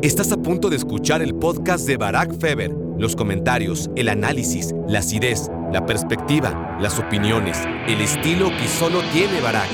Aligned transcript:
Estás 0.00 0.30
a 0.30 0.36
punto 0.36 0.70
de 0.70 0.76
escuchar 0.76 1.22
el 1.22 1.34
podcast 1.34 1.84
de 1.84 1.96
Barack 1.96 2.38
Feber. 2.38 2.70
Los 2.98 3.16
comentarios, 3.16 3.90
el 3.96 4.08
análisis, 4.08 4.72
la 4.86 5.00
acidez, 5.00 5.50
la 5.72 5.86
perspectiva, 5.86 6.78
las 6.80 7.00
opiniones, 7.00 7.58
el 7.88 8.00
estilo 8.00 8.48
que 8.50 8.68
solo 8.68 9.02
tiene 9.12 9.40
Barack. 9.40 9.66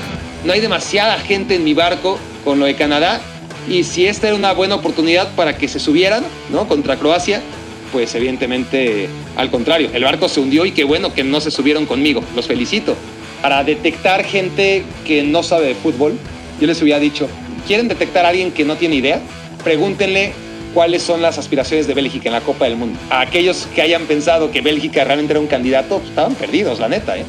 No 0.43 0.53
hay 0.53 0.61
demasiada 0.61 1.19
gente 1.19 1.53
en 1.53 1.63
mi 1.63 1.75
barco 1.75 2.17
con 2.43 2.59
lo 2.59 2.65
de 2.65 2.73
Canadá 2.73 3.21
y 3.69 3.83
si 3.83 4.07
esta 4.07 4.25
era 4.25 4.35
una 4.35 4.51
buena 4.53 4.73
oportunidad 4.73 5.31
para 5.35 5.59
que 5.59 5.67
se 5.67 5.79
subieran, 5.79 6.23
¿no? 6.49 6.67
Contra 6.67 6.97
Croacia, 6.97 7.43
pues 7.91 8.15
evidentemente 8.15 9.07
al 9.35 9.51
contrario, 9.51 9.91
el 9.93 10.03
barco 10.05 10.27
se 10.27 10.39
hundió 10.39 10.65
y 10.65 10.71
qué 10.71 10.85
bueno 10.85 11.13
que 11.13 11.23
no 11.23 11.39
se 11.39 11.51
subieron 11.51 11.85
conmigo, 11.85 12.23
los 12.35 12.47
felicito. 12.47 12.95
Para 13.43 13.63
detectar 13.63 14.23
gente 14.23 14.85
que 15.05 15.21
no 15.21 15.43
sabe 15.43 15.67
de 15.67 15.75
fútbol, 15.75 16.17
yo 16.59 16.65
les 16.65 16.81
hubiera 16.81 16.99
dicho, 16.99 17.27
¿quieren 17.67 17.87
detectar 17.87 18.25
a 18.25 18.29
alguien 18.29 18.51
que 18.51 18.65
no 18.65 18.75
tiene 18.75 18.95
idea? 18.95 19.21
Pregúntenle 19.65 20.31
cuáles 20.75 21.01
son 21.01 21.23
las 21.23 21.39
aspiraciones 21.39 21.87
de 21.87 21.95
Bélgica 21.95 22.29
en 22.29 22.33
la 22.33 22.41
Copa 22.41 22.65
del 22.65 22.75
Mundo. 22.75 22.99
A 23.09 23.21
aquellos 23.21 23.67
que 23.73 23.81
hayan 23.81 24.05
pensado 24.05 24.51
que 24.51 24.61
Bélgica 24.61 25.03
realmente 25.03 25.33
era 25.33 25.39
un 25.39 25.47
candidato, 25.47 25.97
pues, 25.97 26.09
estaban 26.09 26.35
perdidos, 26.35 26.79
la 26.79 26.87
neta, 26.87 27.17
¿eh? 27.17 27.25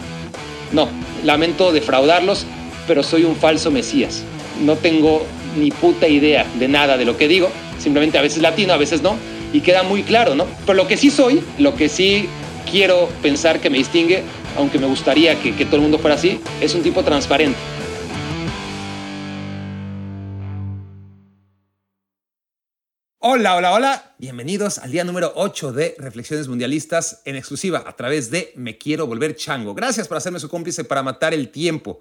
No, 0.71 0.87
lamento 1.25 1.73
defraudarlos, 1.73 2.45
pero 2.87 3.03
soy 3.03 3.25
un 3.25 3.37
falso 3.37 3.71
mesías. 3.71 4.23
No 4.63 4.77
tengo 4.77 5.25
ni 5.57 5.71
puta 5.71 6.09
idea 6.09 6.45
de 6.59 6.69
nada 6.69 6.99
de 6.99 7.07
lo 7.07 7.17
que 7.17 7.27
digo, 7.27 7.49
simplemente 7.79 8.19
a 8.19 8.23
veces 8.23 8.43
latino, 8.43 8.75
a 8.75 8.77
veces 8.77 9.01
no, 9.01 9.17
y 9.55 9.61
queda 9.61 9.83
muy 9.83 10.03
claro, 10.03 10.35
¿no? 10.35 10.45
Pero 10.67 10.75
lo 10.75 10.87
que 10.87 10.99
sí 10.99 11.11
soy, 11.11 11.43
lo 11.57 11.75
que 11.75 11.89
sí 11.89 12.29
quiero 12.71 13.09
pensar 13.23 13.61
que 13.61 13.71
me 13.71 13.79
distingue, 13.79 14.23
aunque 14.59 14.79
me 14.79 14.87
gustaría 14.87 15.37
que, 15.37 15.55
que 15.55 15.65
todo 15.65 15.77
el 15.77 15.83
mundo 15.83 15.99
fuera 15.99 16.17
así, 16.17 16.39
es 16.61 16.75
un 16.75 16.83
tipo 16.83 17.03
transparente. 17.03 17.57
Hola, 23.39 23.55
hola, 23.55 23.73
hola. 23.75 24.15
Bienvenidos 24.17 24.79
al 24.79 24.91
día 24.93 25.05
número 25.05 25.31
8 25.37 25.75
de 25.75 25.95
Reflexiones 25.99 26.49
Mundialistas 26.49 27.21
en 27.27 27.37
exclusiva 27.37 27.85
a 27.87 27.95
través 27.95 28.31
de 28.31 28.55
Me 28.57 28.79
Quiero 28.79 29.07
Volver 29.07 29.37
Chango. 29.37 29.75
Gracias 29.75 30.09
por 30.09 30.17
hacerme 30.17 30.41
su 30.41 30.49
cómplice 30.49 30.85
para 30.85 31.03
matar 31.03 31.35
el 31.35 31.51
tiempo. 31.51 32.01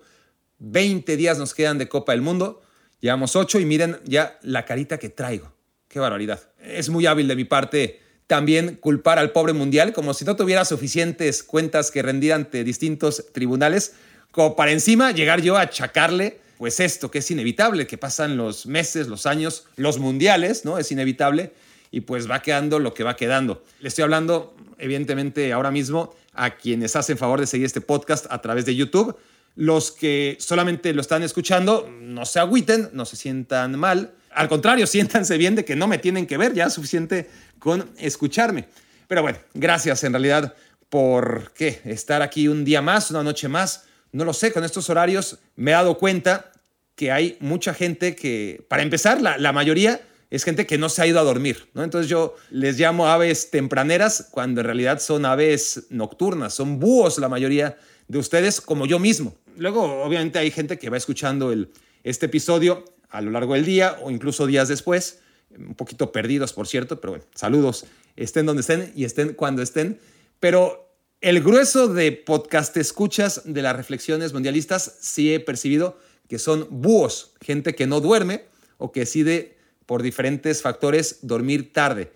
20 0.60 1.18
días 1.18 1.38
nos 1.38 1.54
quedan 1.54 1.78
de 1.78 1.90
Copa 1.90 2.14
del 2.14 2.22
Mundo. 2.22 2.62
Llevamos 3.02 3.36
8 3.36 3.60
y 3.60 3.66
miren 3.66 3.98
ya 4.06 4.40
la 4.44 4.64
carita 4.64 4.98
que 4.98 5.10
traigo. 5.10 5.52
Qué 5.90 6.00
barbaridad. 6.00 6.40
Es 6.58 6.88
muy 6.88 7.06
hábil 7.06 7.28
de 7.28 7.36
mi 7.36 7.44
parte 7.44 8.00
también 8.28 8.78
culpar 8.78 9.20
al 9.20 9.34
pobre 9.34 9.52
mundial 9.52 9.92
como 9.92 10.14
si 10.14 10.24
no 10.24 10.38
tuviera 10.38 10.64
suficientes 10.64 11.44
cuentas 11.44 11.92
que 11.92 12.02
rendir 12.02 12.32
ante 12.32 12.64
distintos 12.64 13.26
tribunales, 13.34 13.96
como 14.32 14.56
para 14.56 14.72
encima 14.72 15.12
llegar 15.12 15.42
yo 15.42 15.58
a 15.58 15.64
achacarle 15.64 16.40
pues 16.58 16.80
esto 16.80 17.12
que 17.12 17.20
es 17.20 17.32
inevitable, 17.32 17.88
que 17.88 17.98
pasan 17.98 18.38
los 18.38 18.66
meses, 18.66 19.08
los 19.08 19.26
años, 19.26 19.66
los 19.76 20.00
mundiales, 20.00 20.66
¿no? 20.66 20.78
Es 20.78 20.92
inevitable 20.92 21.54
y 21.92 22.02
pues 22.02 22.30
va 22.30 22.42
quedando 22.42 22.80
lo 22.80 22.94
que 22.94 23.04
va 23.04 23.16
quedando. 23.16 23.64
Le 23.80 23.88
estoy 23.88 24.04
hablando, 24.04 24.56
evidentemente, 24.78 25.54
ahora 25.54 25.72
mismo 25.72 26.16
a 26.34 26.58
quienes 26.58 26.96
hacen 26.96 27.18
favor 27.18 27.40
de 27.40 27.48
seguir 27.48 27.66
este 27.66 27.82
podcast 27.82 28.26
a 28.30 28.42
través 28.42 28.66
de 28.66 28.76
YouTube. 28.76 29.16
Los 29.56 29.92
que 29.92 30.38
solamente 30.40 30.94
lo 30.94 31.02
están 31.02 31.24
escuchando, 31.24 31.90
no 32.02 32.26
se 32.26 32.40
agüiten, 32.40 32.90
no 32.94 33.06
se 33.06 33.16
sientan 33.16 33.80
mal. 33.80 34.14
Al 34.32 34.50
contrario, 34.50 34.88
siéntanse 34.88 35.38
bien 35.38 35.56
de 35.56 35.64
que 35.64 35.76
no 35.76 35.88
me 35.88 35.98
tienen 35.98 36.28
que 36.28 36.38
ver, 36.38 36.54
ya 36.54 36.70
suficiente 36.70 37.30
con 37.60 37.90
escucharme. 37.98 38.68
Pero 39.08 39.22
bueno, 39.22 39.38
gracias 39.54 40.04
en 40.04 40.14
realidad 40.14 40.54
por 40.90 41.54
¿qué? 41.54 41.82
estar 41.86 42.22
aquí 42.22 42.48
un 42.48 42.66
día 42.66 42.82
más, 42.82 43.12
una 43.12 43.24
noche 43.24 43.48
más 43.48 43.86
no 44.12 44.26
lo 44.26 44.34
sé, 44.34 44.52
con 44.52 44.64
estos 44.64 44.90
horarios 44.90 45.40
me 45.56 45.72
he 45.72 45.74
dado 45.74 45.98
cuenta 45.98 46.52
que 46.96 47.12
hay 47.12 47.38
mucha 47.40 47.74
gente 47.74 48.16
que, 48.16 48.66
para 48.70 48.84
empezar, 48.84 49.22
la, 49.22 49.52
mayoría 49.52 50.02
es 50.30 50.44
gente 50.44 50.66
que 50.66 50.78
no 50.78 50.90
se 50.90 51.02
ha 51.02 51.08
ido 51.08 51.20
a 51.20 51.24
dormir, 51.24 51.70
¿no? 51.74 51.84
Entonces 51.84 52.10
yo 52.10 52.36
les 52.50 52.80
llamo 52.80 53.08
aves 53.08 53.52
tempraneras 53.52 54.30
cuando 54.32 54.62
en 54.62 54.66
realidad 54.66 55.00
son 55.00 55.26
aves 55.26 55.88
nocturnas, 55.90 56.54
son 56.54 56.80
búhos 56.80 57.18
la 57.18 57.30
mayoría 57.30 57.78
de 58.08 58.18
ustedes, 58.18 58.62
como 58.62 58.86
yo 58.86 59.00
mismo. 59.00 59.36
Luego, 59.58 60.04
obviamente, 60.04 60.40
hay 60.40 60.52
gente 60.52 60.78
que 60.80 60.90
va 60.90 60.98
escuchando 60.98 61.52
el, 61.52 61.72
este 62.04 62.28
episodio 62.28 62.86
a 63.10 63.22
lo 63.22 63.32
largo 63.32 63.54
del 63.54 63.66
día 63.66 63.98
o 64.02 64.12
incluso 64.12 64.48
días 64.48 64.68
después, 64.68 65.20
un 65.58 65.76
poquito 65.76 66.12
perdidos, 66.12 66.54
por 66.54 66.68
cierto, 66.68 67.00
pero 67.00 67.12
bueno, 67.14 67.26
saludos, 67.34 67.86
estén 68.16 68.46
donde 68.46 68.62
estén 68.62 68.92
y 68.96 69.06
estén 69.06 69.34
cuando 69.34 69.62
estén. 69.62 70.00
Pero 70.40 70.85
el 71.26 71.42
grueso 71.42 71.88
de 71.88 72.12
podcast 72.12 72.78
escuchas 72.78 73.42
de 73.46 73.64
las 73.64 73.76
reflexiones 73.76 74.32
mundialistas 74.32 74.98
sí 75.00 75.34
he 75.34 75.40
percibido 75.40 75.98
que 76.30 76.38
son 76.38 76.68
búhos, 76.70 77.34
gente 77.42 77.74
que 77.74 77.88
no 77.88 78.00
duerme 78.00 78.44
o 78.78 78.92
que 78.92 79.00
decide 79.00 79.58
por 79.88 80.04
diferentes 80.04 80.62
factores 80.62 81.18
dormir 81.24 81.74
tarde. 81.74 82.12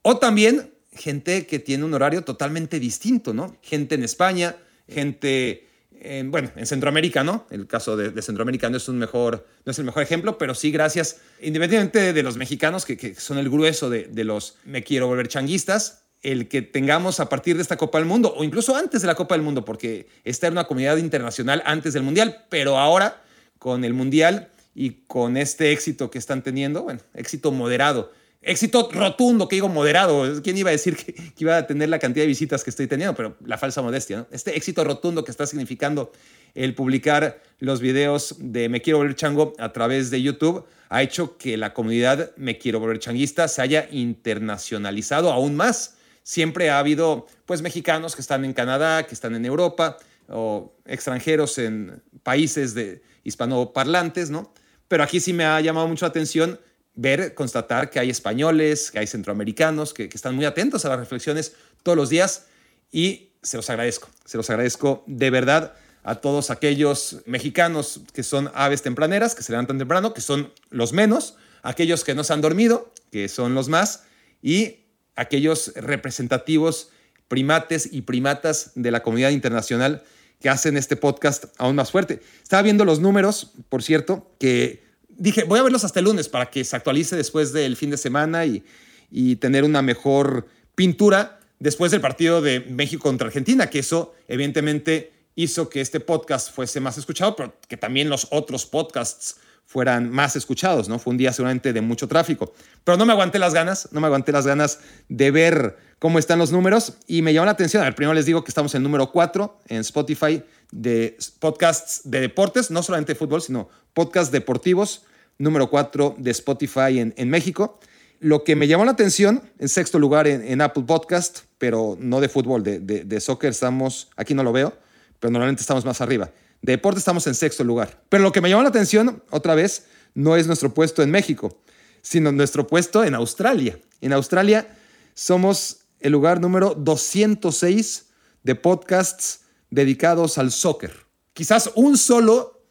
O 0.00 0.16
también 0.16 0.72
gente 0.94 1.46
que 1.46 1.58
tiene 1.58 1.84
un 1.84 1.92
horario 1.92 2.24
totalmente 2.24 2.80
distinto, 2.80 3.34
¿no? 3.34 3.54
Gente 3.60 3.96
en 3.96 4.02
España, 4.02 4.56
gente, 4.88 5.68
en, 6.00 6.30
bueno, 6.30 6.50
en 6.56 6.64
Centroamérica, 6.64 7.22
¿no? 7.22 7.46
El 7.50 7.66
caso 7.66 7.98
de, 7.98 8.22
Centroamérica 8.22 8.70
no 8.70 8.78
es, 8.78 8.88
un 8.88 8.96
mejor, 8.96 9.46
no 9.66 9.72
es 9.72 9.78
el 9.78 9.84
mejor 9.84 10.02
ejemplo, 10.02 10.38
pero 10.38 10.54
sí 10.54 10.70
gracias, 10.70 11.18
independientemente 11.42 12.14
de 12.14 12.22
los 12.22 12.38
mexicanos, 12.38 12.86
que, 12.86 12.96
que 12.96 13.14
son 13.14 13.36
el 13.36 13.50
grueso 13.50 13.90
de, 13.90 14.04
de 14.04 14.24
los 14.24 14.56
me 14.64 14.82
quiero 14.82 15.06
volver 15.06 15.28
changuistas, 15.28 16.03
el 16.24 16.48
que 16.48 16.62
tengamos 16.62 17.20
a 17.20 17.28
partir 17.28 17.54
de 17.54 17.62
esta 17.62 17.76
Copa 17.76 17.98
del 17.98 18.08
Mundo, 18.08 18.34
o 18.36 18.42
incluso 18.42 18.74
antes 18.74 19.02
de 19.02 19.06
la 19.06 19.14
Copa 19.14 19.34
del 19.34 19.42
Mundo, 19.42 19.64
porque 19.64 20.08
esta 20.24 20.46
era 20.48 20.52
una 20.52 20.64
comunidad 20.64 20.96
internacional 20.96 21.62
antes 21.66 21.92
del 21.92 22.02
Mundial, 22.02 22.44
pero 22.48 22.78
ahora 22.78 23.22
con 23.58 23.84
el 23.84 23.92
Mundial 23.92 24.48
y 24.74 25.04
con 25.06 25.36
este 25.36 25.70
éxito 25.70 26.10
que 26.10 26.18
están 26.18 26.42
teniendo, 26.42 26.82
bueno, 26.82 27.00
éxito 27.12 27.52
moderado, 27.52 28.10
éxito 28.40 28.88
rotundo, 28.90 29.48
que 29.48 29.56
digo 29.56 29.68
moderado, 29.68 30.42
¿quién 30.42 30.56
iba 30.56 30.70
a 30.70 30.72
decir 30.72 30.96
que, 30.96 31.14
iba 31.38 31.58
a 31.58 31.66
tener 31.66 31.90
la 31.90 31.98
cantidad 31.98 32.24
de 32.24 32.28
visitas 32.28 32.64
que 32.64 32.70
estoy 32.70 32.86
teniendo? 32.86 33.14
Pero 33.14 33.36
la 33.44 33.58
falsa 33.58 33.82
modestia, 33.82 34.18
¿no? 34.18 34.26
Este 34.30 34.56
éxito 34.56 34.82
rotundo 34.82 35.24
que 35.24 35.30
está 35.30 35.46
significando 35.46 36.10
el 36.54 36.74
publicar 36.74 37.42
los 37.58 37.80
videos 37.80 38.36
de 38.38 38.70
Me 38.70 38.80
Quiero 38.80 38.98
Volver 38.98 39.14
Chango 39.14 39.52
a 39.58 39.72
través 39.72 40.10
de 40.10 40.22
YouTube 40.22 40.64
ha 40.88 41.02
hecho 41.02 41.36
que 41.36 41.58
la 41.58 41.74
comunidad 41.74 42.34
Me 42.36 42.56
Quiero 42.56 42.80
Volver 42.80 42.98
Changuista 42.98 43.46
se 43.48 43.60
haya 43.60 43.88
internacionalizado 43.90 45.30
aún 45.30 45.54
más 45.54 45.96
siempre 46.24 46.70
ha 46.70 46.80
habido 46.80 47.26
pues 47.46 47.62
mexicanos 47.62 48.16
que 48.16 48.22
están 48.22 48.44
en 48.44 48.52
Canadá, 48.52 49.06
que 49.06 49.14
están 49.14 49.36
en 49.36 49.44
Europa 49.44 49.98
o 50.28 50.74
extranjeros 50.86 51.58
en 51.58 52.02
países 52.24 52.74
de 52.74 53.02
hispanoparlantes, 53.22 54.30
¿no? 54.30 54.52
Pero 54.88 55.04
aquí 55.04 55.20
sí 55.20 55.32
me 55.32 55.44
ha 55.44 55.60
llamado 55.60 55.86
mucho 55.86 56.04
la 56.04 56.10
atención 56.10 56.58
ver, 56.94 57.34
constatar 57.34 57.90
que 57.90 58.00
hay 58.00 58.10
españoles, 58.10 58.90
que 58.90 58.98
hay 58.98 59.06
centroamericanos, 59.06 59.94
que, 59.94 60.08
que 60.08 60.16
están 60.16 60.34
muy 60.34 60.44
atentos 60.44 60.84
a 60.84 60.88
las 60.88 60.98
reflexiones 60.98 61.54
todos 61.82 61.96
los 61.96 62.08
días 62.08 62.46
y 62.90 63.30
se 63.42 63.56
los 63.56 63.68
agradezco, 63.68 64.08
se 64.24 64.36
los 64.36 64.48
agradezco 64.48 65.04
de 65.06 65.30
verdad 65.30 65.74
a 66.04 66.16
todos 66.16 66.50
aquellos 66.50 67.18
mexicanos 67.26 68.00
que 68.12 68.22
son 68.22 68.50
aves 68.54 68.82
tempraneras, 68.82 69.34
que 69.34 69.42
se 69.42 69.52
levantan 69.52 69.78
temprano, 69.78 70.14
que 70.14 70.20
son 70.20 70.52
los 70.70 70.92
menos, 70.92 71.36
aquellos 71.62 72.04
que 72.04 72.14
no 72.14 72.24
se 72.24 72.32
han 72.32 72.40
dormido, 72.40 72.92
que 73.10 73.28
son 73.28 73.54
los 73.54 73.68
más, 73.68 74.04
y 74.42 74.83
aquellos 75.16 75.72
representativos 75.74 76.90
primates 77.28 77.88
y 77.90 78.02
primatas 78.02 78.72
de 78.74 78.90
la 78.90 79.02
comunidad 79.02 79.30
internacional 79.30 80.02
que 80.40 80.48
hacen 80.48 80.76
este 80.76 80.96
podcast 80.96 81.46
aún 81.56 81.76
más 81.76 81.90
fuerte. 81.90 82.20
Estaba 82.42 82.62
viendo 82.62 82.84
los 82.84 83.00
números, 83.00 83.52
por 83.68 83.82
cierto, 83.82 84.30
que 84.38 84.84
dije, 85.08 85.44
voy 85.44 85.58
a 85.58 85.62
verlos 85.62 85.84
hasta 85.84 86.00
el 86.00 86.04
lunes 86.04 86.28
para 86.28 86.50
que 86.50 86.64
se 86.64 86.76
actualice 86.76 87.16
después 87.16 87.52
del 87.52 87.76
fin 87.76 87.90
de 87.90 87.96
semana 87.96 88.44
y, 88.44 88.62
y 89.10 89.36
tener 89.36 89.64
una 89.64 89.80
mejor 89.80 90.46
pintura 90.74 91.40
después 91.58 91.92
del 91.92 92.00
partido 92.00 92.42
de 92.42 92.60
México 92.60 93.04
contra 93.04 93.28
Argentina, 93.28 93.70
que 93.70 93.78
eso 93.78 94.14
evidentemente 94.28 95.12
hizo 95.34 95.68
que 95.68 95.80
este 95.80 96.00
podcast 96.00 96.52
fuese 96.52 96.80
más 96.80 96.98
escuchado, 96.98 97.36
pero 97.36 97.56
que 97.68 97.76
también 97.76 98.08
los 98.08 98.28
otros 98.30 98.66
podcasts 98.66 99.36
fueran 99.66 100.10
más 100.10 100.36
escuchados, 100.36 100.88
¿no? 100.88 100.98
Fue 100.98 101.10
un 101.10 101.16
día 101.16 101.32
seguramente 101.32 101.72
de 101.72 101.80
mucho 101.80 102.06
tráfico. 102.06 102.52
Pero 102.84 102.96
no 102.96 103.06
me 103.06 103.12
aguanté 103.12 103.38
las 103.38 103.54
ganas, 103.54 103.88
no 103.92 104.00
me 104.00 104.06
aguanté 104.06 104.30
las 104.30 104.46
ganas 104.46 104.78
de 105.08 105.30
ver 105.30 105.76
cómo 105.98 106.18
están 106.18 106.38
los 106.38 106.52
números 106.52 106.94
y 107.06 107.22
me 107.22 107.32
llamó 107.32 107.46
la 107.46 107.52
atención. 107.52 107.82
A 107.82 107.86
ver, 107.86 107.94
primero 107.94 108.14
les 108.14 108.26
digo 108.26 108.44
que 108.44 108.50
estamos 108.50 108.74
en 108.74 108.82
número 108.82 109.10
4 109.10 109.60
en 109.68 109.78
Spotify 109.78 110.42
de 110.70 111.16
podcasts 111.40 112.02
de 112.04 112.20
deportes, 112.20 112.70
no 112.70 112.82
solamente 112.82 113.12
de 113.12 113.18
fútbol, 113.18 113.42
sino 113.42 113.68
podcasts 113.94 114.30
deportivos, 114.30 115.02
número 115.38 115.70
4 115.70 116.16
de 116.18 116.30
Spotify 116.30 116.98
en, 116.98 117.14
en, 117.16 117.30
México. 117.30 117.80
Lo 118.20 118.44
que 118.44 118.56
me 118.56 118.68
llamó 118.68 118.84
la 118.84 118.92
atención, 118.92 119.42
en 119.58 119.68
sexto 119.68 119.98
lugar 119.98 120.26
en, 120.26 120.60
Apple 120.60 120.84
Podcast, 120.86 121.40
pero 121.58 121.96
no 121.98 122.20
de 122.20 122.28
fútbol, 122.28 122.62
de, 122.62 122.80
de, 122.80 123.04
de 123.04 123.20
soccer 123.20 123.50
estamos, 123.50 124.08
aquí 124.16 124.34
no 124.34 124.42
lo 124.42 124.52
veo, 124.52 124.76
pero 125.20 125.30
normalmente 125.30 125.62
estamos 125.62 125.84
más 125.84 126.00
arriba. 126.00 126.30
De 126.64 126.72
deporte 126.72 126.98
estamos 126.98 127.26
en 127.26 127.34
sexto 127.34 127.62
lugar. 127.62 128.02
Pero 128.08 128.22
lo 128.22 128.32
que 128.32 128.40
me 128.40 128.48
llamó 128.48 128.62
la 128.62 128.70
atención, 128.70 129.22
otra 129.28 129.54
vez, 129.54 129.84
no 130.14 130.34
es 130.34 130.46
nuestro 130.46 130.72
puesto 130.72 131.02
en 131.02 131.10
México, 131.10 131.60
sino 132.00 132.32
nuestro 132.32 132.66
puesto 132.66 133.04
en 133.04 133.14
Australia. 133.14 133.78
En 134.00 134.14
Australia 134.14 134.66
somos 135.12 135.80
el 136.00 136.12
lugar 136.12 136.40
número 136.40 136.74
206 136.74 138.06
de 138.44 138.54
podcasts 138.54 139.40
dedicados 139.68 140.38
al 140.38 140.52
soccer. 140.52 141.04
Quizás 141.34 141.70
un 141.74 141.98
solo 141.98 142.62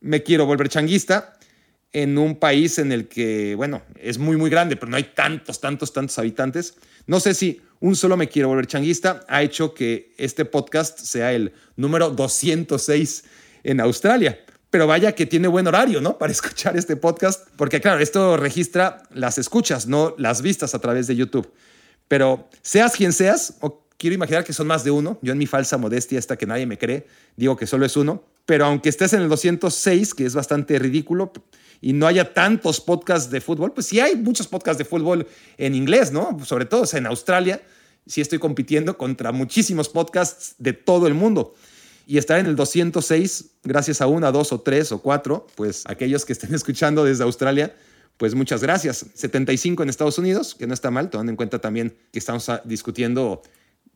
me 0.00 0.24
quiero 0.24 0.44
volver 0.44 0.68
changuista 0.68 1.38
en 1.92 2.18
un 2.18 2.40
país 2.40 2.80
en 2.80 2.90
el 2.90 3.06
que, 3.06 3.54
bueno, 3.54 3.82
es 3.94 4.18
muy, 4.18 4.36
muy 4.36 4.50
grande, 4.50 4.74
pero 4.74 4.90
no 4.90 4.96
hay 4.96 5.12
tantos, 5.14 5.60
tantos, 5.60 5.92
tantos 5.92 6.18
habitantes. 6.18 6.74
No 7.06 7.20
sé 7.20 7.34
si 7.34 7.60
un 7.80 7.94
solo 7.94 8.16
me 8.16 8.28
quiero 8.28 8.48
volver 8.48 8.66
changuista 8.66 9.24
ha 9.28 9.42
hecho 9.42 9.74
que 9.74 10.14
este 10.18 10.44
podcast 10.44 10.98
sea 10.98 11.32
el 11.32 11.52
número 11.76 12.10
206 12.10 13.24
en 13.62 13.80
Australia. 13.80 14.40
Pero 14.70 14.86
vaya 14.86 15.14
que 15.14 15.26
tiene 15.26 15.46
buen 15.46 15.66
horario, 15.66 16.00
¿no? 16.00 16.18
Para 16.18 16.32
escuchar 16.32 16.76
este 16.76 16.96
podcast, 16.96 17.48
porque 17.56 17.80
claro, 17.80 18.00
esto 18.00 18.36
registra 18.36 19.02
las 19.12 19.38
escuchas, 19.38 19.86
no 19.86 20.14
las 20.18 20.42
vistas 20.42 20.74
a 20.74 20.80
través 20.80 21.06
de 21.06 21.16
YouTube. 21.16 21.50
Pero 22.08 22.48
seas 22.62 22.94
quien 22.94 23.12
seas, 23.12 23.54
o 23.60 23.86
quiero 23.98 24.14
imaginar 24.14 24.44
que 24.44 24.52
son 24.52 24.66
más 24.66 24.82
de 24.84 24.90
uno, 24.90 25.18
yo 25.22 25.32
en 25.32 25.38
mi 25.38 25.46
falsa 25.46 25.78
modestia, 25.78 26.18
esta 26.18 26.36
que 26.36 26.46
nadie 26.46 26.66
me 26.66 26.78
cree, 26.78 27.06
digo 27.36 27.56
que 27.56 27.66
solo 27.66 27.86
es 27.86 27.96
uno, 27.96 28.24
pero 28.46 28.64
aunque 28.66 28.88
estés 28.88 29.12
en 29.12 29.22
el 29.22 29.28
206, 29.28 30.14
que 30.14 30.24
es 30.24 30.34
bastante 30.34 30.78
ridículo, 30.78 31.32
y 31.80 31.92
no 31.92 32.06
haya 32.06 32.32
tantos 32.32 32.80
podcasts 32.80 33.30
de 33.30 33.40
fútbol, 33.40 33.72
pues 33.72 33.86
sí 33.86 34.00
hay 34.00 34.16
muchos 34.16 34.48
podcasts 34.48 34.78
de 34.78 34.84
fútbol 34.84 35.26
en 35.58 35.74
inglés, 35.74 36.12
¿no? 36.12 36.38
Sobre 36.44 36.64
todo 36.64 36.84
en 36.92 37.06
Australia, 37.06 37.62
sí 38.06 38.20
estoy 38.20 38.38
compitiendo 38.38 38.96
contra 38.96 39.32
muchísimos 39.32 39.88
podcasts 39.88 40.54
de 40.58 40.72
todo 40.72 41.06
el 41.06 41.14
mundo. 41.14 41.54
Y 42.06 42.18
estar 42.18 42.38
en 42.38 42.46
el 42.46 42.54
206, 42.54 43.44
gracias 43.64 44.00
a 44.00 44.06
una, 44.06 44.30
dos 44.30 44.52
o 44.52 44.60
tres 44.60 44.92
o 44.92 45.02
cuatro, 45.02 45.46
pues 45.56 45.82
aquellos 45.86 46.24
que 46.24 46.32
estén 46.32 46.54
escuchando 46.54 47.04
desde 47.04 47.24
Australia, 47.24 47.74
pues 48.16 48.34
muchas 48.34 48.62
gracias. 48.62 49.06
75 49.14 49.82
en 49.82 49.88
Estados 49.88 50.18
Unidos, 50.18 50.54
que 50.54 50.66
no 50.66 50.74
está 50.74 50.90
mal, 50.90 51.10
tomando 51.10 51.30
en 51.30 51.36
cuenta 51.36 51.58
también 51.58 51.96
que 52.12 52.18
estamos 52.18 52.50
discutiendo 52.64 53.42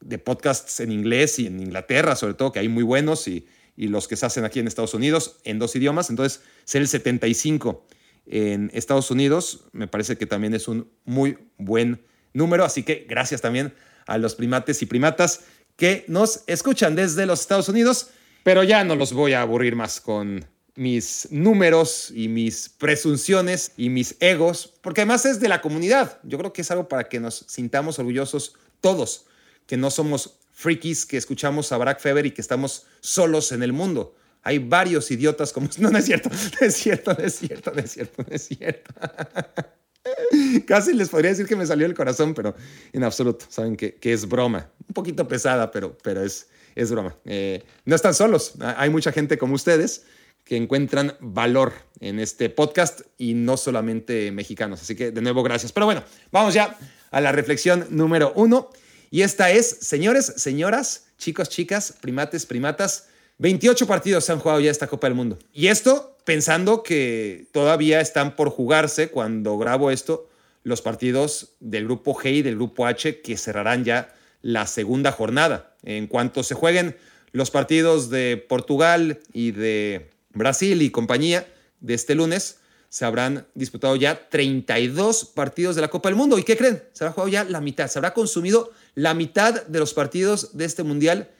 de 0.00 0.18
podcasts 0.18 0.80
en 0.80 0.92
inglés 0.92 1.38
y 1.38 1.46
en 1.46 1.60
Inglaterra, 1.60 2.16
sobre 2.16 2.34
todo, 2.34 2.52
que 2.52 2.58
hay 2.58 2.68
muy 2.68 2.82
buenos 2.82 3.28
y 3.28 3.46
y 3.76 3.88
los 3.88 4.08
que 4.08 4.16
se 4.16 4.26
hacen 4.26 4.44
aquí 4.44 4.60
en 4.60 4.66
Estados 4.66 4.94
Unidos 4.94 5.40
en 5.44 5.58
dos 5.58 5.74
idiomas. 5.76 6.10
Entonces, 6.10 6.42
ser 6.64 6.82
el 6.82 6.88
75 6.88 7.86
en 8.26 8.70
Estados 8.74 9.10
Unidos 9.10 9.64
me 9.72 9.88
parece 9.88 10.16
que 10.16 10.26
también 10.26 10.54
es 10.54 10.68
un 10.68 10.90
muy 11.04 11.38
buen 11.58 12.04
número. 12.32 12.64
Así 12.64 12.82
que 12.82 13.06
gracias 13.08 13.40
también 13.40 13.74
a 14.06 14.18
los 14.18 14.34
primates 14.34 14.82
y 14.82 14.86
primatas 14.86 15.40
que 15.76 16.04
nos 16.08 16.42
escuchan 16.46 16.94
desde 16.94 17.26
los 17.26 17.40
Estados 17.40 17.68
Unidos. 17.68 18.10
Pero 18.42 18.62
ya 18.64 18.84
no 18.84 18.96
los 18.96 19.12
voy 19.12 19.34
a 19.34 19.42
aburrir 19.42 19.76
más 19.76 20.00
con 20.00 20.44
mis 20.74 21.28
números 21.30 22.10
y 22.14 22.28
mis 22.28 22.70
presunciones 22.70 23.72
y 23.76 23.90
mis 23.90 24.16
egos, 24.20 24.72
porque 24.80 25.02
además 25.02 25.26
es 25.26 25.40
de 25.40 25.48
la 25.48 25.60
comunidad. 25.60 26.18
Yo 26.22 26.38
creo 26.38 26.52
que 26.52 26.62
es 26.62 26.70
algo 26.70 26.88
para 26.88 27.04
que 27.04 27.20
nos 27.20 27.44
sintamos 27.48 27.98
orgullosos 27.98 28.54
todos, 28.80 29.26
que 29.66 29.76
no 29.76 29.90
somos 29.90 30.39
frikis 30.60 31.06
que 31.06 31.16
escuchamos 31.16 31.72
a 31.72 31.78
Barack 31.78 32.00
Feber 32.00 32.26
y 32.26 32.32
que 32.32 32.42
estamos 32.42 32.86
solos 33.00 33.50
en 33.52 33.62
el 33.62 33.72
mundo. 33.72 34.14
Hay 34.42 34.58
varios 34.58 35.10
idiotas 35.10 35.52
como... 35.52 35.68
No, 35.78 35.90
no 35.90 35.98
es 35.98 36.04
cierto, 36.04 36.30
es 36.60 36.74
cierto, 36.76 37.16
es 37.18 37.34
cierto, 37.34 37.72
es 37.74 37.90
cierto, 37.90 38.24
es 38.30 38.42
cierto. 38.46 38.94
Casi 40.66 40.92
les 40.92 41.08
podría 41.08 41.30
decir 41.30 41.46
que 41.46 41.56
me 41.56 41.66
salió 41.66 41.86
el 41.86 41.94
corazón, 41.94 42.34
pero 42.34 42.54
en 42.92 43.04
absoluto, 43.04 43.46
saben 43.48 43.74
que, 43.74 43.94
que 43.94 44.12
es 44.12 44.28
broma. 44.28 44.70
Un 44.86 44.94
poquito 44.94 45.26
pesada, 45.26 45.70
pero, 45.70 45.96
pero 46.02 46.22
es, 46.22 46.48
es 46.74 46.90
broma. 46.90 47.16
Eh, 47.24 47.62
no 47.86 47.96
están 47.96 48.14
solos, 48.14 48.54
hay 48.60 48.90
mucha 48.90 49.12
gente 49.12 49.38
como 49.38 49.54
ustedes 49.54 50.04
que 50.44 50.56
encuentran 50.56 51.14
valor 51.20 51.72
en 52.00 52.18
este 52.18 52.50
podcast 52.50 53.02
y 53.16 53.34
no 53.34 53.56
solamente 53.56 54.30
mexicanos. 54.32 54.82
Así 54.82 54.94
que 54.94 55.10
de 55.10 55.22
nuevo, 55.22 55.42
gracias. 55.42 55.72
Pero 55.72 55.86
bueno, 55.86 56.02
vamos 56.32 56.54
ya 56.54 56.76
a 57.10 57.20
la 57.20 57.32
reflexión 57.32 57.86
número 57.90 58.32
uno. 58.36 58.70
Y 59.10 59.22
esta 59.22 59.50
es, 59.50 59.68
señores, 59.80 60.32
señoras, 60.36 61.06
chicos, 61.18 61.48
chicas, 61.48 61.94
primates, 62.00 62.46
primatas, 62.46 63.08
28 63.38 63.86
partidos 63.86 64.24
se 64.24 64.32
han 64.32 64.38
jugado 64.38 64.60
ya 64.60 64.70
esta 64.70 64.86
Copa 64.86 65.06
del 65.06 65.16
Mundo. 65.16 65.38
Y 65.52 65.66
esto 65.66 66.16
pensando 66.24 66.82
que 66.82 67.46
todavía 67.52 68.00
están 68.00 68.36
por 68.36 68.50
jugarse 68.50 69.08
cuando 69.08 69.58
grabo 69.58 69.90
esto 69.90 70.28
los 70.62 70.82
partidos 70.82 71.54
del 71.58 71.86
grupo 71.86 72.14
G 72.14 72.34
y 72.34 72.42
del 72.42 72.56
grupo 72.56 72.86
H 72.86 73.20
que 73.22 73.36
cerrarán 73.36 73.84
ya 73.84 74.14
la 74.42 74.66
segunda 74.66 75.10
jornada. 75.10 75.74
En 75.82 76.06
cuanto 76.06 76.42
se 76.42 76.54
jueguen 76.54 76.96
los 77.32 77.50
partidos 77.50 78.10
de 78.10 78.36
Portugal 78.36 79.20
y 79.32 79.52
de 79.52 80.10
Brasil 80.34 80.82
y 80.82 80.90
compañía 80.90 81.46
de 81.80 81.94
este 81.94 82.14
lunes, 82.14 82.58
se 82.90 83.04
habrán 83.04 83.46
disputado 83.54 83.96
ya 83.96 84.28
32 84.28 85.24
partidos 85.24 85.76
de 85.76 85.82
la 85.82 85.88
Copa 85.88 86.08
del 86.08 86.16
Mundo. 86.16 86.38
¿Y 86.38 86.42
qué 86.42 86.56
creen? 86.56 86.82
Se 86.92 87.04
habrá 87.04 87.12
jugado 87.12 87.28
ya 87.28 87.44
la 87.44 87.60
mitad, 87.60 87.88
se 87.88 87.98
habrá 87.98 88.12
consumido 88.12 88.70
la 88.94 89.14
mitad 89.14 89.66
de 89.66 89.78
los 89.78 89.94
partidos 89.94 90.56
de 90.56 90.64
este 90.64 90.82
mundial 90.82 91.30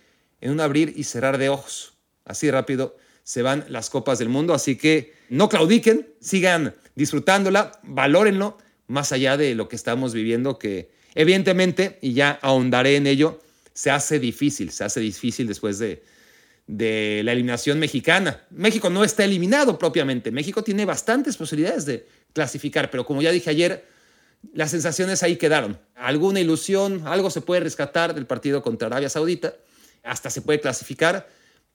en 0.40 0.50
un 0.50 0.60
abrir 0.60 0.92
y 0.96 1.04
cerrar 1.04 1.38
de 1.38 1.48
ojos. 1.48 1.94
Así 2.24 2.50
rápido 2.50 2.96
se 3.24 3.42
van 3.42 3.64
las 3.68 3.90
copas 3.90 4.18
del 4.18 4.28
mundo, 4.28 4.54
así 4.54 4.76
que 4.76 5.14
no 5.28 5.48
claudiquen, 5.48 6.08
sigan 6.20 6.74
disfrutándola, 6.94 7.78
valórenlo, 7.84 8.58
más 8.86 9.12
allá 9.12 9.36
de 9.36 9.54
lo 9.54 9.68
que 9.68 9.76
estamos 9.76 10.12
viviendo, 10.12 10.58
que 10.58 10.90
evidentemente, 11.14 11.98
y 12.02 12.12
ya 12.12 12.38
ahondaré 12.42 12.96
en 12.96 13.06
ello, 13.06 13.40
se 13.72 13.90
hace 13.90 14.18
difícil, 14.18 14.72
se 14.72 14.84
hace 14.84 15.00
difícil 15.00 15.46
después 15.46 15.78
de, 15.78 16.02
de 16.66 17.22
la 17.24 17.32
eliminación 17.32 17.78
mexicana. 17.78 18.44
México 18.50 18.90
no 18.90 19.04
está 19.04 19.24
eliminado 19.24 19.78
propiamente, 19.78 20.32
México 20.32 20.64
tiene 20.64 20.84
bastantes 20.84 21.36
posibilidades 21.36 21.86
de 21.86 22.06
clasificar, 22.32 22.90
pero 22.90 23.06
como 23.06 23.22
ya 23.22 23.30
dije 23.30 23.50
ayer, 23.50 23.84
las 24.52 24.70
sensaciones 24.70 25.22
ahí 25.22 25.36
quedaron. 25.36 25.78
Alguna 25.94 26.40
ilusión, 26.40 27.06
algo 27.06 27.30
se 27.30 27.40
puede 27.40 27.60
rescatar 27.60 28.14
del 28.14 28.26
partido 28.26 28.62
contra 28.62 28.86
Arabia 28.86 29.08
Saudita, 29.08 29.54
hasta 30.02 30.30
se 30.30 30.42
puede 30.42 30.60
clasificar, 30.60 31.28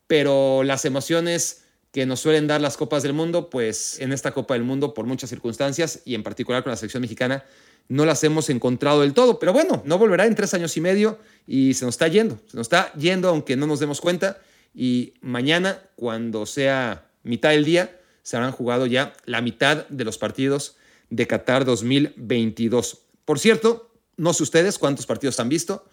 pero 0.07 0.63
las 0.63 0.85
emociones 0.85 1.63
que 1.91 2.06
nos 2.06 2.19
suelen 2.19 2.47
dar 2.47 2.59
las 2.59 2.75
Copas 2.75 3.03
del 3.03 3.13
Mundo, 3.13 3.50
pues 3.50 4.00
en 4.01 4.12
esta 4.12 4.31
Copa 4.31 4.56
del 4.56 4.63
Mundo, 4.63 4.94
por 4.94 5.06
muchas 5.06 5.29
circunstancias, 5.29 6.01
y 6.03 6.15
en 6.15 6.23
particular 6.23 6.63
con 6.63 6.71
la 6.71 6.77
selección 6.77 7.01
mexicana, 7.01 7.45
no 7.88 8.06
las 8.06 8.23
hemos 8.23 8.50
encontrado 8.50 9.01
del 9.01 9.13
todo. 9.13 9.39
Pero 9.39 9.53
bueno, 9.53 9.81
no 9.85 9.97
volverá 9.97 10.25
en 10.25 10.35
tres 10.35 10.53
años 10.53 10.75
y 10.75 10.81
medio 10.81 11.19
y 11.47 11.73
se 11.75 11.85
nos 11.85 11.94
está 11.94 12.07
yendo, 12.07 12.39
se 12.47 12.57
nos 12.57 12.65
está 12.65 12.91
yendo 12.94 13.29
aunque 13.29 13.56
no 13.56 13.67
nos 13.67 13.79
demos 13.79 14.01
cuenta. 14.01 14.39
Y 14.73 15.13
mañana, 15.21 15.79
cuando 15.95 16.45
sea 16.45 17.07
mitad 17.23 17.51
del 17.51 17.63
día, 17.63 17.97
se 18.23 18.35
habrán 18.35 18.51
jugado 18.51 18.88
ya 18.88 19.13
la 19.25 19.41
mitad 19.41 19.88
de 19.88 20.03
los 20.03 20.17
partidos 20.17 20.75
de 21.15 21.27
Qatar 21.27 21.63
2022. 21.65 23.00
Por 23.23 23.39
cierto, 23.39 23.91
no 24.17 24.33
sé 24.33 24.44
ustedes 24.44 24.77
cuántos 24.77 25.06
partidos 25.06 25.39
han 25.39 25.50
visto. 25.50 25.85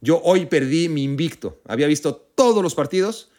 Yo 0.00 0.20
hoy 0.22 0.46
perdí 0.46 0.88
mi 0.88 1.02
invicto. 1.02 1.60
Había 1.66 1.88
visto 1.88 2.14
todos 2.14 2.62
los 2.62 2.74
partidos 2.74 3.30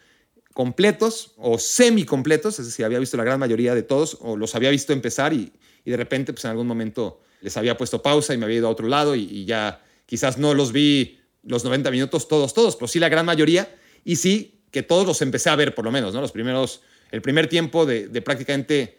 completos 0.53 1.33
o 1.38 1.57
semi 1.57 2.03
completos, 2.03 2.59
es 2.59 2.65
decir, 2.65 2.83
había 2.83 3.00
visto 3.00 3.15
la 3.15 3.24
gran 3.24 3.39
mayoría 3.39 3.74
de 3.74 3.83
todos 3.83 4.18
o 4.19 4.36
los 4.36 4.56
había 4.56 4.69
visto 4.69 4.91
empezar 4.91 5.31
y, 5.31 5.53
de 5.86 5.97
repente 5.97 6.33
pues 6.33 6.45
en 6.45 6.51
algún 6.51 6.68
momento 6.68 7.21
les 7.41 7.56
había 7.57 7.77
puesto 7.77 8.03
pausa 8.03 8.33
y 8.33 8.38
me 8.38 8.45
había 8.45 8.57
ido 8.57 8.68
a 8.68 8.71
otro 8.71 8.88
lado 8.88 9.15
y, 9.15 9.46
ya 9.46 9.81
quizás 10.05 10.38
no 10.38 10.53
los 10.53 10.72
vi 10.72 11.19
los 11.43 11.63
90 11.63 11.89
minutos 11.91 12.27
todos, 12.27 12.53
todos, 12.53 12.75
pero 12.75 12.88
sí 12.88 13.00
la 13.00 13.10
gran 13.10 13.25
mayoría 13.25 13.74
y 14.03 14.17
sí 14.17 14.62
que 14.69 14.84
todos 14.84 15.08
los 15.08 15.22
empecé 15.22 15.50
a 15.50 15.55
ver 15.55 15.74
por 15.74 15.86
lo 15.86 15.91
menos, 15.91 16.13
¿no? 16.13 16.22
Los 16.22 16.31
primeros, 16.31 16.81
el 17.12 17.22
primer 17.22 17.48
tiempo 17.48 17.86
de 17.86 18.22
prácticamente 18.22 18.99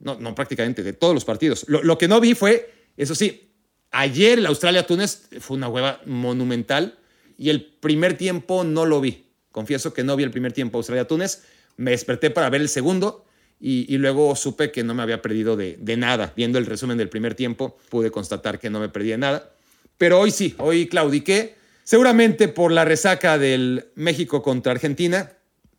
no, 0.00 0.18
no 0.18 0.34
prácticamente, 0.34 0.82
de 0.82 0.92
todos 0.92 1.14
los 1.14 1.24
partidos. 1.24 1.64
Lo, 1.68 1.98
que 1.98 2.08
no 2.08 2.20
vi 2.20 2.34
fue, 2.34 2.72
eso 2.96 3.14
sí, 3.14 3.50
ayer 3.90 4.38
el 4.38 4.46
Australia-Túnez 4.46 5.28
fue 5.40 5.56
una 5.56 5.68
hueva 5.68 6.00
monumental 6.06 6.98
y 7.36 7.50
el 7.50 7.64
primer 7.64 8.16
tiempo 8.16 8.64
no 8.64 8.86
lo 8.86 9.00
vi. 9.00 9.26
Confieso 9.50 9.92
que 9.92 10.04
no 10.04 10.16
vi 10.16 10.24
el 10.24 10.30
primer 10.30 10.52
tiempo 10.52 10.78
Australia-Túnez. 10.78 11.42
Me 11.76 11.92
desperté 11.92 12.30
para 12.30 12.50
ver 12.50 12.60
el 12.60 12.68
segundo 12.68 13.24
y, 13.60 13.96
luego 13.98 14.36
supe 14.36 14.70
que 14.70 14.84
no 14.84 14.94
me 14.94 15.02
había 15.02 15.20
perdido 15.20 15.56
de, 15.56 15.76
de, 15.80 15.96
nada. 15.96 16.32
Viendo 16.36 16.58
el 16.58 16.66
resumen 16.66 16.96
del 16.96 17.08
primer 17.08 17.34
tiempo, 17.34 17.76
pude 17.88 18.10
constatar 18.10 18.60
que 18.60 18.70
no 18.70 18.78
me 18.78 18.88
perdí 18.88 19.10
de 19.10 19.18
nada. 19.18 19.50
Pero 19.96 20.20
hoy 20.20 20.30
sí, 20.30 20.54
hoy 20.58 20.86
claudiqué. 20.86 21.56
Seguramente 21.82 22.48
por 22.48 22.70
la 22.70 22.84
resaca 22.84 23.38
del 23.38 23.86
México 23.94 24.42
contra 24.42 24.72
Argentina, 24.72 25.32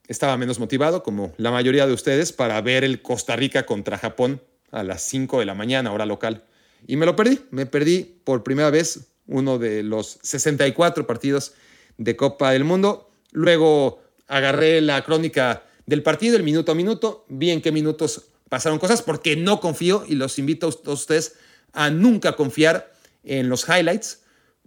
estaba 0.09 0.35
menos 0.37 0.59
motivado, 0.59 1.03
como 1.03 1.33
la 1.37 1.51
mayoría 1.51 1.87
de 1.87 1.93
ustedes, 1.93 2.33
para 2.33 2.59
ver 2.61 2.83
el 2.83 3.01
Costa 3.01 3.35
Rica 3.35 3.65
contra 3.65 3.99
Japón 3.99 4.41
a 4.71 4.83
las 4.83 5.03
5 5.03 5.39
de 5.39 5.45
la 5.45 5.53
mañana, 5.53 5.93
hora 5.93 6.07
local. 6.07 6.43
Y 6.87 6.97
me 6.97 7.05
lo 7.05 7.15
perdí, 7.15 7.41
me 7.51 7.67
perdí 7.67 8.19
por 8.23 8.43
primera 8.43 8.71
vez 8.71 9.11
uno 9.27 9.59
de 9.59 9.83
los 9.83 10.17
64 10.23 11.05
partidos 11.05 11.53
de 11.97 12.15
Copa 12.15 12.51
del 12.51 12.63
Mundo. 12.63 13.11
Luego 13.31 14.01
agarré 14.27 14.81
la 14.81 15.03
crónica 15.03 15.63
del 15.85 16.01
partido, 16.01 16.35
el 16.35 16.43
minuto 16.43 16.71
a 16.71 16.75
minuto, 16.75 17.25
vi 17.29 17.51
en 17.51 17.61
qué 17.61 17.71
minutos 17.71 18.29
pasaron 18.49 18.79
cosas, 18.79 19.03
porque 19.03 19.35
no 19.35 19.59
confío 19.59 20.05
y 20.07 20.15
los 20.15 20.39
invito 20.39 20.67
a 20.67 20.93
ustedes 20.93 21.35
a 21.73 21.91
nunca 21.91 22.35
confiar 22.35 22.91
en 23.23 23.47
los 23.47 23.67
highlights. 23.69 24.21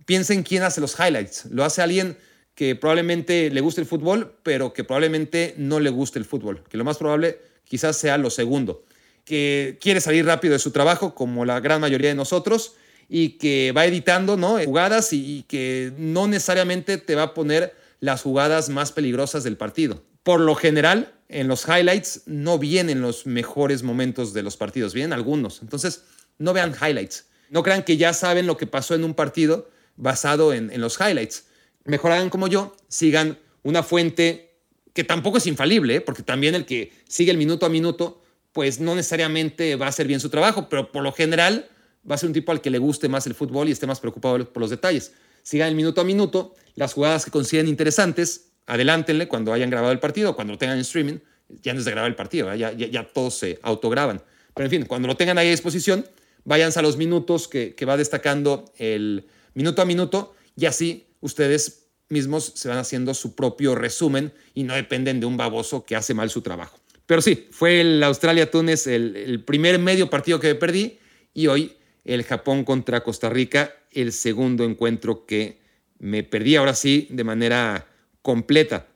Piensen 0.07 0.45
quién 0.45 0.63
hace 0.63 0.81
los 0.81 0.97
highlights. 0.99 1.47
¿Lo 1.47 1.65
hace 1.65 1.83
alguien 1.83 2.17
que 2.55 2.77
probablemente 2.77 3.51
le 3.51 3.61
guste 3.61 3.81
el 3.81 3.87
fútbol, 3.87 4.37
pero 4.43 4.73
que 4.73 4.85
probablemente 4.85 5.55
no 5.57 5.81
le 5.81 5.91
guste 5.91 6.19
el 6.19 6.25
fútbol, 6.25 6.63
que 6.69 6.77
lo 6.77 6.85
más 6.85 6.99
probable 6.99 7.39
quizás 7.65 7.97
sea 7.97 8.19
lo 8.19 8.31
segundo, 8.31 8.85
que 9.25 9.79
quiere 9.81 10.01
salir 10.01 10.27
rápido 10.27 10.53
de 10.53 10.59
su 10.59 10.71
trabajo, 10.71 11.15
como 11.15 11.45
la 11.45 11.61
gran 11.61 11.81
mayoría 11.81 12.11
de 12.11 12.15
nosotros, 12.15 12.75
y 13.09 13.31
que 13.31 13.73
va 13.77 13.85
editando 13.85 14.37
¿no? 14.37 14.59
jugadas 14.65 15.13
y, 15.13 15.45
que 15.49 15.93
no 15.99 16.29
necesariamente 16.29 16.99
te 16.99 17.15
va 17.15 17.23
a 17.23 17.35
poner 17.35 17.75
las 18.01 18.23
jugadas 18.23 18.69
más 18.69 18.91
peligrosas 18.93 19.45
del 19.45 19.57
partido. 19.57 20.03
Por 20.23 20.41
lo 20.41 20.55
general, 20.55 21.13
en 21.29 21.49
los 21.49 21.67
highlights 21.69 22.23
no 22.27 22.59
vienen 22.59 23.01
los 23.01 23.27
mejores 23.27 23.83
momentos 23.83 24.33
de 24.33 24.43
los 24.43 24.57
partidos, 24.57 24.95
vienen 24.95 25.13
algunos. 25.13 25.63
Entonces, 25.63 26.05
no 26.39 26.53
vean 26.53 26.75
highlights. 26.75 27.27
No 27.51 27.63
crean 27.63 27.83
que 27.83 27.97
ya 27.97 28.13
saben 28.15 28.47
lo 28.47 28.57
que 28.57 28.67
pasó 28.67 28.95
en 28.95 29.05
un 29.05 29.15
partido 29.15 29.69
basado 29.97 30.55
en, 30.55 30.81
los 30.81 30.99
highlights. 30.99 31.45
Mejor 31.85 32.13
hagan 32.13 32.31
como 32.31 32.49
yo, 32.49 32.77
sigan 32.89 33.39
una 33.63 33.83
fuente 33.83 34.53
que 34.93 35.05
tampoco 35.05 35.39
es 35.39 35.47
infalible, 35.47 35.97
¿eh? 35.97 36.01
porque 36.01 36.23
también 36.23 36.55
el 36.55 36.65
que 36.65 36.93
sigue 37.09 37.31
el 37.31 37.39
minuto 37.39 37.67
a 37.67 37.69
minuto, 37.69 38.23
pues 38.53 38.81
no 38.81 38.95
necesariamente 38.95 39.77
va 39.77 39.87
a 39.87 39.89
hacer 39.89 40.07
bien 40.07 40.21
su 40.21 40.29
trabajo, 40.29 40.69
pero 40.69 40.93
por 40.93 41.03
lo 41.03 41.13
general 41.13 41.69
va 42.09 42.17
a 42.17 42.19
ser 42.19 42.29
un 42.29 42.35
tipo 42.35 42.53
al 42.53 42.61
que 42.61 42.71
le 42.71 42.79
guste 42.79 43.09
más 43.09 43.27
el 43.27 43.35
fútbol 43.35 43.69
y 43.69 43.73
esté 43.73 43.87
más 43.87 44.01
preocupado 44.01 44.53
por 44.53 44.61
los 44.61 44.71
detalles. 44.71 45.13
Sigan 45.43 45.69
el 45.69 45.75
minuto 45.75 46.01
a 46.01 46.05
minuto, 46.05 46.55
las 46.75 46.93
jugadas 46.93 47.25
que 47.25 47.31
consideren 47.31 47.69
interesantes, 47.69 48.53
adelántenle 48.67 49.29
cuando 49.29 49.53
hayan 49.53 49.71
grabado 49.71 49.93
el 49.93 49.99
partido, 49.99 50.37
cuando 50.37 50.53
lo 50.53 50.59
tengan 50.59 50.77
en 50.77 50.83
streaming, 50.83 51.19
ya 51.63 51.73
no 51.73 51.81
es 51.81 51.85
de 51.85 51.91
grabar 51.91 52.11
el 52.11 52.17
partido, 52.17 52.55
ya, 52.55 52.73
ya, 52.73 53.13
todos 53.13 53.35
se 53.35 53.59
autograban. 53.63 54.23
Pero 54.55 54.67
en 54.67 54.71
fin, 54.71 54.85
cuando 54.87 55.09
lo 55.09 55.17
tengan 55.17 55.39
ahí 55.39 55.49
a 55.49 55.51
disposición, 55.51 56.07
váyanse 56.45 56.79
a 56.79 56.83
los 56.83 56.97
minutos 56.97 57.49
que, 57.49 57.75
que 57.75 57.85
va 57.85 57.97
destacando 57.97 58.73
el 58.77 59.27
minuto 59.55 59.83
a 59.83 59.85
minuto 59.85 60.35
y 60.57 60.67
así 60.67 61.07
ustedes 61.23 61.87
mismos 62.11 62.53
se 62.55 62.69
van 62.69 62.77
haciendo 62.77 63.15
su 63.15 63.35
propio 63.35 63.75
resumen 63.75 64.35
y 64.53 64.65
no 64.65 64.75
dependen 64.75 65.19
de 65.19 65.27
un 65.27 65.39
baboso 65.39 65.85
que 65.85 65.97
hace 65.97 66.13
mal 66.13 66.29
su 66.29 66.43
trabajo. 66.43 66.79
Pero 67.07 67.23
sí, 67.23 67.49
fue 67.51 67.81
el 67.81 68.03
Australia-Túnez 68.03 68.87
el, 68.87 69.17
el, 69.17 69.43
primer 69.43 69.79
medio 69.79 70.11
partido 70.11 70.39
que 70.39 70.55
perdí 70.55 70.99
y 71.33 71.47
hoy 71.47 71.77
el 72.05 72.23
Japón 72.25 72.65
contra 72.65 73.03
Costa 73.03 73.31
Rica, 73.31 73.75
el 73.91 74.13
segundo 74.13 74.65
encuentro 74.65 75.25
que 75.25 75.59
me 75.99 76.23
perdí 76.23 76.57
ahora 76.57 76.75
sí 76.75 77.09
de 77.11 77.25
manera 77.25 77.89
completa. 78.21 78.89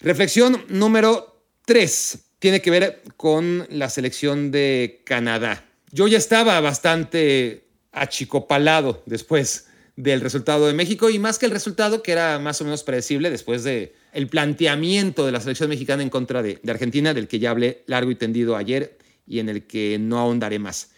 Reflexión 0.00 0.64
número 0.68 1.42
3 1.64 2.18
tiene 2.38 2.60
que 2.60 2.70
ver 2.70 3.02
con 3.16 3.66
la 3.70 3.88
selección 3.88 4.50
de 4.50 5.02
Canadá. 5.04 5.64
Yo 5.92 6.08
ya 6.08 6.18
estaba 6.18 6.60
bastante 6.60 7.68
achicopalado 7.92 9.02
después 9.06 9.68
del 9.96 10.20
resultado 10.20 10.66
de 10.66 10.72
México 10.72 11.08
y 11.10 11.18
más 11.18 11.38
que 11.38 11.46
el 11.46 11.52
resultado 11.52 12.02
que 12.02 12.12
era 12.12 12.38
más 12.38 12.60
o 12.60 12.64
menos 12.64 12.82
predecible 12.82 13.30
después 13.30 13.62
de 13.62 13.94
el 14.12 14.28
planteamiento 14.28 15.24
de 15.24 15.32
la 15.32 15.40
selección 15.40 15.68
mexicana 15.68 16.02
en 16.02 16.10
contra 16.10 16.42
de, 16.42 16.60
Argentina 16.68 17.14
del 17.14 17.28
que 17.28 17.38
ya 17.38 17.50
hablé 17.50 17.84
largo 17.86 18.10
y 18.10 18.16
tendido 18.16 18.56
ayer 18.56 18.98
y 19.26 19.38
en 19.38 19.48
el 19.48 19.66
que 19.66 19.98
no 20.00 20.18
ahondaré 20.18 20.58
más. 20.58 20.90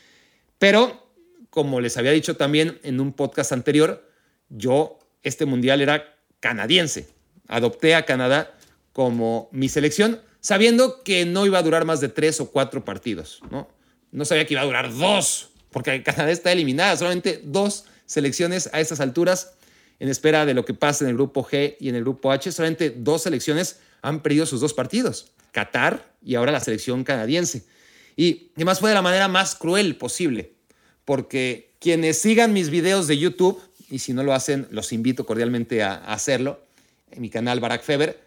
Pero 0.59 1.11
como 1.51 1.81
les 1.81 1.97
había 1.97 2.13
dicho 2.13 2.37
también 2.37 2.79
en 2.83 3.01
un 3.01 3.13
podcast 3.13 3.53
anterior, 3.53 4.11
yo 4.49 4.99
este 5.23 5.45
mundial 5.45 5.81
era 5.81 6.17
canadiense 6.41 7.17
adopté 7.49 7.95
a 7.95 8.05
Canadá 8.05 8.55
como 8.93 9.49
mi 9.53 9.69
selección, 9.69 10.21
sabiendo 10.41 11.03
que 11.03 11.25
no 11.27 11.47
iba 11.47 11.59
a 11.59 11.63
durar 11.63 11.85
más 11.85 12.01
de 12.01 12.09
tres 12.09 12.41
o 12.41 12.51
cuatro 12.51 12.85
partidos. 12.85 13.41
No, 13.51 13.69
no 14.11 14.25
sabía 14.25 14.47
que 14.47 14.55
iba 14.55 14.63
a 14.63 14.67
durar 14.67 14.95
dos, 14.95 15.51
porque 15.71 16.03
Canadá 16.03 16.31
está 16.31 16.53
eliminada, 16.53 16.97
solamente 16.97 17.41
dos 17.45 17.85
selecciones 18.07 18.71
a 18.73 18.81
estas 18.81 19.01
alturas, 19.01 19.53
en 19.99 20.09
espera 20.09 20.47
de 20.47 20.55
lo 20.55 20.65
que 20.65 20.75
pase 20.75 21.05
en 21.05 21.11
el 21.11 21.17
grupo 21.17 21.45
G 21.45 21.77
y 21.79 21.89
en 21.89 21.95
el 21.95 22.03
grupo 22.03 22.33
H, 22.33 22.53
solamente 22.53 22.91
dos 22.91 23.23
selecciones 23.23 23.79
han 24.03 24.23
perdido 24.23 24.47
sus 24.47 24.61
dos 24.61 24.75
partidos, 24.75 25.33
Qatar 25.53 26.13
y 26.23 26.35
ahora 26.35 26.53
la 26.53 26.61
selección 26.61 27.05
canadiense. 27.05 27.65
Y 28.17 28.51
además 28.57 28.81
fue 28.81 28.91
de 28.91 28.95
la 28.95 29.03
manera 29.03 29.29
más 29.29 29.55
cruel 29.55 29.97
posible, 29.97 30.53
porque 31.05 31.75
quienes 31.81 32.19
sigan 32.19 32.53
mis 32.53 32.71
videos 32.71 33.07
de 33.07 33.19
YouTube, 33.19 33.61
y 33.91 33.99
si 33.99 34.13
no 34.13 34.23
lo 34.23 34.33
hacen, 34.33 34.67
los 34.71 34.93
invito 34.93 35.27
cordialmente 35.27 35.83
a 35.83 35.95
hacerlo, 35.95 36.61
en 37.11 37.23
mi 37.23 37.31
canal 37.31 37.61
Barack 37.61 37.83
Feber, 37.83 38.21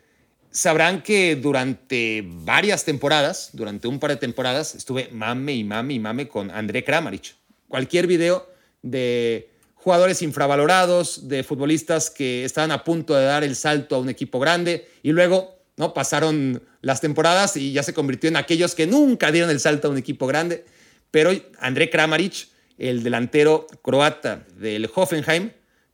sabrán 0.51 1.03
que 1.03 1.35
durante 1.35 2.23
varias 2.25 2.85
temporadas, 2.85 3.49
durante 3.53 3.87
un 3.87 3.99
par 3.99 4.11
de 4.11 4.17
temporadas, 4.17 4.75
estuve 4.75 5.09
mame 5.11 5.53
y 5.53 5.63
mame 5.63 5.93
y 5.95 5.99
mame 5.99 6.27
con 6.27 6.49
André 6.51 6.83
Kramaric. 6.83 7.35
Cualquier 7.67 8.07
video 8.07 8.49
de 8.81 9.49
jugadores 9.81 10.21
infravalorados, 10.21 11.29
de 11.29 11.43
futbolistas 11.43 12.09
que 12.09 12.43
estaban 12.43 12.71
a 12.71 12.83
punto 12.83 13.15
de 13.15 13.23
dar 13.23 13.43
el 13.43 13.55
salto 13.55 13.95
a 13.95 13.99
un 13.99 14.09
equipo 14.09 14.39
grande 14.39 14.87
y 15.03 15.11
luego 15.11 15.57
¿no? 15.77 15.93
pasaron 15.93 16.61
las 16.81 16.99
temporadas 16.99 17.55
y 17.55 17.71
ya 17.71 17.81
se 17.81 17.93
convirtió 17.93 18.27
en 18.27 18.35
aquellos 18.35 18.75
que 18.75 18.87
nunca 18.87 19.31
dieron 19.31 19.49
el 19.49 19.59
salto 19.59 19.87
a 19.87 19.91
un 19.91 19.97
equipo 19.97 20.27
grande. 20.27 20.65
Pero 21.11 21.31
André 21.59 21.89
Kramaric, 21.89 22.49
el 22.77 23.03
delantero 23.03 23.67
croata 23.81 24.45
del 24.57 24.89
Hoffenheim, 24.93 25.51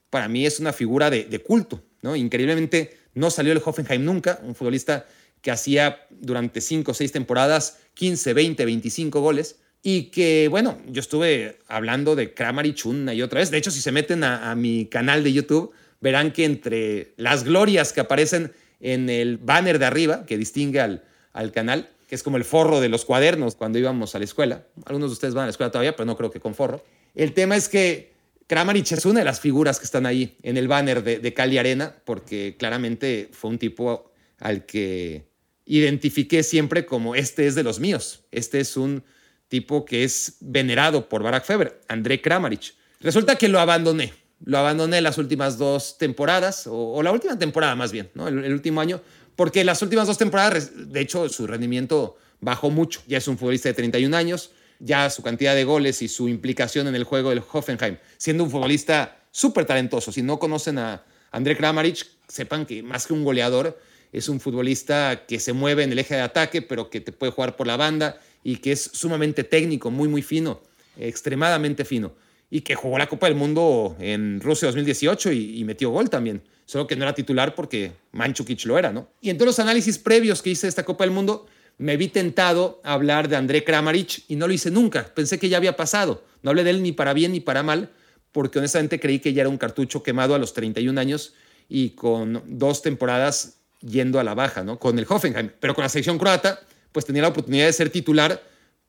para 0.09 0.27
mí 0.27 0.45
es 0.45 0.59
una 0.59 0.73
figura 0.73 1.09
de, 1.09 1.39
culto. 1.39 1.81
Increíblemente 2.15 2.97
no 3.13 3.29
salió 3.29 3.51
el 3.51 3.61
Hoffenheim 3.63 4.03
nunca, 4.03 4.39
un 4.43 4.55
futbolista 4.55 5.05
que 5.41 5.51
hacía 5.51 6.07
durante 6.09 6.59
5 6.59 6.89
o 6.89 6.93
6 6.93 7.11
temporadas 7.11 7.77
15, 7.93 8.33
20, 8.33 8.65
25 8.65 9.21
goles 9.21 9.57
y 9.87 10.05
que, 10.05 10.47
bueno, 10.49 10.79
yo 10.87 10.99
estuve 10.99 11.59
hablando 11.67 12.15
de 12.15 12.33
Kramaric 12.33 12.87
una 12.87 13.13
y 13.13 13.21
otra 13.21 13.39
vez. 13.39 13.51
De 13.51 13.59
hecho, 13.59 13.69
si 13.69 13.81
se 13.81 13.91
meten 13.91 14.23
a, 14.23 14.55
mi 14.55 14.87
canal 14.87 15.23
de 15.23 15.31
YouTube, 15.31 15.73
verán 16.01 16.31
que 16.31 16.43
entre 16.43 17.13
las 17.17 17.43
glorias 17.43 17.93
que 17.93 17.99
aparecen 17.99 18.51
en 18.79 19.11
el 19.11 19.37
banner 19.37 19.77
de 19.77 19.85
arriba, 19.85 20.25
que 20.25 20.39
distingue 20.39 20.81
al, 20.81 21.03
al 21.33 21.51
canal, 21.51 21.87
que 22.09 22.15
es 22.15 22.23
como 22.23 22.37
el 22.37 22.45
forro 22.45 22.81
de 22.81 22.89
los 22.89 23.05
cuadernos 23.05 23.53
cuando 23.53 23.77
íbamos 23.77 24.15
a 24.15 24.17
la 24.17 24.25
escuela. 24.25 24.65
Algunos 24.85 25.11
de 25.11 25.13
ustedes 25.13 25.35
van 25.35 25.43
a 25.43 25.45
la 25.45 25.51
escuela 25.51 25.71
todavía, 25.71 25.95
pero 25.95 26.07
no 26.07 26.17
creo 26.17 26.31
que 26.31 26.39
con 26.39 26.55
forro. 26.55 26.83
El 27.13 27.33
tema 27.33 27.55
es 27.55 27.69
que 27.69 28.11
Kramaric 28.47 28.91
es 28.91 29.05
una 29.05 29.19
de 29.19 29.25
las 29.25 29.39
figuras 29.39 29.77
que 29.77 29.85
están 29.85 30.07
ahí 30.07 30.35
en 30.41 30.57
el 30.57 30.67
banner 30.67 31.03
de, 31.03 31.33
Cali 31.35 31.59
Arena, 31.59 31.95
porque 32.05 32.55
claramente 32.57 33.29
fue 33.33 33.51
un 33.51 33.59
tipo 33.59 34.11
al 34.39 34.65
que 34.65 35.27
identifiqué 35.63 36.41
siempre 36.41 36.87
como 36.87 37.13
este 37.13 37.45
es 37.45 37.53
de 37.53 37.61
los 37.61 37.79
míos. 37.79 38.23
Este 38.31 38.59
es 38.59 38.77
un 38.77 39.03
tipo 39.47 39.85
que 39.85 40.03
es 40.03 40.37
venerado 40.39 41.07
por 41.07 41.23
Barack 41.23 41.45
Feber, 41.45 41.81
André 41.87 42.21
Kramaric. 42.21 42.73
Resulta 42.99 43.35
que 43.35 43.47
lo 43.47 43.59
abandoné. 43.59 44.13
Lo 44.43 44.57
abandoné 44.57 45.01
las 45.01 45.17
últimas 45.17 45.57
dos 45.57 45.97
temporadas, 45.97 46.67
o, 46.67 47.01
la 47.01 47.11
última 47.11 47.39
temporada 47.39 47.75
más 47.75 47.91
bien, 47.91 48.09
¿no? 48.13 48.27
el, 48.27 48.53
último 48.53 48.81
año, 48.81 49.01
porque 49.35 49.63
las 49.63 49.81
últimas 49.81 50.07
dos 50.07 50.17
temporadas, 50.17 50.71
de 50.91 50.99
hecho, 50.99 51.29
su 51.29 51.47
rendimiento 51.47 52.17
bajó 52.41 52.69
mucho. 52.69 53.01
Ya 53.07 53.17
es 53.17 53.27
un 53.27 53.37
futbolista 53.37 53.69
de 53.69 53.73
31 53.73 54.15
años 54.15 54.51
ya 54.79 55.09
su 55.09 55.21
cantidad 55.23 55.55
de 55.55 55.63
goles 55.63 56.01
y 56.01 56.07
su 56.07 56.27
implicación 56.27 56.87
en 56.87 56.95
el 56.95 57.03
juego 57.03 57.29
del 57.29 57.43
Hoffenheim, 57.51 57.97
siendo 58.17 58.43
un 58.43 58.51
futbolista 58.51 59.17
súper 59.31 59.65
talentoso. 59.65 60.11
Si 60.11 60.21
no 60.21 60.39
conocen 60.39 60.77
a 60.79 61.03
André 61.31 61.57
Kramaric, 61.57 62.05
sepan 62.27 62.65
que 62.65 62.83
más 62.83 63.07
que 63.07 63.13
un 63.13 63.23
goleador, 63.23 63.79
es 64.11 64.29
un 64.29 64.39
futbolista 64.39 65.25
que 65.27 65.39
se 65.39 65.53
mueve 65.53 65.83
en 65.83 65.91
el 65.91 65.99
eje 65.99 66.15
de 66.15 66.21
ataque, 66.21 66.61
pero 66.61 66.89
que 66.89 67.01
te 67.01 67.11
puede 67.11 67.31
jugar 67.31 67.55
por 67.55 67.67
la 67.67 67.75
banda 67.75 68.19
y 68.45 68.57
que 68.57 68.71
es 68.73 68.91
sumamente 68.93 69.43
técnico, 69.43 69.89
muy, 69.89 70.07
muy 70.07 70.21
fino, 70.21 70.61
extremadamente 70.97 71.83
fino. 71.83 72.13
Y 72.51 72.61
que 72.61 72.75
jugó 72.75 72.99
la 72.99 73.07
Copa 73.07 73.25
del 73.25 73.35
Mundo 73.35 73.97
en 73.99 74.39
Rusia 74.39 74.67
2018 74.67 75.31
y, 75.31 75.59
y 75.59 75.63
metió 75.63 75.89
gol 75.89 76.11
también. 76.11 76.43
Solo 76.65 76.85
que 76.85 76.95
no 76.95 77.05
era 77.05 77.15
titular 77.15 77.55
porque 77.55 77.93
Manchukic 78.11 78.63
lo 78.65 78.77
era, 78.77 78.93
¿no? 78.93 79.09
Y 79.19 79.31
en 79.31 79.37
todos 79.37 79.47
los 79.47 79.59
análisis 79.59 79.97
previos 79.97 80.43
que 80.43 80.51
hice 80.51 80.67
de 80.67 80.69
esta 80.69 80.85
Copa 80.85 81.03
del 81.05 81.11
Mundo, 81.11 81.47
me 81.79 81.97
vi 81.97 82.07
tentado 82.07 82.81
a 82.83 82.93
hablar 82.93 83.29
de 83.29 83.35
André 83.35 83.63
Kramaric 83.63 84.25
y 84.27 84.35
no 84.35 84.47
lo 84.47 84.53
hice 84.53 84.69
nunca. 84.69 85.11
Pensé 85.15 85.39
que 85.39 85.49
ya 85.49 85.57
había 85.57 85.75
pasado. 85.75 86.23
No 86.43 86.51
hablé 86.51 86.63
de 86.63 86.69
él 86.69 86.83
ni 86.83 86.91
para 86.91 87.13
bien 87.13 87.31
ni 87.31 87.39
para 87.39 87.63
mal, 87.63 87.89
porque 88.31 88.59
honestamente 88.59 88.99
creí 88.99 89.17
que 89.17 89.33
ya 89.33 89.41
era 89.41 89.49
un 89.49 89.57
cartucho 89.57 90.03
quemado 90.03 90.35
a 90.35 90.37
los 90.37 90.53
31 90.53 91.01
años 91.01 91.33
y 91.67 91.89
con 91.91 92.43
dos 92.45 92.83
temporadas 92.83 93.57
yendo 93.81 94.19
a 94.19 94.23
la 94.23 94.35
baja, 94.35 94.63
¿no? 94.63 94.77
Con 94.77 94.99
el 94.99 95.07
Hoffenheim. 95.09 95.49
Pero 95.59 95.73
con 95.73 95.81
la 95.81 95.89
selección 95.89 96.19
croata, 96.19 96.61
pues 96.95 97.05
tenía 97.05 97.23
la 97.23 97.27
oportunidad 97.27 97.65
de 97.65 97.73
ser 97.73 97.89
titular 97.89 98.41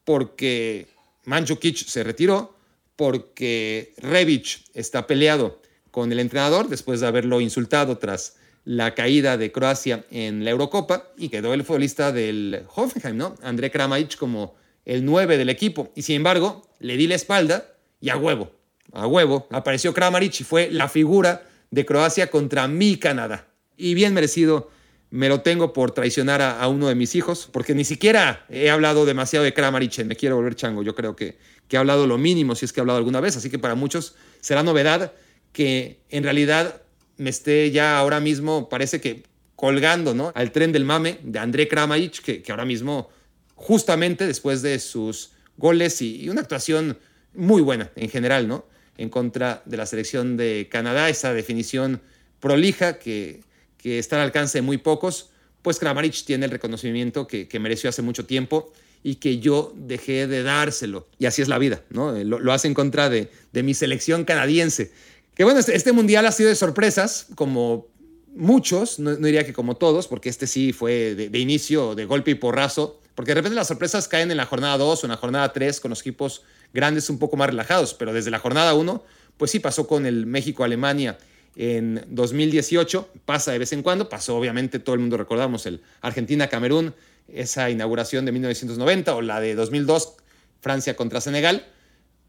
porque 0.04 0.86
Mandzukic 1.24 1.76
se 1.76 2.04
retiró, 2.04 2.54
porque 2.94 3.94
Rebic 3.96 4.60
está 4.74 5.08
peleado 5.08 5.60
con 5.90 6.12
el 6.12 6.20
entrenador 6.20 6.68
después 6.68 7.00
de 7.00 7.08
haberlo 7.08 7.40
insultado 7.40 7.98
tras 7.98 8.36
la 8.64 8.94
caída 8.94 9.36
de 9.36 9.50
Croacia 9.50 10.04
en 10.12 10.44
la 10.44 10.50
Eurocopa 10.50 11.08
y 11.18 11.30
quedó 11.30 11.52
el 11.52 11.64
futbolista 11.64 12.12
del 12.12 12.62
Hoffenheim, 12.76 13.16
¿no? 13.16 13.34
André 13.42 13.72
Kramaric 13.72 14.16
como 14.16 14.54
el 14.84 15.04
9 15.04 15.36
del 15.36 15.48
equipo. 15.48 15.90
Y 15.96 16.02
sin 16.02 16.14
embargo, 16.14 16.62
le 16.78 16.96
di 16.96 17.08
la 17.08 17.16
espalda 17.16 17.74
y 18.00 18.10
a 18.10 18.16
huevo, 18.16 18.52
a 18.92 19.08
huevo, 19.08 19.48
apareció 19.50 19.92
Kramaric 19.92 20.42
y 20.42 20.44
fue 20.44 20.70
la 20.70 20.88
figura 20.88 21.44
de 21.72 21.84
Croacia 21.84 22.30
contra 22.30 22.68
mi 22.68 22.98
Canadá. 22.98 23.48
Y 23.76 23.94
bien 23.94 24.14
merecido 24.14 24.70
me 25.16 25.30
lo 25.30 25.40
tengo 25.40 25.72
por 25.72 25.92
traicionar 25.92 26.42
a, 26.42 26.68
uno 26.68 26.88
de 26.88 26.94
mis 26.94 27.14
hijos, 27.14 27.48
porque 27.50 27.74
ni 27.74 27.84
siquiera 27.84 28.44
he 28.50 28.68
hablado 28.68 29.06
demasiado 29.06 29.46
de 29.46 29.54
Kramaric 29.54 30.04
Me 30.04 30.14
Quiero 30.14 30.36
Volver 30.36 30.54
Chango. 30.54 30.82
Yo 30.82 30.94
creo 30.94 31.16
que, 31.16 31.38
que 31.68 31.76
he 31.76 31.78
hablado 31.78 32.06
lo 32.06 32.18
mínimo, 32.18 32.54
si 32.54 32.66
es 32.66 32.72
que 32.72 32.80
he 32.80 32.82
hablado 32.82 32.98
alguna 32.98 33.20
vez. 33.20 33.34
Así 33.34 33.48
que 33.48 33.58
para 33.58 33.74
muchos 33.74 34.14
será 34.40 34.62
novedad 34.62 35.14
que 35.54 36.00
en 36.10 36.22
realidad 36.22 36.82
me 37.16 37.30
esté 37.30 37.70
ya 37.70 37.96
ahora 37.96 38.20
mismo, 38.20 38.68
parece 38.68 39.00
que 39.00 39.22
colgando 39.54 40.12
¿no? 40.12 40.32
al 40.34 40.52
tren 40.52 40.70
del 40.70 40.84
mame 40.84 41.18
de 41.22 41.38
André 41.38 41.66
Kramaric, 41.66 42.20
que, 42.20 42.44
ahora 42.50 42.66
mismo, 42.66 43.08
justamente 43.54 44.26
después 44.26 44.60
de 44.60 44.78
sus 44.78 45.30
goles 45.56 46.02
y, 46.02 46.28
una 46.28 46.42
actuación 46.42 46.98
muy 47.32 47.62
buena 47.62 47.90
en 47.96 48.10
general, 48.10 48.48
¿no? 48.48 48.66
En 48.98 49.08
contra 49.08 49.62
de 49.64 49.78
la 49.78 49.86
selección 49.86 50.36
de 50.36 50.68
Canadá, 50.70 51.08
esa 51.08 51.32
definición 51.32 52.02
prolija 52.38 52.98
que, 52.98 53.45
que 53.86 54.00
está 54.00 54.16
al 54.16 54.22
alcance 54.22 54.58
de 54.58 54.62
muy 54.62 54.78
pocos, 54.78 55.28
pues 55.62 55.78
Kramaric 55.78 56.24
tiene 56.24 56.46
el 56.46 56.50
reconocimiento 56.50 57.28
que, 57.28 57.46
mereció 57.60 57.88
hace 57.88 58.02
mucho 58.02 58.26
tiempo 58.26 58.72
y 59.04 59.14
que 59.14 59.38
yo 59.38 59.72
dejé 59.76 60.26
de 60.26 60.42
dárselo. 60.42 61.06
Y 61.20 61.26
así 61.26 61.40
es 61.40 61.46
la 61.46 61.56
vida, 61.56 61.82
¿no? 61.90 62.10
Lo, 62.24 62.52
hace 62.52 62.66
en 62.66 62.74
contra 62.74 63.08
de, 63.08 63.30
mi 63.52 63.74
selección 63.74 64.24
canadiense. 64.24 64.90
Que 65.36 65.44
bueno, 65.44 65.60
este, 65.60 65.76
este, 65.76 65.92
mundial 65.92 66.26
ha 66.26 66.32
sido 66.32 66.48
de 66.48 66.56
sorpresas, 66.56 67.28
como 67.36 67.86
muchos, 68.34 68.98
no, 68.98 69.14
diría 69.14 69.46
que 69.46 69.52
como 69.52 69.76
todos, 69.76 70.08
porque 70.08 70.30
este 70.30 70.48
sí 70.48 70.72
fue 70.72 71.14
de, 71.14 71.28
de, 71.28 71.38
inicio, 71.38 71.94
de 71.94 72.06
golpe 72.06 72.32
y 72.32 72.34
porrazo, 72.34 73.00
porque 73.14 73.30
de 73.30 73.34
repente 73.36 73.54
las 73.54 73.68
sorpresas 73.68 74.08
caen 74.08 74.32
en 74.32 74.36
la 74.36 74.46
jornada 74.46 74.78
2 74.78 75.04
o 75.04 75.06
en 75.06 75.10
la 75.12 75.16
jornada 75.16 75.52
3 75.52 75.78
con 75.78 75.90
los 75.90 76.00
equipos 76.00 76.42
grandes 76.74 77.08
un 77.08 77.20
poco 77.20 77.36
más 77.36 77.50
relajados, 77.50 77.94
pero 77.94 78.12
desde 78.12 78.32
la 78.32 78.40
jornada 78.40 78.74
1, 78.74 79.04
pues 79.36 79.52
sí 79.52 79.60
pasó 79.60 79.86
con 79.86 80.06
el 80.06 80.26
México-Alemania 80.26 81.18
en 81.56 82.04
2018, 82.08 83.08
pasa 83.24 83.50
de 83.50 83.58
vez 83.58 83.72
en 83.72 83.82
cuando, 83.82 84.10
pasó 84.10 84.36
obviamente, 84.36 84.78
todo 84.78 84.94
el 84.94 85.00
mundo 85.00 85.16
recordamos 85.16 85.64
el 85.64 85.80
Argentina-Camerún, 86.02 86.94
esa 87.28 87.70
inauguración 87.70 88.26
de 88.26 88.32
1990 88.32 89.14
o 89.16 89.22
la 89.22 89.40
de 89.40 89.54
2002, 89.54 90.16
Francia 90.60 90.94
contra 90.96 91.20
Senegal. 91.20 91.66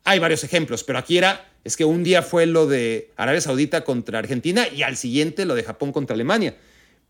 Hay 0.05 0.19
varios 0.19 0.46
ejemplos, 0.46 0.86
pero 0.86 0.98
aquí 0.98 1.17
era, 1.17 1.51
es 1.65 1.75
que 1.75 1.84
un 1.84 2.03
día 2.03 2.24
fue 2.24 2.46
lo 2.46 2.67
de 2.67 3.12
Arabia 3.17 3.41
Saudita 3.41 3.84
contra 3.84 4.19
Argentina 4.19 4.65
y 4.67 4.84
al 4.84 4.96
siguiente 4.96 5.46
lo 5.46 5.55
de 5.55 5.63
Japón 5.63 5.91
contra 5.91 6.13
Alemania. 6.13 6.55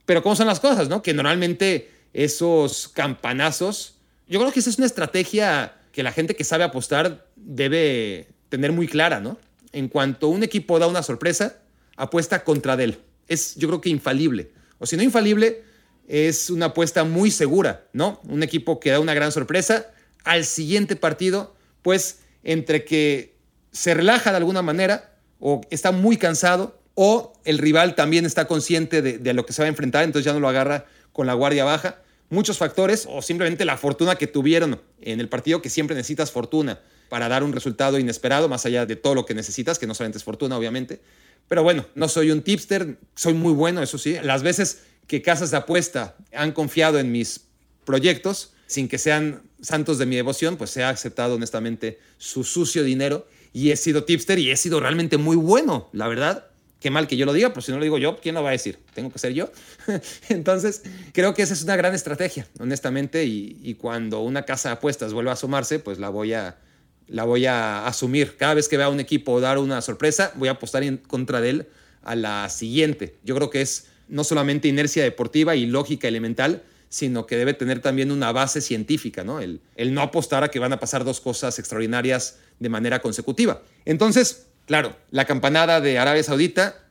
Pero 0.06 0.24
¿cómo 0.24 0.36
son 0.36 0.48
las 0.48 0.60
cosas, 0.60 0.90
no? 0.90 1.04
Que 1.04 1.14
normalmente 1.14 1.92
esos 2.14 2.88
campanazos, 2.88 3.98
yo 4.28 4.40
creo 4.40 4.52
que 4.52 4.60
esa 4.60 4.72
es 4.72 4.80
una 4.80 4.88
estrategia 4.88 5.76
que 5.92 6.02
la 6.02 6.12
gente 6.12 6.36
que 6.36 6.44
sabe 6.44 6.64
apostar 6.64 7.28
debe 7.36 8.30
tener 8.50 8.72
muy 8.72 8.88
clara, 8.88 9.20
¿no? 9.20 9.38
En 9.72 9.88
cuanto 9.88 10.30
un 10.30 10.44
equipo 10.44 10.80
da 10.80 10.88
una 10.88 11.04
sorpresa, 11.04 11.58
apuesta 11.98 12.44
contra 12.44 12.82
él. 12.82 13.00
Es, 13.27 13.56
yo 13.56 13.68
creo 13.68 13.82
que 13.82 13.89
infalible. 13.89 14.51
O 14.80 14.86
si 14.86 14.96
no 14.96 15.04
infalible, 15.04 15.63
es 16.08 16.50
una 16.50 16.68
apuesta 16.68 17.04
muy 17.04 17.32
segura, 17.32 17.86
¿no? 17.92 18.22
Un 18.24 18.44
equipo 18.44 18.80
que 18.80 18.92
da 18.92 19.00
una 19.00 19.13
gran 19.13 19.32
sorpresa, 19.32 19.88
al 20.24 20.46
siguiente 20.46 20.96
partido, 20.96 21.56
pues 21.82 22.20
entre 22.44 22.86
que 22.86 23.36
se 23.72 23.94
relaja 23.94 24.32
de 24.32 24.38
alguna 24.38 24.62
manera 24.62 25.13
o 25.39 25.62
está 25.70 25.92
muy 25.92 26.18
cansado 26.18 26.80
o 26.96 27.34
el 27.44 27.58
rival 27.58 27.96
también 27.96 28.25
está 28.25 28.46
consciente 28.46 29.01
de, 29.01 29.18
de, 29.18 29.34
lo 29.34 29.46
que 29.46 29.54
se 29.54 29.62
va 29.62 29.66
a 29.66 29.70
enfrentar, 29.70 30.04
entonces 30.04 30.25
ya 30.25 30.34
no 30.34 30.39
lo 30.39 30.48
agarra 30.48 30.86
con 31.12 31.27
la 31.27 31.34
guardia 31.34 31.66
baja. 31.66 32.01
Muchos 32.30 32.58
factores 32.58 33.08
o 33.10 33.22
simplemente 33.22 33.66
la 33.66 33.77
fortuna 33.77 34.16
que 34.16 34.27
tuvieron 34.27 34.82
en 35.01 35.20
el 35.20 35.30
partido, 35.30 35.62
que 35.62 35.70
siempre 35.70 35.96
necesitas 35.96 36.32
fortuna 36.32 36.80
para 37.10 37.30
dar 37.30 37.44
un 37.44 37.54
resultado 37.54 38.00
inesperado, 38.00 38.50
más 38.50 38.66
allá 38.66 38.86
de 38.86 38.96
todo 38.96 39.16
lo 39.16 39.26
que 39.26 39.34
necesitas, 39.34 39.80
que 39.80 39.88
no 39.88 39.94
solamente 39.94 40.18
es 40.18 40.24
fortuna, 40.24 40.58
obviamente. 40.58 41.02
Pero 41.48 41.64
bueno, 41.64 41.86
no 41.96 42.08
soy 42.10 42.32
un 42.32 42.42
tipster, 42.42 42.98
soy 43.16 43.34
muy 43.34 43.54
bueno, 43.54 43.82
eso 43.82 43.98
sí. 43.98 44.18
Las 44.22 44.44
veces 44.44 44.84
que 45.08 45.22
casas 45.22 45.52
de 45.52 45.58
apuesta 45.58 46.16
han 46.34 46.52
confiado 46.52 47.00
en 47.00 47.12
mis 47.12 47.42
proyectos, 47.86 48.54
sin 48.68 48.90
que 48.90 48.98
sean 48.98 49.44
santos 49.62 49.98
de 49.98 50.06
mi 50.06 50.16
devoción, 50.16 50.58
pues 50.58 50.76
he 50.78 50.84
aceptado 50.84 51.36
honestamente 51.36 52.00
su 52.18 52.44
sucio 52.44 52.84
dinero 52.84 53.28
y 53.54 53.72
he 53.72 53.78
sido 53.78 54.04
tipster 54.04 54.38
y 54.40 54.52
he 54.52 54.58
sido 54.58 54.80
realmente 54.80 55.18
muy 55.18 55.36
bueno, 55.36 55.90
la 55.94 56.08
verdad. 56.08 56.48
Qué 56.80 56.92
mal 56.92 57.08
que 57.08 57.18
yo 57.18 57.26
lo 57.26 57.34
diga, 57.34 57.50
pero 57.50 57.62
si 57.62 57.72
no 57.72 57.80
lo 57.80 57.84
digo 57.84 57.98
yo, 57.98 58.20
¿quién 58.22 58.36
lo 58.36 58.44
va 58.44 58.50
a 58.50 58.52
decir? 58.52 58.78
Tengo 58.94 59.12
que 59.12 59.18
ser 59.18 59.34
yo. 59.34 59.50
Entonces, 60.30 60.84
creo 61.12 61.34
que 61.34 61.42
esa 61.42 61.54
es 61.54 61.64
una 61.64 61.76
gran 61.76 61.96
estrategia, 61.96 62.48
honestamente, 62.60 63.26
y, 63.26 63.74
cuando 63.80 64.22
una 64.22 64.44
casa 64.44 64.70
de 64.70 64.74
apuestas 64.74 65.12
vuelva 65.12 65.32
a 65.32 65.36
sumarse, 65.36 65.80
pues 65.80 65.98
la 65.98 66.10
voy 66.10 66.34
a, 66.34 66.58
la 67.08 67.24
voy 67.24 67.46
a 67.46 67.86
asumir. 67.88 68.38
Cada 68.38 68.54
vez 68.54 68.68
que 68.68 68.78
vea 68.78 68.88
a 68.88 68.90
un 68.90 69.00
equipo 69.00 69.40
dar 69.40 69.58
una 69.58 69.82
sorpresa, 69.82 70.32
voy 70.36 70.50
a 70.50 70.52
apostar 70.52 70.84
en 70.84 70.98
contra 70.98 71.42
de 71.42 71.50
él 71.50 71.68
a 72.04 72.16
la 72.16 72.50
siguiente. 72.50 73.16
Yo 73.24 73.36
creo 73.36 73.50
que 73.50 73.62
es 73.62 73.88
no 74.08 74.24
solamente 74.24 74.68
inercia 74.68 75.04
deportiva 75.04 75.56
y 75.56 75.66
lógica 75.66 76.08
elemental, 76.08 76.64
sino 76.90 77.26
que 77.26 77.36
debe 77.36 77.54
tener 77.54 77.82
también 77.82 78.12
una 78.12 78.32
base 78.32 78.62
científica, 78.62 79.24
¿no? 79.24 79.42
El, 79.42 79.60
el 79.76 79.94
no 79.94 80.02
apostar 80.02 80.44
a 80.44 80.50
que 80.50 80.60
van 80.60 80.72
a 80.72 80.80
pasar 80.80 81.04
dos 81.04 81.20
cosas 81.20 81.60
extraordinarias 81.60 82.38
de 82.60 82.70
manera 82.70 83.02
consecutiva. 83.02 83.62
Entonces, 83.84 84.48
claro, 84.66 84.96
la 85.12 85.26
campanada 85.26 85.82
de 85.82 86.00
Arabia 86.00 86.24
Saudita 86.24 86.88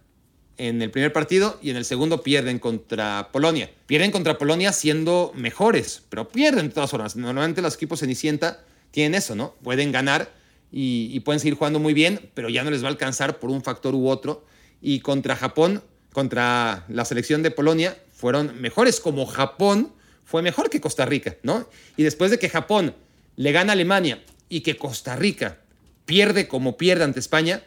en 0.58 0.82
el 0.82 0.90
primer 0.90 1.12
partido 1.12 1.58
y 1.62 1.70
en 1.70 1.76
el 1.76 1.84
segundo 1.84 2.22
pierden 2.22 2.58
contra 2.58 3.30
Polonia. 3.32 3.70
Pierden 3.86 4.10
contra 4.10 4.38
Polonia 4.38 4.72
siendo 4.72 5.32
mejores, 5.34 6.02
pero 6.08 6.28
pierden 6.28 6.68
de 6.68 6.74
todas 6.74 6.90
formas. 6.90 7.16
Normalmente 7.16 7.62
los 7.62 7.74
equipos 7.74 8.00
Cenicienta 8.00 8.64
tienen 8.96 9.14
eso, 9.14 9.34
¿no? 9.34 9.54
Pueden 9.62 9.92
ganar 9.92 10.32
y, 10.72 11.20
pueden 11.20 11.38
seguir 11.38 11.52
jugando 11.52 11.78
muy 11.78 11.92
bien, 11.92 12.30
pero 12.32 12.48
ya 12.48 12.64
no 12.64 12.70
les 12.70 12.82
va 12.82 12.86
a 12.86 12.90
alcanzar 12.90 13.38
por 13.38 13.50
un 13.50 13.62
factor 13.62 13.94
u 13.94 14.08
otro. 14.08 14.46
Y 14.80 15.00
contra 15.00 15.36
Japón, 15.36 15.82
contra 16.14 16.86
la 16.88 17.04
selección 17.04 17.42
de 17.42 17.50
Polonia, 17.50 17.94
fueron 18.10 18.58
mejores, 18.58 18.98
como 19.00 19.26
Japón 19.26 19.92
fue 20.24 20.40
mejor 20.40 20.70
que 20.70 20.80
Costa 20.80 21.04
Rica, 21.04 21.36
¿no? 21.42 21.68
Y 21.98 22.04
después 22.04 22.30
de 22.30 22.38
que 22.38 22.48
Japón 22.48 22.94
le 23.36 23.52
gana 23.52 23.72
a 23.72 23.74
Alemania 23.74 24.24
y 24.48 24.62
que 24.62 24.78
Costa 24.78 25.14
Rica 25.14 25.58
pierde 26.06 26.48
como 26.48 26.78
pierde 26.78 27.04
ante 27.04 27.20
España, 27.20 27.62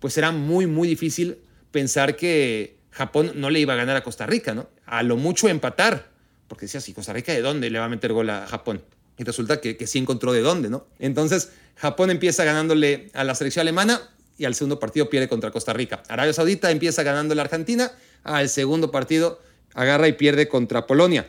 pues 0.00 0.18
era 0.18 0.32
muy, 0.32 0.66
muy 0.66 0.88
difícil 0.88 1.38
pensar 1.70 2.16
que 2.16 2.76
Japón 2.90 3.30
no 3.36 3.50
le 3.50 3.60
iba 3.60 3.74
a 3.74 3.76
ganar 3.76 3.94
a 3.94 4.02
Costa 4.02 4.26
Rica, 4.26 4.52
¿no? 4.52 4.68
A 4.84 5.04
lo 5.04 5.16
mucho 5.16 5.48
empatar, 5.48 6.10
porque 6.48 6.66
decía, 6.66 6.80
si 6.80 6.92
Costa 6.92 7.12
Rica 7.12 7.30
de 7.30 7.40
dónde 7.40 7.70
le 7.70 7.78
va 7.78 7.84
a 7.84 7.88
meter 7.88 8.12
gol 8.12 8.30
a 8.30 8.48
Japón? 8.48 8.82
Y 9.22 9.24
resulta 9.24 9.60
que, 9.60 9.76
que 9.76 9.86
sí 9.86 10.00
encontró 10.00 10.32
de 10.32 10.40
dónde, 10.40 10.68
¿no? 10.68 10.84
Entonces, 10.98 11.50
Japón 11.76 12.10
empieza 12.10 12.42
ganándole 12.42 13.08
a 13.14 13.22
la 13.22 13.36
selección 13.36 13.60
alemana 13.60 14.00
y 14.36 14.46
al 14.46 14.56
segundo 14.56 14.80
partido 14.80 15.08
pierde 15.08 15.28
contra 15.28 15.52
Costa 15.52 15.72
Rica. 15.72 16.02
Arabia 16.08 16.32
Saudita 16.32 16.72
empieza 16.72 17.04
ganando 17.04 17.36
la 17.36 17.42
Argentina, 17.42 17.92
al 18.24 18.48
segundo 18.48 18.90
partido 18.90 19.40
agarra 19.74 20.08
y 20.08 20.14
pierde 20.14 20.48
contra 20.48 20.88
Polonia. 20.88 21.24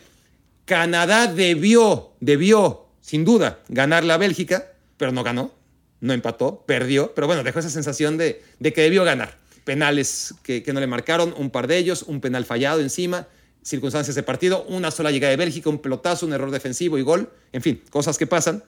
Canadá 0.65 1.27
debió, 1.27 2.13
debió, 2.19 2.88
sin 2.99 3.25
duda, 3.25 3.60
ganar 3.69 4.03
la 4.03 4.17
Bélgica, 4.17 4.71
pero 4.97 5.12
no 5.12 5.23
ganó, 5.23 5.51
no 5.99 6.13
empató, 6.13 6.63
perdió, 6.65 7.13
pero 7.13 7.27
bueno, 7.27 7.43
dejó 7.43 7.60
esa 7.60 7.69
sensación 7.69 8.17
de, 8.17 8.41
que 8.60 8.82
debió 8.82 9.03
ganar. 9.03 9.38
Penales 9.65 10.34
que 10.41 10.63
no 10.73 10.79
le 10.79 10.88
marcaron, 10.88 11.36
un 11.38 11.51
par 11.51 11.67
de 11.67 11.77
ellos, 11.77 12.01
un 12.01 12.21
penal 12.21 12.43
fallado 12.43 12.82
encima, 12.82 13.27
circunstancias 13.63 14.15
de 14.15 14.23
partido, 14.23 14.63
una 14.67 14.91
sola 14.91 15.12
llegada 15.12 15.32
de 15.32 15.38
Bélgica, 15.38 15.69
un 15.69 15.80
pelotazo, 15.80 16.26
un 16.26 16.34
error 16.34 16.52
defensivo 16.52 16.97
y 16.97 17.02
gol, 17.02 17.30
en 17.52 17.62
fin, 17.62 17.82
cosas 17.89 18.17
que 18.17 18.28
pasan. 18.28 18.63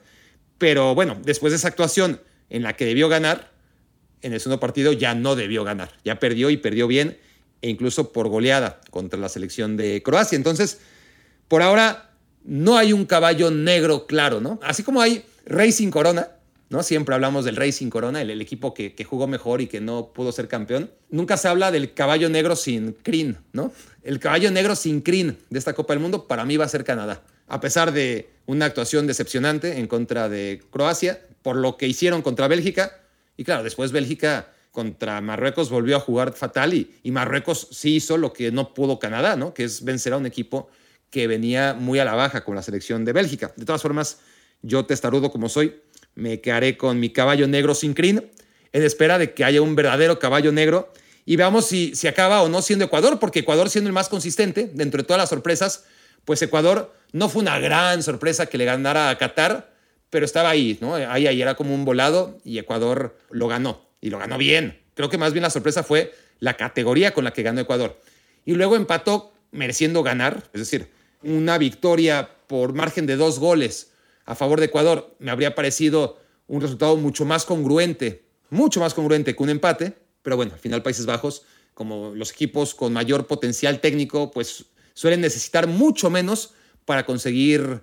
Pero 0.58 0.94
bueno, 0.94 1.18
después 1.22 1.52
de 1.52 1.58
esa 1.58 1.68
actuación 1.68 2.20
en 2.48 2.62
la 2.62 2.76
que 2.76 2.86
debió 2.86 3.08
ganar, 3.08 3.52
en 4.22 4.32
el 4.32 4.40
segundo 4.40 4.58
partido 4.58 4.92
ya 4.92 5.14
no 5.14 5.36
debió 5.36 5.64
ganar, 5.64 5.92
ya 6.04 6.18
perdió 6.18 6.50
y 6.50 6.56
perdió 6.56 6.86
bien, 6.86 7.18
e 7.62 7.68
incluso 7.68 8.12
por 8.12 8.28
goleada 8.28 8.80
contra 8.90 9.18
la 9.18 9.28
selección 9.28 9.76
de 9.76 10.02
Croacia. 10.02 10.36
Entonces, 10.36 10.78
por 11.48 11.62
ahora 11.62 12.10
no 12.44 12.76
hay 12.76 12.92
un 12.92 13.06
caballo 13.06 13.50
negro 13.50 14.06
claro, 14.06 14.40
¿no? 14.40 14.58
Así 14.62 14.82
como 14.82 15.00
hay 15.00 15.24
Racing 15.46 15.90
Corona, 15.90 16.28
¿no? 16.68 16.82
Siempre 16.82 17.14
hablamos 17.14 17.44
del 17.44 17.56
Racing 17.56 17.90
Corona, 17.90 18.20
el, 18.20 18.40
equipo 18.40 18.74
que, 18.74 18.92
jugó 19.04 19.26
mejor 19.26 19.60
y 19.60 19.66
que 19.66 19.80
no 19.80 20.12
pudo 20.12 20.32
ser 20.32 20.48
campeón. 20.48 20.90
Nunca 21.10 21.36
se 21.36 21.48
habla 21.48 21.70
del 21.70 21.94
caballo 21.94 22.28
negro 22.28 22.56
sin 22.56 22.92
crin, 22.92 23.38
¿no? 23.52 23.72
El 24.02 24.18
caballo 24.18 24.50
negro 24.50 24.76
sin 24.76 25.00
crin 25.00 25.38
de 25.50 25.58
esta 25.58 25.74
Copa 25.74 25.92
del 25.92 26.00
Mundo 26.00 26.26
para 26.26 26.44
mí 26.44 26.56
va 26.56 26.64
a 26.64 26.68
ser 26.68 26.84
Canadá. 26.84 27.22
A 27.48 27.60
pesar 27.60 27.92
de 27.92 28.28
una 28.46 28.66
actuación 28.66 29.06
decepcionante 29.06 29.78
en 29.78 29.86
contra 29.86 30.28
de 30.28 30.62
Croacia, 30.70 31.20
por 31.42 31.56
lo 31.56 31.76
que 31.76 31.86
hicieron 31.86 32.22
contra 32.22 32.48
Bélgica, 32.48 33.00
y 33.36 33.44
claro, 33.44 33.62
después 33.62 33.92
Bélgica 33.92 34.48
contra 34.76 35.22
Marruecos 35.22 35.70
volvió 35.70 35.96
a 35.96 36.00
jugar 36.00 36.34
fatal 36.34 36.74
y, 36.74 37.10
Marruecos 37.10 37.68
sí 37.70 37.96
hizo 37.96 38.18
lo 38.18 38.32
que 38.34 38.52
no 38.52 38.74
pudo 38.74 38.98
Canadá. 38.98 39.38
Que 39.54 39.64
es 39.64 39.82
vencer 39.82 40.12
a 40.12 40.18
un 40.18 40.26
equipo 40.26 40.68
que 41.08 41.26
venía 41.26 41.72
muy 41.72 41.98
a 41.98 42.04
la 42.04 42.14
baja 42.14 42.44
con 42.44 42.54
la 42.54 42.62
selección 42.62 43.04
de 43.04 43.14
Bélgica. 43.14 43.52
De 43.56 43.64
todas 43.64 43.80
formas, 43.80 44.18
yo 44.60 44.84
testarudo 44.84 45.30
como 45.30 45.48
soy, 45.48 45.80
me 46.16 46.40
quedaré 46.40 46.76
con 46.76 46.98
mi 46.98 47.10
caballo 47.10 47.46
negro 47.46 47.74
sin 47.74 47.94
crin, 47.94 48.28
en 48.72 48.82
espera 48.82 49.18
de 49.18 49.32
que 49.32 49.44
haya 49.44 49.62
un 49.62 49.76
verdadero 49.76 50.18
caballo 50.18 50.50
negro 50.50 50.92
y 51.24 51.36
veamos 51.36 51.66
si, 51.66 51.94
si 51.94 52.08
acaba 52.08 52.42
o 52.42 52.48
no 52.48 52.62
siendo 52.62 52.86
Ecuador, 52.86 53.18
porque 53.20 53.40
Ecuador 53.40 53.70
siendo 53.70 53.88
el 53.88 53.94
más 53.94 54.08
consistente, 54.08 54.70
dentro 54.72 55.02
de 55.02 55.06
todas 55.06 55.20
las 55.20 55.28
sorpresas, 55.28 55.84
pues 56.24 56.42
Ecuador 56.42 56.92
no 57.12 57.28
fue 57.28 57.42
una 57.42 57.58
gran 57.58 58.02
sorpresa 58.02 58.46
que 58.46 58.58
le 58.58 58.64
ganara 58.64 59.10
a 59.10 59.18
Qatar, 59.18 59.72
pero 60.10 60.24
estaba 60.24 60.50
ahí, 60.50 60.78
¿no? 60.80 60.94
Ahí, 60.94 61.26
ahí 61.26 61.42
era 61.42 61.54
como 61.54 61.74
un 61.74 61.84
volado 61.84 62.38
y 62.44 62.58
Ecuador 62.58 63.16
lo 63.30 63.48
ganó, 63.48 63.88
y 64.00 64.10
lo 64.10 64.18
ganó 64.18 64.38
bien. 64.38 64.80
Creo 64.94 65.10
que 65.10 65.18
más 65.18 65.32
bien 65.32 65.42
la 65.42 65.50
sorpresa 65.50 65.82
fue 65.82 66.14
la 66.38 66.56
categoría 66.56 67.12
con 67.12 67.24
la 67.24 67.32
que 67.32 67.42
ganó 67.42 67.60
Ecuador. 67.60 68.00
Y 68.44 68.54
luego 68.54 68.76
empató 68.76 69.32
mereciendo 69.50 70.02
ganar, 70.02 70.44
es 70.52 70.60
decir, 70.60 70.90
una 71.22 71.58
victoria 71.58 72.30
por 72.46 72.72
margen 72.72 73.06
de 73.06 73.16
dos 73.16 73.38
goles 73.38 73.90
a 74.26 74.34
favor 74.34 74.58
de 74.60 74.66
Ecuador, 74.66 75.16
me 75.20 75.30
habría 75.30 75.54
parecido 75.54 76.18
un 76.48 76.60
resultado 76.60 76.96
mucho 76.96 77.24
más 77.24 77.44
congruente, 77.44 78.24
mucho 78.50 78.80
más 78.80 78.92
congruente 78.92 79.34
que 79.34 79.42
un 79.42 79.50
empate, 79.50 79.96
pero 80.22 80.36
bueno, 80.36 80.52
al 80.52 80.60
final 80.60 80.82
Países 80.82 81.06
Bajos, 81.06 81.42
como 81.74 82.14
los 82.14 82.32
equipos 82.32 82.74
con 82.74 82.92
mayor 82.92 83.26
potencial 83.26 83.80
técnico, 83.80 84.30
pues 84.32 84.66
suelen 84.94 85.20
necesitar 85.20 85.66
mucho 85.66 86.10
menos 86.10 86.54
para 86.84 87.06
conseguir 87.06 87.82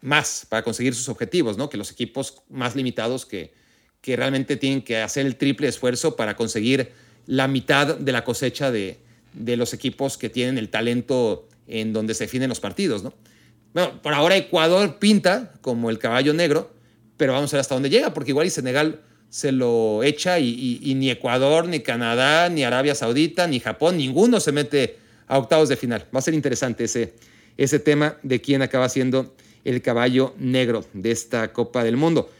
más, 0.00 0.46
para 0.48 0.62
conseguir 0.62 0.94
sus 0.94 1.08
objetivos, 1.08 1.56
¿no? 1.56 1.68
Que 1.68 1.76
los 1.76 1.90
equipos 1.90 2.42
más 2.48 2.76
limitados 2.76 3.26
que, 3.26 3.52
que 4.00 4.16
realmente 4.16 4.56
tienen 4.56 4.82
que 4.82 4.98
hacer 4.98 5.26
el 5.26 5.36
triple 5.36 5.66
esfuerzo 5.66 6.14
para 6.14 6.36
conseguir 6.36 6.92
la 7.26 7.48
mitad 7.48 7.96
de 7.96 8.12
la 8.12 8.22
cosecha 8.22 8.70
de, 8.70 8.98
de 9.32 9.56
los 9.56 9.72
equipos 9.72 10.18
que 10.18 10.28
tienen 10.28 10.58
el 10.58 10.68
talento 10.68 11.48
en 11.66 11.92
donde 11.92 12.14
se 12.14 12.24
definen 12.24 12.50
los 12.50 12.60
partidos, 12.60 13.02
¿no? 13.02 13.14
Bueno, 13.74 14.00
por 14.00 14.14
ahora 14.14 14.36
Ecuador 14.36 14.98
pinta 15.00 15.52
como 15.60 15.90
el 15.90 15.98
caballo 15.98 16.32
negro, 16.32 16.72
pero 17.16 17.32
vamos 17.32 17.52
a 17.52 17.56
ver 17.56 17.60
hasta 17.60 17.74
dónde 17.74 17.90
llega, 17.90 18.14
porque 18.14 18.30
igual 18.30 18.46
y 18.46 18.50
Senegal 18.50 19.00
se 19.28 19.50
lo 19.50 20.04
echa 20.04 20.38
y, 20.38 20.94
ni 20.94 21.10
Ecuador, 21.10 21.66
ni 21.66 21.80
Canadá, 21.80 22.48
ni 22.48 22.62
Arabia 22.62 22.94
Saudita, 22.94 23.48
ni 23.48 23.58
Japón, 23.58 23.96
ninguno 23.96 24.38
se 24.38 24.52
mete 24.52 24.98
a 25.26 25.38
octavos 25.38 25.68
de 25.68 25.76
final. 25.76 26.06
Va 26.14 26.20
a 26.20 26.22
ser 26.22 26.34
interesante 26.34 26.84
ese, 26.84 27.14
ese 27.56 27.80
tema 27.80 28.16
de 28.22 28.40
quién 28.40 28.62
acaba 28.62 28.88
siendo 28.88 29.34
el 29.64 29.82
caballo 29.82 30.34
negro 30.38 30.84
de 30.92 31.10
esta 31.10 31.52
Copa 31.52 31.82
del 31.82 31.96
Mundo. 31.96 32.30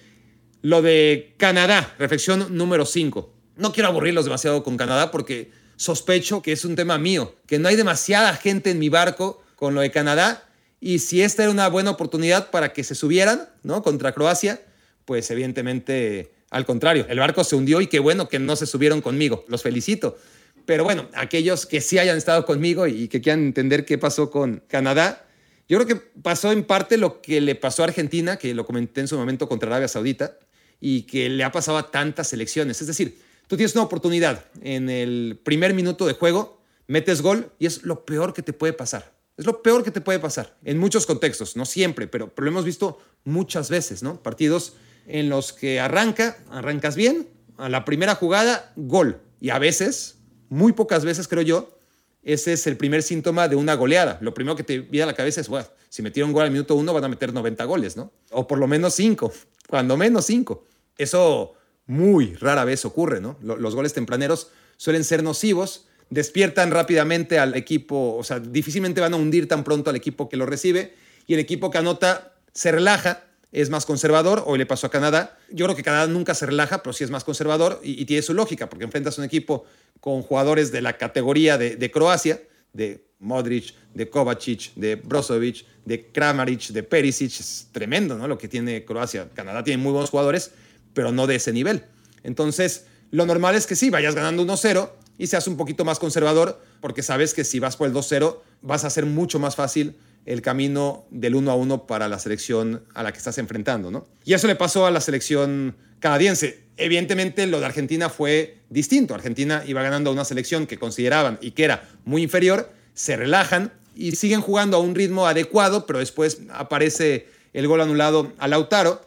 Lo 0.63 0.83
de 0.83 1.35
Canadá, 1.37 1.95
reflexión 1.99 2.57
número 2.57 2.87
5. 2.87 3.35
No 3.57 3.73
quiero 3.73 3.89
aburrirlos 3.89 4.25
demasiado 4.25 4.63
con 4.63 4.77
Canadá 4.77 5.11
porque 5.11 5.51
sospecho 5.75 6.43
que 6.43 6.53
es 6.53 6.65
un 6.65 6.77
tema 6.77 6.97
mío, 6.97 7.35
que 7.49 7.59
no 7.59 7.67
hay 7.67 7.75
demasiada 7.75 8.37
gente 8.37 8.71
en 8.71 8.79
mi 8.79 8.89
barco 8.89 9.43
con 9.57 9.75
lo 9.75 9.81
de 9.81 9.91
Canadá 9.91 10.45
y 10.85 10.99
si 10.99 11.23
esta 11.23 11.45
era 11.45 11.51
una 11.51 11.67
buena 11.69 11.93
oportunidad 11.93 12.51
para 12.51 12.75
que 12.75 12.85
se 12.85 12.95
subieran, 12.95 13.49
¿no? 13.63 13.83
Contra 13.83 14.13
Croacia, 14.13 14.61
pues 15.07 15.31
evidentemente 15.31 16.35
al 16.51 16.67
contrario, 16.67 17.07
el 17.09 17.19
barco 17.19 17.43
se 17.43 17.57
hundió 17.57 17.81
y 17.81 17.87
qué 17.87 18.01
bueno 18.01 18.29
que 18.29 18.39
no 18.39 18.55
se 18.55 18.67
subieron 18.67 19.01
conmigo, 19.01 19.47
los 19.49 19.63
felicito. 19.63 20.19
Pero 20.67 20.85
bueno, 20.85 21.09
aquellos 21.15 21.65
que 21.65 21.81
sí 21.81 21.99
hayan 21.99 22.19
estado 22.19 22.45
conmigo 22.45 22.87
y 22.87 23.09
que 23.09 23.23
quieran 23.23 23.45
entender 23.47 23.87
qué 23.87 23.97
pasó 23.97 24.31
con 24.31 24.63
Canadá, 24.69 25.25
yo 25.71 25.79
creo 25.79 25.89
que 25.89 26.07
pasó 26.21 26.53
en 26.53 26.65
parte 26.65 26.99
lo 26.99 27.23
que 27.23 27.41
le 27.41 27.55
pasó 27.55 27.81
a 27.81 27.87
Argentina, 27.87 28.37
que 28.37 28.53
lo 28.53 28.67
comenté 28.67 29.01
en 29.01 29.09
su 29.09 29.17
momento 29.17 29.49
contra 29.49 29.71
Arabia 29.71 29.89
Saudita, 29.89 30.37
y 30.83 31.05
que 31.05 31.31
le 31.31 31.45
ha 31.45 31.51
pasado 31.51 31.79
a 31.79 31.91
tantas 31.91 32.29
selecciones. 32.29 32.83
Es 32.83 32.89
decir, 32.89 33.19
tú 33.47 33.57
tienes 33.57 33.75
una 33.75 33.85
oportunidad 33.85 34.45
en 34.61 34.91
el 34.91 35.41
primer 35.43 35.73
minuto 35.73 36.07
de 36.07 36.13
juego, 36.13 36.61
metes 36.89 37.23
gol 37.23 37.51
y 37.59 37.65
es 37.65 37.85
lo 37.85 38.05
peor 38.05 38.35
que 38.35 38.43
te 38.43 38.53
puede 38.53 38.75
pasar. 38.75 39.14
Es 39.37 39.47
lo 39.47 39.63
peor 39.63 39.83
que 39.83 39.91
te 39.91 40.01
puede 40.01 40.19
pasar 40.21 40.57
en 40.65 40.79
muchos 40.79 41.07
contextos, 41.07 41.57
no 41.57 41.67
siempre, 41.67 42.07
pero, 42.07 42.33
lo 42.37 42.47
hemos 42.47 42.65
visto 42.65 42.99
muchas 43.25 43.69
veces, 43.69 44.03
¿no? 44.03 44.23
Partidos 44.23 44.75
en 45.07 45.29
los 45.29 45.53
que 45.53 45.81
arranca, 45.81 46.39
arrancas 46.51 46.95
bien, 46.95 47.29
a 47.57 47.69
la 47.69 47.85
primera 47.85 48.15
jugada, 48.15 48.73
gol. 48.77 49.21
Y 49.41 49.51
a 49.51 49.59
veces, 49.59 50.19
muy 50.49 50.73
pocas 50.73 51.05
veces 51.05 51.27
creo 51.27 51.43
yo, 51.43 51.79
ese 52.23 52.53
es 52.53 52.67
el 52.67 52.77
primer 52.77 53.03
síntoma 53.03 53.49
de 53.49 53.57
una 53.57 53.75
goleada. 53.75 54.19
Lo 54.21 54.33
primero 54.33 54.57
que 54.57 54.63
te 54.63 54.79
viene 54.79 55.03
a 55.03 55.07
la 55.07 55.15
cabeza 55.15 55.41
es, 55.41 55.49
bueno, 55.49 55.67
si 55.89 56.03
metieron 56.03 56.33
gol 56.33 56.45
al 56.45 56.51
minuto 56.51 56.75
uno 56.75 56.95
van 56.95 57.05
a 57.05 57.09
meter 57.09 57.33
90 57.33 57.65
goles, 57.65 57.97
¿no? 57.97 58.13
O 58.31 58.47
por 58.47 58.59
lo 58.59 58.67
menos 58.67 58.95
cinco, 58.95 59.33
cuando 59.69 59.97
menos 59.97 60.27
cinco. 60.27 60.65
Eso 60.97 61.55
muy 61.87 62.35
rara 62.37 62.65
vez 62.65 62.85
ocurre, 62.85 63.21
¿no? 63.21 63.37
Los 63.43 63.75
goles 63.75 63.93
tempraneros 63.93 64.51
suelen 64.77 65.05
ser 65.05 65.23
nocivos, 65.23 65.87
despiertan 66.11 66.71
rápidamente 66.71 67.39
al 67.39 67.55
equipo, 67.55 68.17
o 68.17 68.25
sea, 68.25 68.39
difícilmente 68.41 69.01
van 69.01 69.15
a 69.15 69.17
hundir 69.17 69.49
tan 69.49 69.65
pronto 69.65 69.91
al 69.91 69.97
equipo 69.97 70.29
que 70.29 70.37
lo 70.37 70.47
recibe 70.47 70.95
y 71.27 71.35
el 71.35 71.41
equipo 71.41 71.71
que 71.71 71.79
anota 71.79 72.35
se 72.53 72.71
relaja, 72.71 73.25
es 73.53 73.71
más 73.71 73.87
conservador, 73.87 74.43
hoy 74.47 74.59
le 74.59 74.67
pasó 74.67 74.89
a 74.89 74.91
Canadá. 74.91 75.39
Yo 75.51 75.67
creo 75.67 75.77
que 75.77 75.85
Canadá 75.85 76.09
nunca 76.09 76.35
se 76.35 76.45
relaja, 76.45 76.83
pero 76.83 76.93
sí 76.93 77.05
es 77.05 77.11
más 77.11 77.23
conservador 77.23 77.81
y, 77.85 78.05
tiene 78.05 78.21
su 78.23 78.35
lógica, 78.35 78.69
porque 78.69 78.85
enfrentas 78.85 79.17
un 79.19 79.25
equipo 79.25 79.65
con 80.01 80.23
jugadores 80.23 80.73
de 80.73 80.83
la 80.83 80.99
categoría 80.99 81.57
de, 81.57 81.91
Croacia, 81.93 82.43
de 82.73 83.07
Modric, 83.21 83.73
de 83.95 84.11
Kovacic, 84.11 84.75
de 84.75 84.97
Brozovic, 84.97 85.65
de 85.85 86.11
Kramaric, 86.11 86.69
de 86.69 86.83
Perisic. 86.83 87.41
Es 87.41 87.69
tremendo, 87.71 88.19
¿no? 88.19 88.27
Lo 88.27 88.39
que 88.39 88.49
tiene 88.49 88.85
Croacia. 88.85 89.29
Canadá 89.33 89.63
tiene 89.63 89.81
muy 89.81 89.93
buenos 89.93 90.11
jugadores, 90.11 90.51
pero 90.93 91.13
no 91.13 91.29
de 91.29 91.37
ese 91.37 91.53
nivel. 91.53 91.85
Entonces, 92.25 92.87
lo 93.13 93.25
normal 93.25 93.55
es 93.55 93.69
que 93.69 93.77
sí, 93.77 93.89
vayas 93.89 94.17
ganando 94.17 94.45
1-0 94.45 94.91
y 95.19 95.27
seas 95.27 95.47
un 95.47 95.57
poquito 95.57 95.85
más 95.85 95.99
conservador, 95.99 96.61
porque 96.81 97.03
sabes 97.03 97.35
que 97.35 97.45
si 97.45 97.59
vas 97.59 97.77
por 97.77 97.89
el 97.89 97.95
2-0 97.95 98.39
vas 98.63 98.85
a 98.85 98.91
ser 98.91 99.07
mucho 99.07 99.39
más 99.39 99.57
fácil 99.57 99.97
el 100.27 100.43
camino 100.43 101.05
del 101.11 101.35
1 101.35 101.51
a 101.51 101.55
1 101.55 101.87
para 101.87 102.09
la 102.09 102.19
selección 102.19 102.83
a 102.95 103.03
la 103.03 103.13
que 103.13 103.19
estás 103.19 103.39
enfrentando, 103.39 103.91
¿no? 103.91 104.07
Y 104.25 104.33
eso 104.33 104.47
le 104.47 104.57
pasó 104.57 104.87
a 104.87 104.91
la 104.91 105.01
selección 105.01 105.77
canadiense. 106.01 106.65
Evidentemente 106.77 107.47
lo 107.47 107.61
de 107.61 107.67
Argentina 107.67 108.09
fue 108.09 108.59
distinto. 108.71 109.15
Argentina 109.15 109.63
iba 109.67 109.83
ganando 109.83 110.11
a 110.11 110.13
una 110.13 110.25
selección 110.25 110.67
que 110.67 110.79
consideraban 110.79 111.39
y 111.41 111.53
que 111.53 111.65
era 111.65 111.89
muy 112.05 112.23
inferior, 112.23 112.71
se 112.95 113.17
relajan 113.17 113.73
y 113.95 114.13
siguen 114.13 114.41
jugando 114.41 114.77
a 114.77 114.81
un 114.81 114.95
ritmo 114.95 115.27
adecuado, 115.27 115.87
pero 115.87 115.99
después 115.99 116.39
aparece 116.51 117.29
el 117.53 117.69
gol 117.69 117.81
anulado 117.81 118.33
a 118.39 118.49
Lautaro 118.49 119.01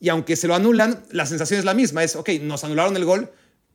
y 0.00 0.10
aunque 0.10 0.36
se 0.36 0.46
lo 0.46 0.54
anulan, 0.54 1.02
la 1.10 1.26
sensación 1.26 1.58
es 1.58 1.64
la 1.64 1.74
misma, 1.74 2.04
es, 2.04 2.14
ok, 2.14 2.30
nos 2.42 2.62
anularon 2.62 2.96
el 2.96 3.04
gol, 3.04 3.30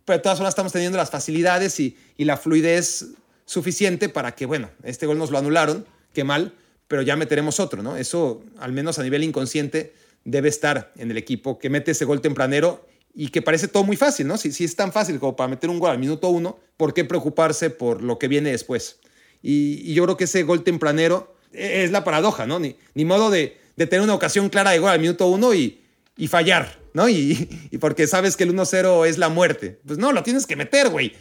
pero 0.05 0.17
de 0.17 0.23
todas 0.23 0.37
formas 0.37 0.51
estamos 0.51 0.71
teniendo 0.71 0.97
las 0.97 1.09
facilidades 1.09 1.79
y, 1.79 1.95
la 2.17 2.37
fluidez 2.37 3.07
suficiente 3.45 4.09
para 4.09 4.33
que, 4.35 4.45
bueno, 4.45 4.69
este 4.83 5.05
gol 5.05 5.17
nos 5.17 5.31
lo 5.31 5.37
anularon, 5.37 5.85
qué 6.13 6.23
mal, 6.23 6.53
pero 6.87 7.01
ya 7.01 7.15
meteremos 7.15 7.59
otro, 7.59 7.83
¿no? 7.83 7.97
Eso, 7.97 8.43
al 8.59 8.71
menos 8.71 8.99
a 8.99 9.03
nivel 9.03 9.23
inconsciente, 9.23 9.93
debe 10.23 10.49
estar 10.49 10.91
en 10.95 11.11
el 11.11 11.17
equipo 11.17 11.59
que 11.59 11.69
mete 11.69 11.91
ese 11.91 12.05
gol 12.05 12.21
tempranero 12.21 12.85
y 13.13 13.29
que 13.29 13.41
parece 13.41 13.67
todo 13.67 13.83
muy 13.83 13.97
fácil, 13.97 14.27
¿no? 14.27 14.37
Si, 14.37 14.51
si 14.51 14.63
es 14.63 14.75
tan 14.75 14.91
fácil 14.91 15.19
como 15.19 15.35
para 15.35 15.49
meter 15.49 15.69
un 15.69 15.79
gol 15.79 15.91
al 15.91 15.99
minuto 15.99 16.29
uno, 16.29 16.57
¿por 16.77 16.93
qué 16.93 17.03
preocuparse 17.03 17.69
por 17.69 18.01
lo 18.01 18.17
que 18.17 18.27
viene 18.27 18.51
después? 18.51 18.99
Y, 19.41 19.93
yo 19.93 20.03
creo 20.03 20.17
que 20.17 20.23
ese 20.23 20.43
gol 20.43 20.63
tempranero 20.63 21.35
e, 21.51 21.83
es 21.83 21.91
la 21.91 22.03
paradoja, 22.03 22.45
¿no? 22.45 22.59
Ni, 22.59 22.77
ni 22.93 23.05
modo 23.05 23.29
de, 23.29 23.57
de 23.75 23.87
tener 23.87 24.03
una 24.03 24.15
ocasión 24.15 24.49
clara 24.49 24.71
de 24.71 24.79
gol 24.79 24.89
al 24.89 24.99
minuto 24.99 25.27
uno 25.27 25.53
y, 25.53 25.81
y 26.17 26.27
fallar, 26.27 26.82
¿no? 26.93 27.09
Y, 27.09 27.59
porque 27.79 28.07
sabes 28.07 28.37
que 28.37 28.43
el 28.43 28.55
1-0 28.55 29.07
es 29.07 29.17
la 29.17 29.29
muerte. 29.29 29.79
Pues 29.85 29.99
no, 29.99 30.11
lo 30.11 30.23
tienes 30.23 30.45
que 30.45 30.55
meter, 30.55 30.89
güey. 30.89 31.13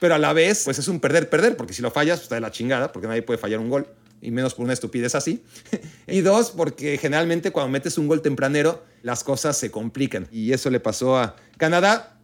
Pero 0.00 0.14
a 0.14 0.18
la 0.18 0.32
vez, 0.32 0.62
pues 0.64 0.78
es 0.78 0.88
un 0.88 1.00
perder-perder, 1.00 1.56
porque 1.56 1.72
si 1.72 1.82
lo 1.82 1.90
fallas, 1.90 2.18
pues 2.18 2.24
está 2.24 2.36
de 2.36 2.40
la 2.40 2.50
chingada, 2.50 2.92
porque 2.92 3.08
nadie 3.08 3.22
puede 3.22 3.38
fallar 3.38 3.58
un 3.58 3.68
gol, 3.68 3.88
y 4.20 4.30
menos 4.30 4.54
por 4.54 4.64
una 4.64 4.72
estupidez 4.72 5.14
así. 5.14 5.42
y 6.06 6.20
dos, 6.20 6.52
porque 6.52 6.98
generalmente 6.98 7.50
cuando 7.50 7.70
metes 7.70 7.98
un 7.98 8.06
gol 8.06 8.22
tempranero, 8.22 8.84
las 9.02 9.24
cosas 9.24 9.56
se 9.56 9.70
complican. 9.70 10.28
Y 10.30 10.52
eso 10.52 10.70
le 10.70 10.80
pasó 10.80 11.18
a 11.18 11.36
Canadá, 11.56 12.20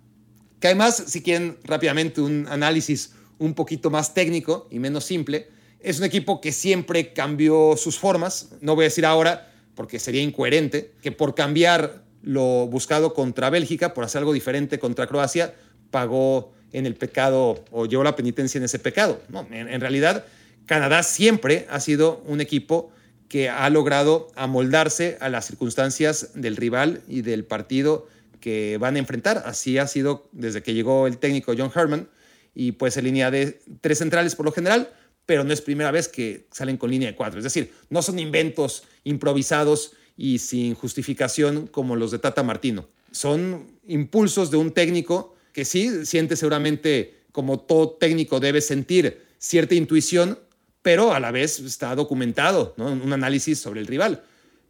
que 0.60 0.68
además, 0.68 1.02
si 1.06 1.22
quieren 1.22 1.58
rápidamente 1.64 2.20
un 2.20 2.46
análisis 2.48 3.12
un 3.38 3.54
poquito 3.54 3.90
más 3.90 4.14
técnico 4.14 4.68
y 4.70 4.78
menos 4.78 5.04
simple, 5.04 5.48
es 5.80 5.98
un 5.98 6.04
equipo 6.04 6.40
que 6.40 6.52
siempre 6.52 7.12
cambió 7.12 7.76
sus 7.76 7.98
formas. 7.98 8.50
No 8.60 8.74
voy 8.74 8.84
a 8.84 8.88
decir 8.88 9.04
ahora, 9.04 9.52
porque 9.74 9.98
sería 9.98 10.22
incoherente, 10.22 10.94
que 11.02 11.12
por 11.12 11.34
cambiar 11.34 12.03
lo 12.24 12.66
buscado 12.66 13.14
contra 13.14 13.50
Bélgica 13.50 13.94
por 13.94 14.04
hacer 14.04 14.20
algo 14.20 14.32
diferente 14.32 14.78
contra 14.78 15.06
Croacia, 15.06 15.54
pagó 15.90 16.52
en 16.72 16.87
el 16.87 16.96
pecado 16.96 17.64
o 17.70 17.87
llevó 17.87 18.02
la 18.02 18.16
penitencia 18.16 18.58
en 18.58 18.64
ese 18.64 18.78
pecado. 18.78 19.20
No, 19.28 19.46
en, 19.50 19.80
realidad, 19.80 20.24
Canadá 20.66 21.02
siempre 21.02 21.66
ha 21.70 21.78
sido 21.80 22.22
un 22.26 22.40
equipo 22.40 22.90
que 23.28 23.48
ha 23.48 23.68
logrado 23.70 24.28
amoldarse 24.34 25.18
a 25.20 25.28
las 25.28 25.46
circunstancias 25.46 26.30
del 26.34 26.56
rival 26.56 27.02
y 27.06 27.22
del 27.22 27.44
partido 27.44 28.08
que 28.40 28.78
van 28.78 28.96
a 28.96 28.98
enfrentar. 28.98 29.42
Así 29.46 29.78
ha 29.78 29.87
sido 29.87 30.28
desde 30.32 30.62
que 30.62 30.74
llegó 30.74 31.06
el 31.06 31.18
técnico 31.18 31.54
John 31.56 31.70
Herman 31.74 32.08
y 32.54 32.72
pues 32.72 32.96
en 32.96 33.04
línea 33.04 33.30
de 33.30 33.60
tres 33.80 33.98
centrales 33.98 34.34
por 34.34 34.46
lo 34.46 34.52
general, 34.52 34.90
pero 35.26 35.44
no 35.44 35.52
es 35.52 35.60
primera 35.60 35.90
vez 35.90 36.08
que 36.08 36.46
salen 36.50 36.76
con 36.76 36.90
línea 36.90 37.08
de 37.08 37.16
cuatro. 37.16 37.38
Es 37.38 37.44
decir, 37.44 37.72
no 37.88 38.02
son 38.02 38.18
inventos 38.18 38.84
improvisados 39.04 39.92
y 40.16 40.38
sin 40.38 40.74
justificación 40.74 41.66
como 41.66 41.96
los 41.96 42.11
de 42.11 42.18
Tata 42.18 42.42
Martino. 42.42 42.87
Son 43.11 43.66
impulsos 43.87 44.50
de 44.50 44.57
un 44.57 44.72
técnico 44.72 45.35
que 45.53 45.64
sí 45.64 46.05
siente 46.07 46.37
seguramente, 46.37 47.22
como 47.33 47.61
todo 47.61 47.90
técnico 47.90 48.40
debe 48.40 48.61
sentir, 48.61 49.22
cierta 49.38 49.74
intuición, 49.74 50.38
pero 50.83 51.14
a 51.14 51.20
la 51.20 51.31
vez 51.31 51.61
está 51.61 51.94
documentado, 51.94 52.74
¿no? 52.77 52.87
un 52.87 53.12
análisis 53.12 53.59
sobre 53.59 53.81
el 53.81 53.87
rival. 53.87 54.22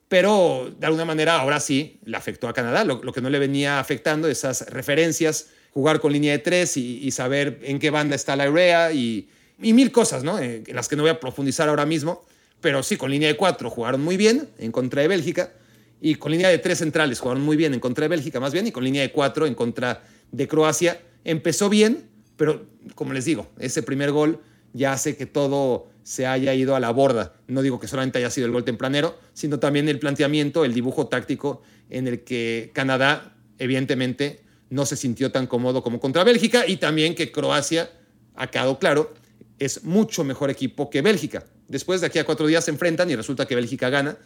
Pero 0.09 0.72
de 0.78 0.87
alguna 0.87 1.04
manera 1.04 1.40
ahora 1.40 1.59
sí 1.59 1.98
le 2.04 2.16
afectó 2.16 2.48
a 2.48 2.52
Canadá. 2.52 2.85
Lo, 2.85 3.00
que 3.00 3.20
no 3.20 3.30
le 3.30 3.38
venía 3.38 3.80
afectando, 3.80 4.28
esas 4.28 4.66
referencias, 4.68 5.48
jugar 5.72 6.00
con 6.00 6.12
línea 6.12 6.33
de 6.33 6.38
tres 6.38 6.76
y, 6.76 7.11
saber 7.11 7.59
en 7.62 7.78
qué 7.78 7.90
banda 7.90 8.14
está 8.14 8.37
la 8.37 8.46
IREA 8.46 8.92
y, 8.92 9.28
y 9.61 9.72
mil 9.72 9.90
cosas, 9.90 10.22
¿no? 10.22 10.38
Eh, 10.38 10.62
en 10.66 10.76
las 10.76 10.88
que 10.88 10.96
no 10.96 11.02
voy 11.02 11.11
a 11.11 11.18
profundizar 11.18 11.68
ahora 11.68 11.87
mismo 11.87 12.26
pero 12.64 12.83
sí, 12.83 12.96
con 12.96 13.11
línea 13.11 13.29
de 13.29 13.37
cuatro 13.37 13.68
jugaron 13.68 14.03
muy 14.03 14.16
bien 14.16 14.48
en 14.57 14.72
contra 14.72 15.03
de 15.03 15.09
Bélgica 15.09 15.53
y 16.00 16.14
con 16.14 16.33
línea 16.33 16.48
de 16.48 16.57
tres 16.57 16.79
centrales 16.79 17.20
jugaron 17.20 17.42
muy 17.42 17.59
bien 17.59 17.74
en 17.74 17.79
contra 17.79 18.05
de 18.05 18.09
Bélgica, 18.09 18.40
más 18.40 18.55
bien, 18.55 18.66
y 18.66 18.72
con 18.72 18.83
línea 18.83 19.03
de 19.03 19.12
cuatro 19.12 19.44
en 19.44 19.55
contra 19.55 20.03
de 20.33 20.48
Croacia. 20.48 20.98
Empezó 21.24 21.68
bien, 21.68 22.09
pero 22.38 22.64
como 22.94 23.12
les 23.12 23.27
digo, 23.27 23.48
ese 23.59 23.83
primer 23.83 24.12
gol 24.12 24.40
ya 24.72 24.94
hace 24.94 25.14
que 25.14 25.27
todo 25.27 25.88
se 26.05 26.27
haya 26.27 26.55
ido 26.55 26.74
a 26.74 26.81
la 26.81 26.90
borda. 26.90 27.35
No 27.48 27.61
digo 27.61 27.79
que 27.79 27.87
solamente 27.87 28.16
haya 28.16 28.31
sido 28.31 28.46
el 28.46 28.53
gol 28.55 28.64
tempranero, 28.64 29.18
sino 29.35 29.59
también 29.59 29.87
el 29.90 29.98
planteamiento, 29.98 30.64
el 30.64 30.72
dibujo 30.72 31.09
táctico 31.09 31.61
en 31.90 32.09
el 32.09 32.24
que 32.24 32.70
Canadá, 32.72 33.37
evidentemente, 33.59 34.40
no 34.70 34.87
se 34.87 34.96
sintió 34.96 35.31
tan 35.31 35.46
cómodo 35.46 35.83
como 35.83 36.00
contra 36.00 36.24
Bélgica 36.24 36.66
y 36.66 36.79
también 36.79 37.14
que 37.14 37.31
Croacia, 37.31 37.90
ha 38.35 38.46
quedado 38.46 38.79
claro, 38.79 39.12
es 39.59 39.85
mucho 39.85 40.24
mejor 40.24 40.48
equipo 40.48 40.88
que 40.88 41.03
Bélgica. 41.03 41.44
Después 41.68 42.00
de 42.00 42.09
aquí 42.09 42.18
a 42.18 42.24
cuatro 42.24 42.46
días 42.46 42.64
se 42.64 42.70
enfrentan 42.70 43.11
y 43.11 43.16
resulta 43.16 43.46
que 43.46 43.55
Bélgica 43.55 43.88
gana, 43.90 44.18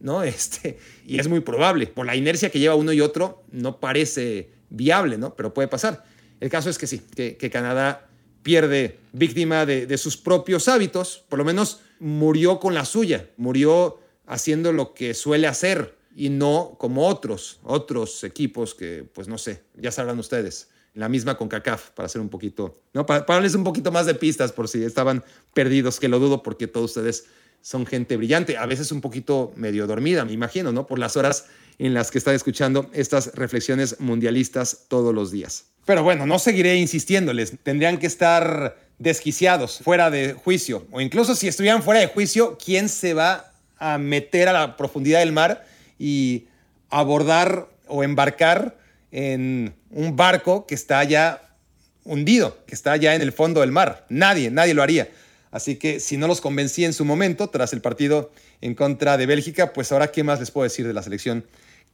¿no? 0.00 0.22
Este, 0.24 0.78
y 1.06 1.18
es 1.18 1.28
muy 1.28 1.40
probable. 1.40 1.86
Por 1.86 2.06
la 2.06 2.16
inercia 2.16 2.50
que 2.50 2.58
lleva 2.58 2.74
uno 2.74 2.92
y 2.92 3.00
otro, 3.00 3.44
no 3.50 3.80
parece 3.80 4.50
viable, 4.70 5.18
¿no? 5.18 5.34
Pero 5.34 5.54
puede 5.54 5.68
pasar. 5.68 6.04
El 6.40 6.50
caso 6.50 6.70
es 6.70 6.78
que 6.78 6.86
sí, 6.86 7.00
que, 7.14 7.50
Canadá 7.50 8.08
pierde 8.42 8.98
víctima 9.12 9.64
de, 9.64 9.96
sus 9.96 10.16
propios 10.16 10.68
hábitos, 10.68 11.24
por 11.28 11.38
lo 11.38 11.44
menos 11.44 11.80
murió 11.98 12.60
con 12.60 12.74
la 12.74 12.84
suya, 12.84 13.30
murió 13.36 14.00
haciendo 14.26 14.72
lo 14.72 14.92
que 14.92 15.14
suele 15.14 15.46
hacer 15.46 15.96
y 16.14 16.28
no 16.28 16.76
como 16.78 17.06
otros, 17.06 17.60
otros 17.62 18.24
equipos 18.24 18.74
que, 18.74 19.04
pues 19.14 19.28
no 19.28 19.38
sé, 19.38 19.62
ya 19.76 19.90
sabrán 19.90 20.18
ustedes, 20.18 20.68
la 20.94 21.08
misma 21.08 21.36
con 21.36 21.48
CACAF, 21.48 21.90
para 21.90 22.06
hacer 22.06 22.20
un 22.20 22.28
poquito, 22.28 22.80
¿no? 22.92 23.04
Para, 23.04 23.26
para, 23.26 23.36
darles 23.36 23.54
un 23.54 23.64
poquito 23.64 23.90
más 23.92 24.06
de 24.06 24.14
pistas 24.14 24.52
por 24.52 24.68
si 24.68 24.82
estaban 24.84 25.24
perdidos, 25.52 26.00
que 26.00 26.08
lo 26.08 26.18
dudo 26.18 26.42
porque 26.42 26.66
todos 26.66 26.92
ustedes 26.92 27.26
son 27.60 27.86
gente 27.86 28.16
brillante, 28.16 28.56
a 28.56 28.66
veces 28.66 28.92
un 28.92 29.00
poquito 29.00 29.52
medio 29.56 29.86
dormida, 29.86 30.24
me 30.24 30.32
imagino, 30.32 30.70
¿no? 30.70 30.86
Por 30.86 30.98
las 30.98 31.16
horas 31.16 31.46
en 31.78 31.94
las 31.94 32.10
que 32.10 32.18
están 32.18 32.34
escuchando 32.34 32.90
estas 32.92 33.34
reflexiones 33.34 34.00
mundialistas 34.00 34.84
todos 34.88 35.14
los 35.14 35.30
días. 35.30 35.64
Pero 35.84 36.02
bueno, 36.02 36.26
no 36.26 36.38
seguiré 36.38 36.76
insistiéndoles, 36.76 37.54
tendrían 37.62 37.98
que 37.98 38.06
estar 38.06 38.78
desquiciados, 38.98 39.80
fuera 39.82 40.10
de 40.10 40.34
juicio, 40.34 40.86
o 40.92 41.00
incluso 41.00 41.34
si 41.34 41.48
estuvieran 41.48 41.82
fuera 41.82 42.00
de 42.00 42.06
juicio, 42.06 42.56
¿quién 42.62 42.88
se 42.88 43.14
va 43.14 43.52
a 43.78 43.98
meter 43.98 44.48
a 44.48 44.52
la 44.52 44.76
profundidad 44.76 45.20
del 45.20 45.32
mar 45.32 45.66
y 45.98 46.44
abordar 46.90 47.68
o 47.86 48.04
embarcar 48.04 48.78
en 49.14 49.76
un 49.90 50.16
barco 50.16 50.66
que 50.66 50.74
está 50.74 51.04
ya 51.04 51.56
hundido, 52.02 52.58
que 52.66 52.74
está 52.74 52.96
ya 52.96 53.14
en 53.14 53.22
el 53.22 53.30
fondo 53.30 53.60
del 53.60 53.70
mar. 53.70 54.04
Nadie, 54.08 54.50
nadie 54.50 54.74
lo 54.74 54.82
haría. 54.82 55.08
Así 55.52 55.76
que 55.76 56.00
si 56.00 56.16
no 56.16 56.26
los 56.26 56.40
convencí 56.40 56.84
en 56.84 56.92
su 56.92 57.04
momento, 57.04 57.48
tras 57.48 57.72
el 57.72 57.80
partido 57.80 58.32
en 58.60 58.74
contra 58.74 59.16
de 59.16 59.26
Bélgica, 59.26 59.72
pues 59.72 59.92
ahora 59.92 60.10
qué 60.10 60.24
más 60.24 60.40
les 60.40 60.50
puedo 60.50 60.64
decir 60.64 60.84
de 60.84 60.92
la 60.92 61.00
selección 61.00 61.46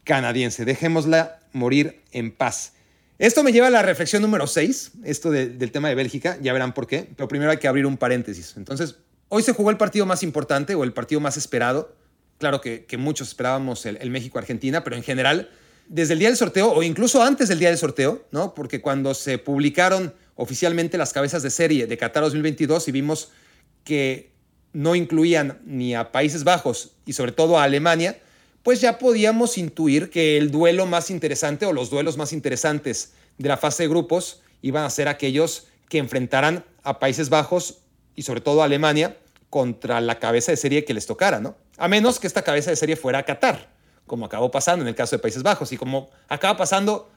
canadiense. 0.02 0.64
Dejémosla 0.64 1.40
morir 1.52 2.00
en 2.12 2.32
paz. 2.32 2.72
Esto 3.18 3.42
me 3.42 3.52
lleva 3.52 3.66
a 3.66 3.70
la 3.70 3.82
reflexión 3.82 4.22
número 4.22 4.46
6, 4.46 4.92
esto 5.04 5.30
del 5.30 5.72
tema 5.72 5.90
de 5.90 5.94
Bélgica, 5.94 6.38
ya 6.40 6.54
verán 6.54 6.72
por 6.72 6.86
qué, 6.86 7.06
pero 7.16 7.28
primero 7.28 7.50
hay 7.50 7.58
que 7.58 7.68
abrir 7.68 7.84
un 7.84 7.98
paréntesis. 7.98 8.54
Entonces, 8.56 8.96
hoy 9.28 9.42
se 9.42 9.52
jugó 9.52 9.68
el 9.68 9.76
partido 9.76 10.06
más 10.06 10.22
importante 10.22 10.74
o 10.74 10.84
el 10.84 10.94
partido 10.94 11.20
más 11.20 11.36
esperado. 11.36 11.94
Claro 12.38 12.62
que, 12.62 12.86
muchos 12.96 13.28
esperábamos 13.28 13.84
el, 13.84 14.10
México-Argentina, 14.10 14.82
pero 14.82 14.96
en 14.96 15.02
general 15.02 15.50
desde 15.90 16.12
el 16.12 16.20
día 16.20 16.28
del 16.28 16.36
sorteo 16.36 16.70
o 16.70 16.84
incluso 16.84 17.20
antes 17.20 17.48
del 17.48 17.58
día 17.58 17.68
del 17.68 17.76
sorteo, 17.76 18.24
¿no? 18.30 18.54
Porque 18.54 18.80
cuando 18.80 19.12
se 19.12 19.38
publicaron 19.38 20.14
oficialmente 20.36 20.96
las 20.96 21.12
cabezas 21.12 21.42
de 21.42 21.50
serie 21.50 21.88
de 21.88 21.98
Qatar 21.98 22.22
2022 22.22 22.86
y 22.86 22.92
vimos 22.92 23.30
que 23.82 24.30
no 24.72 24.94
incluían 24.94 25.60
ni 25.64 25.96
a 25.96 26.12
Países 26.12 26.44
Bajos 26.44 26.92
y 27.06 27.14
sobre 27.14 27.32
todo 27.32 27.58
a 27.58 27.64
Alemania, 27.64 28.20
pues 28.62 28.80
ya 28.80 28.98
podíamos 28.98 29.58
intuir 29.58 30.10
que 30.10 30.38
el 30.38 30.52
duelo 30.52 30.86
más 30.86 31.10
interesante 31.10 31.66
o 31.66 31.72
los 31.72 31.90
duelos 31.90 32.16
más 32.16 32.32
interesantes 32.32 33.14
de 33.38 33.48
la 33.48 33.56
fase 33.56 33.82
de 33.82 33.88
grupos 33.88 34.42
iban 34.62 34.84
a 34.84 34.90
ser 34.90 35.08
aquellos 35.08 35.66
que 35.88 35.98
enfrentaran 35.98 36.64
a 36.84 37.00
Países 37.00 37.30
Bajos 37.30 37.78
y 38.14 38.22
sobre 38.22 38.42
todo 38.42 38.62
a 38.62 38.66
Alemania 38.66 39.16
contra 39.48 40.00
la 40.00 40.20
cabeza 40.20 40.52
de 40.52 40.56
serie 40.56 40.84
que 40.84 40.94
les 40.94 41.06
tocara, 41.06 41.40
¿no? 41.40 41.56
A 41.78 41.88
menos 41.88 42.20
que 42.20 42.28
esta 42.28 42.42
cabeza 42.42 42.70
de 42.70 42.76
serie 42.76 42.94
fuera 42.94 43.24
Qatar 43.24 43.79
como 44.10 44.26
acabó 44.26 44.50
pasando 44.50 44.82
en 44.82 44.88
el 44.88 44.96
caso 44.96 45.14
de 45.14 45.22
Países 45.22 45.44
Bajos 45.44 45.70
y 45.70 45.76
como 45.76 46.10
acaba 46.28 46.56
pasando 46.56 47.08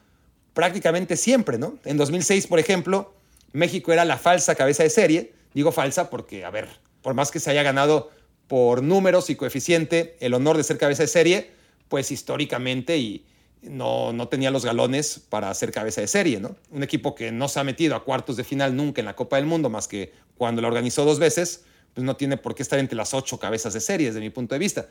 prácticamente 0.53 1.17
siempre, 1.17 1.57
¿no? 1.57 1.79
En 1.85 1.97
2006, 1.97 2.45
por 2.45 2.59
ejemplo, 2.59 3.15
México 3.51 3.91
era 3.91 4.05
la 4.05 4.19
falsa 4.19 4.53
cabeza 4.53 4.83
de 4.83 4.91
serie. 4.91 5.33
Digo 5.55 5.71
falsa 5.71 6.11
porque, 6.11 6.45
a 6.45 6.51
ver, 6.51 6.69
por 7.01 7.15
más 7.15 7.31
que 7.31 7.39
se 7.39 7.49
haya 7.49 7.63
ganado 7.63 8.11
por 8.45 8.83
números 8.83 9.31
y 9.31 9.35
coeficiente 9.35 10.17
el 10.19 10.35
honor 10.35 10.55
de 10.55 10.63
ser 10.63 10.77
cabeza 10.77 11.01
de 11.01 11.07
serie, 11.07 11.49
pues 11.89 12.11
históricamente 12.11 12.95
y 12.99 13.25
no, 13.63 14.13
no 14.13 14.27
tenía 14.27 14.51
los 14.51 14.63
galones 14.63 15.19
para 15.29 15.51
ser 15.55 15.71
cabeza 15.71 15.99
de 15.99 16.07
serie, 16.07 16.39
¿no? 16.39 16.55
Un 16.69 16.83
equipo 16.83 17.15
que 17.15 17.31
no 17.31 17.47
se 17.49 17.59
ha 17.59 17.63
metido 17.63 17.95
a 17.95 18.03
cuartos 18.03 18.37
de 18.37 18.43
final 18.43 18.75
nunca 18.75 19.01
en 19.01 19.05
la 19.05 19.15
Copa 19.15 19.37
del 19.37 19.47
Mundo, 19.47 19.67
más 19.67 19.87
que 19.87 20.13
cuando 20.37 20.61
la 20.61 20.67
organizó 20.67 21.05
dos 21.05 21.17
veces, 21.17 21.63
pues 21.95 22.05
no 22.05 22.15
tiene 22.15 22.37
por 22.37 22.53
qué 22.53 22.61
estar 22.61 22.77
entre 22.77 22.95
las 22.95 23.15
ocho 23.15 23.39
cabezas 23.39 23.73
de 23.73 23.79
serie, 23.79 24.07
desde 24.09 24.19
mi 24.19 24.29
punto 24.29 24.53
de 24.53 24.59
vista. 24.59 24.87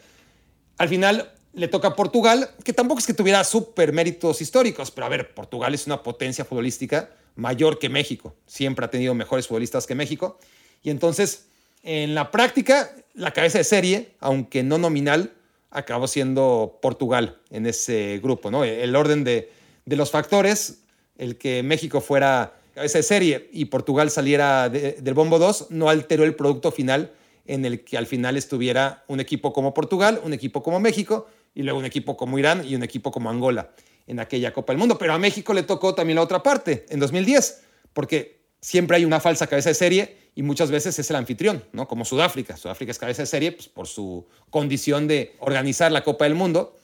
Al 0.79 0.89
final, 0.89 1.33
le 1.55 1.69
toca 1.69 1.89
a 1.89 1.97
Portugal, 1.97 2.51
que 2.65 2.73
tampoco 2.73 3.01
es 3.01 3.07
que 3.07 3.15
tuviera 3.15 3.45
súper 3.45 3.93
méritos 3.93 4.41
históricos, 4.41 4.91
pero 4.91 5.07
a 5.07 5.11
ver, 5.11 5.35
Portugal 5.35 5.75
es 5.75 5.87
una 5.87 6.03
potencia 6.03 6.45
futbolística 6.45 7.11
mayor 7.37 7.79
que 7.79 7.89
México, 7.89 8.35
siempre 8.47 8.85
ha 8.85 8.91
tenido 8.91 9.15
mejores 9.15 9.47
futbolistas 9.47 9.87
que 9.87 9.95
México, 9.95 10.39
y 10.83 10.91
entonces 10.91 11.47
en 11.83 12.15
la 12.15 12.31
práctica 12.31 12.95
la 13.15 13.33
cabeza 13.33 13.59
de 13.59 13.65
serie, 13.65 14.13
aunque 14.21 14.63
no 14.63 14.79
nominal, 14.79 15.33
acabó 15.71 16.07
siendo 16.07 16.79
Portugal 16.81 17.39
en 17.51 17.67
ese 17.67 18.21
grupo, 18.23 18.51
¿no? 18.51 18.65
El 18.65 18.95
orden 18.95 19.25
de, 19.25 19.51
los 19.87 20.11
factores, 20.11 20.83
el 21.19 21.37
que 21.37 21.63
México 21.63 22.01
fuera 22.01 22.55
cabeza 22.75 22.99
de 22.99 23.03
serie 23.03 23.51
y 23.53 23.67
Portugal 23.67 24.11
saliera 24.11 24.69
del 24.69 25.15
bombo 25.15 25.39
2, 25.39 25.67
no 25.71 25.91
alteró 25.91 26.25
el 26.25 26.35
producto 26.35 26.71
final 26.71 27.13
en 27.47 27.65
el 27.65 27.85
que 27.85 27.97
al 27.97 28.07
final 28.07 28.37
estuviera 28.37 29.05
un 29.09 29.21
equipo 29.21 29.53
como 29.53 29.75
Portugal, 29.75 30.21
un 30.25 30.33
equipo 30.33 30.63
como 30.63 30.81
México, 30.81 31.29
y 31.55 31.63
luego 31.63 31.79
un 31.79 31.85
equipo 31.85 32.17
como 32.17 32.39
Irán 32.39 32.65
y 32.67 32.75
un 32.75 32.83
equipo 32.83 33.11
como 33.11 33.31
Angola 33.31 33.71
en 34.07 34.21
aquella 34.21 34.53
Copa 34.53 34.73
del 34.73 34.79
Mundo. 34.79 34.99
Pero 34.99 35.13
a 35.13 35.19
México 35.19 35.53
le 35.55 35.63
tocó 35.63 35.95
también 35.95 36.17
la 36.17 36.23
otra 36.23 36.43
parte, 36.43 36.87
en 36.89 37.01
2010, 37.01 37.63
porque 37.93 38.43
siempre 38.61 38.97
hay 38.97 39.05
una 39.05 39.21
falsa 39.21 39.47
cabeza 39.47 39.71
de 39.71 39.75
serie 39.75 40.17
y 40.35 40.43
muchas 40.43 40.71
veces 40.71 40.99
es 40.99 41.11
el 41.11 41.17
anfitrión, 41.17 41.65
¿no? 41.73 41.87
Como 41.89 42.05
Sudáfrica. 42.05 42.57
Sudáfrica 42.57 42.93
es 42.93 42.99
cabeza 42.99 43.23
de 43.23 43.27
serie 43.27 43.53
pues, 43.53 43.69
por 43.69 43.87
su 43.87 44.27
condición 44.51 45.07
de 45.09 45.37
organizar 45.41 45.93
la 45.93 46.03
Copa 46.05 46.25
del 46.25 46.35
Mundo, 46.35 46.77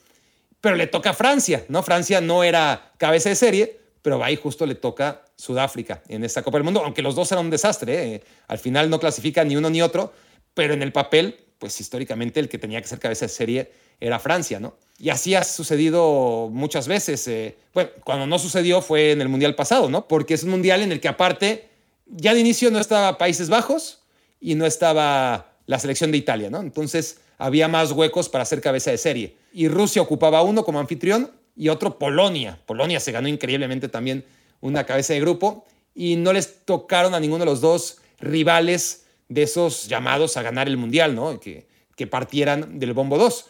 pero 0.61 0.77
le 0.77 0.87
toca 0.87 1.11
a 1.11 1.14
Francia, 1.14 1.64
¿no? 1.68 1.83
Francia 1.83 2.21
no 2.21 2.44
era 2.44 2.92
cabeza 2.99 3.31
de 3.31 3.37
serie, 3.37 3.81
pero 4.03 4.23
ahí 4.23 4.37
justo 4.37 4.66
le 4.66 4.75
toca 4.75 5.23
Sudáfrica 5.37 6.03
en 6.09 6.25
esta 6.25 6.42
Copa 6.42 6.59
del 6.59 6.64
Mundo, 6.64 6.83
aunque 6.85 7.01
los 7.01 7.14
dos 7.14 7.31
eran 7.33 7.44
un 7.44 7.51
desastre, 7.51 8.14
¿eh? 8.14 8.23
al 8.49 8.59
final 8.59 8.90
no 8.90 8.99
clasifica 8.99 9.44
ni 9.44 9.57
uno 9.57 9.71
ni 9.71 9.81
otro, 9.81 10.12
pero 10.54 10.74
en 10.74 10.82
el 10.82 10.92
papel, 10.92 11.37
pues 11.58 11.80
históricamente 11.80 12.40
el 12.40 12.48
que 12.48 12.58
tenía 12.58 12.80
que 12.80 12.88
ser 12.88 12.98
cabeza 12.98 13.26
de 13.26 13.30
serie 13.30 13.72
era 14.00 14.18
Francia, 14.18 14.61
¿no? 14.61 14.76
Y 14.98 15.11
así 15.11 15.34
ha 15.34 15.44
sucedido 15.44 16.48
muchas 16.52 16.88
veces. 16.88 17.26
Eh, 17.28 17.56
bueno, 17.72 17.90
cuando 18.04 18.26
no 18.26 18.38
sucedió 18.38 18.82
fue 18.82 19.12
en 19.12 19.20
el 19.20 19.28
Mundial 19.28 19.54
pasado, 19.54 19.88
¿no? 19.90 20.08
Porque 20.08 20.34
es 20.34 20.42
un 20.42 20.50
Mundial 20.50 20.82
en 20.82 20.92
el 20.92 21.00
que 21.00 21.08
aparte, 21.08 21.68
ya 22.06 22.34
de 22.34 22.40
inicio 22.40 22.70
no 22.70 22.80
estaba 22.80 23.18
Países 23.18 23.48
Bajos 23.48 24.00
y 24.40 24.54
no 24.54 24.66
estaba 24.66 25.52
la 25.66 25.78
selección 25.78 26.11
de 26.11 26.18
Italia, 26.18 26.50
¿no? 26.50 26.61
Entonces 26.61 27.20
había 27.38 27.68
más 27.68 27.92
huecos 27.92 28.28
para 28.28 28.42
hacer 28.42 28.61
cabeza 28.61 28.90
de 28.90 28.98
serie. 28.98 29.37
Y 29.52 29.68
Rusia 29.68 30.02
ocupaba 30.02 30.42
uno 30.42 30.64
como 30.64 30.80
anfitrión 30.80 31.30
y 31.56 31.68
otro 31.68 31.98
Polonia. 31.98 32.61
Polonia 32.66 33.00
se 33.00 33.12
ganó 33.12 33.28
increíblemente 33.28 33.88
también 33.88 34.24
una 34.61 34.84
cabeza 34.84 35.12
de 35.12 35.20
grupo 35.20 35.64
y 35.94 36.16
no 36.16 36.32
les 36.32 36.64
tocaron 36.64 37.14
a 37.14 37.20
ninguno 37.20 37.44
de 37.44 37.50
los 37.50 37.61
dos 37.61 37.98
rivales 38.20 39.04
de 39.28 39.42
esos 39.42 39.88
llamados 39.88 40.36
a 40.36 40.42
ganar 40.42 40.68
el 40.68 40.76
Mundial, 40.76 41.14
¿no? 41.14 41.38
Que, 41.38 41.66
que 41.96 42.06
partieran 42.06 42.78
del 42.78 42.92
bombo 42.92 43.18
2. 43.18 43.46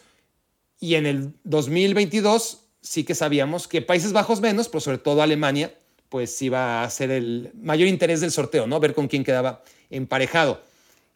Y 0.79 0.95
en 0.95 1.05
el 1.05 1.33
2022 1.43 2.65
sí 2.81 3.03
que 3.03 3.15
sabíamos 3.15 3.67
que 3.67 3.81
Países 3.81 4.13
Bajos 4.13 4.41
menos, 4.41 4.69
pero 4.69 4.81
sobre 4.81 4.97
todo 4.97 5.21
Alemania, 5.21 5.73
pues 6.09 6.41
iba 6.41 6.83
a 6.83 6.89
ser 6.89 7.11
el 7.11 7.51
mayor 7.53 7.87
interés 7.87 8.21
del 8.21 8.31
sorteo, 8.31 8.67
¿no? 8.67 8.79
Ver 8.79 8.93
con 8.93 9.07
quién 9.07 9.23
quedaba 9.23 9.63
emparejado. 9.89 10.61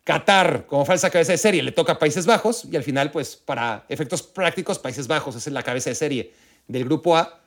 Qatar, 0.03 0.65
como 0.67 0.85
falsa 0.85 1.09
cabeza 1.09 1.31
de 1.31 1.37
serie, 1.37 1.63
le 1.63 1.71
toca 1.71 1.93
a 1.93 1.99
Países 1.99 2.25
Bajos 2.25 2.65
y 2.69 2.75
al 2.75 2.83
final, 2.83 3.09
pues 3.11 3.37
para 3.37 3.85
efectos 3.87 4.21
prácticos, 4.21 4.77
Países 4.77 5.07
Bajos 5.07 5.35
es 5.35 5.47
la 5.47 5.63
cabeza 5.63 5.89
de 5.89 5.95
serie 5.95 6.33
del 6.67 6.83
grupo 6.83 7.15
A 7.15 7.39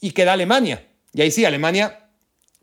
y 0.00 0.10
queda 0.10 0.34
Alemania. 0.34 0.86
Y 1.14 1.22
ahí 1.22 1.30
sí, 1.30 1.44
Alemania, 1.44 2.06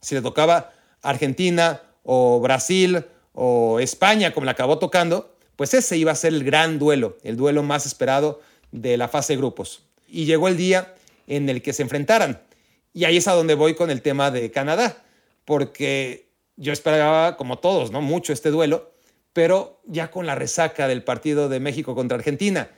si 0.02 0.16
le 0.16 0.22
tocaba 0.22 0.72
Argentina 1.02 1.82
o 2.04 2.40
Brasil 2.40 3.06
o 3.42 3.80
España, 3.80 4.34
como 4.34 4.44
le 4.44 4.52
acabó 4.52 4.80
tocando, 4.80 5.34
pues 5.56 5.74
ese 5.74 5.96
iba 5.96 6.12
a 6.12 6.16
ser 6.16 6.34
el 6.34 6.44
gran 6.44 6.78
duelo, 6.78 7.18
el 7.24 7.38
duelo 7.38 7.64
más 7.64 7.86
esperado 7.86 8.42
de 8.74 8.98
la 8.98 9.08
fase 9.08 9.32
de 9.32 9.38
grupos. 9.38 9.84
Y 10.10 10.26
llegó 10.26 10.50
el 10.50 10.58
día 10.58 10.94
en 11.26 11.48
el 11.48 11.62
que 11.62 11.72
se 11.72 11.82
enfrentaran. 11.82 12.42
Y 12.94 13.06
ahí 13.06 13.16
es 13.16 13.30
a 13.30 13.32
donde 13.32 13.56
voy 13.56 13.76
con 13.76 13.92
el 13.92 14.02
tema 14.02 14.30
de 14.30 14.52
Canadá, 14.52 15.06
porque 15.46 16.28
yo 16.58 16.74
esperaba, 16.74 17.38
como 17.38 17.60
todos, 17.60 17.92
¿no? 17.92 18.02
mucho 18.02 18.34
este 18.34 18.52
duelo, 18.52 18.92
pero 19.32 19.80
ya 19.86 20.12
con 20.12 20.26
la 20.26 20.36
resaca 20.36 20.90
del 20.90 21.04
partido 21.04 21.48
de 21.48 21.62
México 21.62 21.96
contra 21.96 22.18
Argentina, 22.18 22.70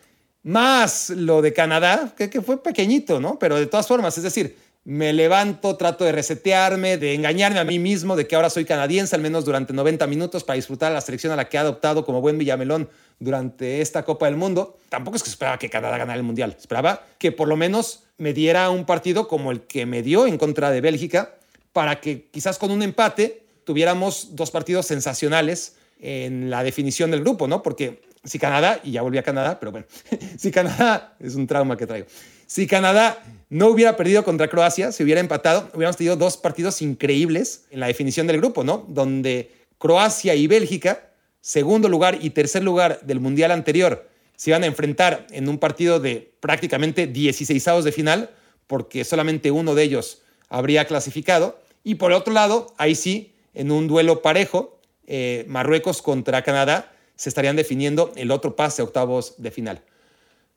más 0.44 1.10
lo 1.10 1.42
de 1.42 1.54
Canadá, 1.54 2.14
que, 2.16 2.30
que 2.30 2.42
fue 2.42 2.62
pequeñito, 2.62 3.20
¿no? 3.20 3.40
Pero 3.40 3.56
de 3.58 3.66
todas 3.66 3.88
formas, 3.88 4.16
es 4.16 4.24
decir, 4.24 4.56
me 4.84 5.14
levanto, 5.14 5.78
trato 5.78 6.06
de 6.06 6.12
resetearme, 6.12 6.98
de 6.98 7.14
engañarme 7.14 7.60
a 7.60 7.64
mí 7.64 7.78
mismo 7.78 8.16
de 8.16 8.26
que 8.26 8.36
ahora 8.36 8.50
soy 8.50 8.66
canadiense, 8.66 9.16
al 9.16 9.22
menos 9.22 9.46
durante 9.46 9.74
90 9.74 10.08
minutos, 10.08 10.44
para 10.44 10.56
disfrutar 10.56 10.92
la 10.92 11.02
selección 11.02 11.32
a 11.32 11.36
la 11.36 11.50
que 11.50 11.58
he 11.58 11.60
adoptado 11.60 12.04
como 12.04 12.20
buen 12.20 12.38
Villamelón 12.38 12.90
durante 13.20 13.82
esta 13.82 14.04
Copa 14.04 14.26
del 14.26 14.38
Mundo. 14.38 14.80
Tampoco 14.90 15.18
es 15.18 15.24
que 15.24 15.30
esperaba 15.30 15.60
que 15.60 15.70
Canadá 15.70 15.98
ganara 15.98 16.18
el 16.18 16.24
Mundial, 16.24 16.56
esperaba 16.60 17.06
que 17.20 17.32
por 17.32 17.48
lo 17.48 17.56
menos 17.56 18.04
me 18.18 18.34
diera 18.34 18.70
un 18.72 18.86
partido 18.86 19.28
como 19.28 19.52
el 19.52 19.62
que 19.62 19.86
me 19.86 20.02
dio 20.02 20.26
en 20.26 20.38
contra 20.38 20.72
de 20.72 20.82
Bélgica, 20.82 21.36
para 21.74 22.02
que 22.02 22.28
quizás 22.32 22.58
con 22.58 22.72
un 22.72 22.82
empate 22.82 23.44
tuviéramos 23.64 24.36
dos 24.36 24.50
partidos 24.50 24.88
sensacionales 24.88 25.76
en 26.00 26.50
la 26.50 26.64
definición 26.64 27.12
del 27.12 27.22
grupo, 27.22 27.48
¿no? 27.48 27.62
Porque 27.62 28.02
si 28.24 28.40
Canadá, 28.40 28.80
y 28.84 28.92
ya 28.92 29.04
volví 29.04 29.20
a 29.20 29.24
Canadá, 29.24 29.60
pero 29.60 29.72
bueno, 29.72 29.86
si 30.38 30.50
Canadá, 30.50 31.16
es 31.20 31.36
un 31.36 31.46
trauma 31.46 31.78
que 31.78 31.86
traigo, 31.86 32.08
si 32.48 32.66
Canadá 32.66 33.22
no 33.52 33.68
hubiera 33.68 33.98
perdido 33.98 34.24
contra 34.24 34.48
Croacia, 34.48 34.94
si 34.94 35.04
hubiera 35.04 35.20
empatado, 35.20 35.70
hubiéramos 35.74 35.98
tenido 35.98 36.16
dos 36.16 36.38
partidos 36.38 36.82
increíbles 36.82 37.66
en 37.70 37.82
la 37.82 37.88
definición 37.88 38.26
del 38.26 38.38
grupo, 38.38 38.64
¿no? 38.64 38.86
Donde 38.88 39.52
Croacia 39.78 40.36
y 40.36 40.48
Bélgica 40.48 41.12
segundo 41.42 41.90
lugar 41.90 42.20
y 42.22 42.30
tercer 42.30 42.64
lugar 42.64 43.02
del 43.02 43.20
Mundial 43.20 43.52
anterior 43.52 44.08
se 44.38 44.52
iban 44.52 44.64
a 44.64 44.68
enfrentar 44.68 45.28
en 45.32 45.50
un 45.50 45.58
partido 45.58 46.00
de 46.00 46.32
prácticamente 46.40 47.08
16 47.08 47.84
de 47.84 47.92
final, 47.92 48.30
porque 48.68 49.04
solamente 49.04 49.52
uno 49.52 49.76
de 49.76 49.84
ellos 49.84 50.22
habría 50.48 50.86
clasificado. 50.86 51.60
Y 51.84 51.96
por 51.96 52.14
otro 52.14 52.34
lado, 52.34 52.74
ahí 52.78 52.96
sí, 52.96 53.36
en 53.54 53.70
un 53.70 53.88
duelo 53.88 54.22
parejo, 54.22 54.80
eh, 55.08 55.44
Marruecos 55.50 56.02
contra 56.02 56.42
Canadá, 56.42 56.94
se 57.18 57.28
estarían 57.28 57.58
definiendo 57.58 58.14
el 58.16 58.32
otro 58.32 58.56
pase 58.56 58.82
a 58.82 58.86
octavos 58.86 59.36
de 59.38 59.52
final. 59.52 59.82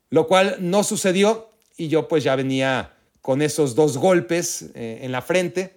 Lo 0.09 0.27
cual 0.27 0.55
no 0.61 0.83
sucedió 0.83 1.49
y 1.77 1.87
yo 1.87 2.07
pues 2.07 2.23
ya 2.23 2.35
venía 2.35 2.93
con 3.21 3.41
esos 3.41 3.75
dos 3.75 3.97
golpes 3.97 4.65
eh, 4.75 4.99
en 5.01 5.11
la 5.11 5.21
frente 5.21 5.73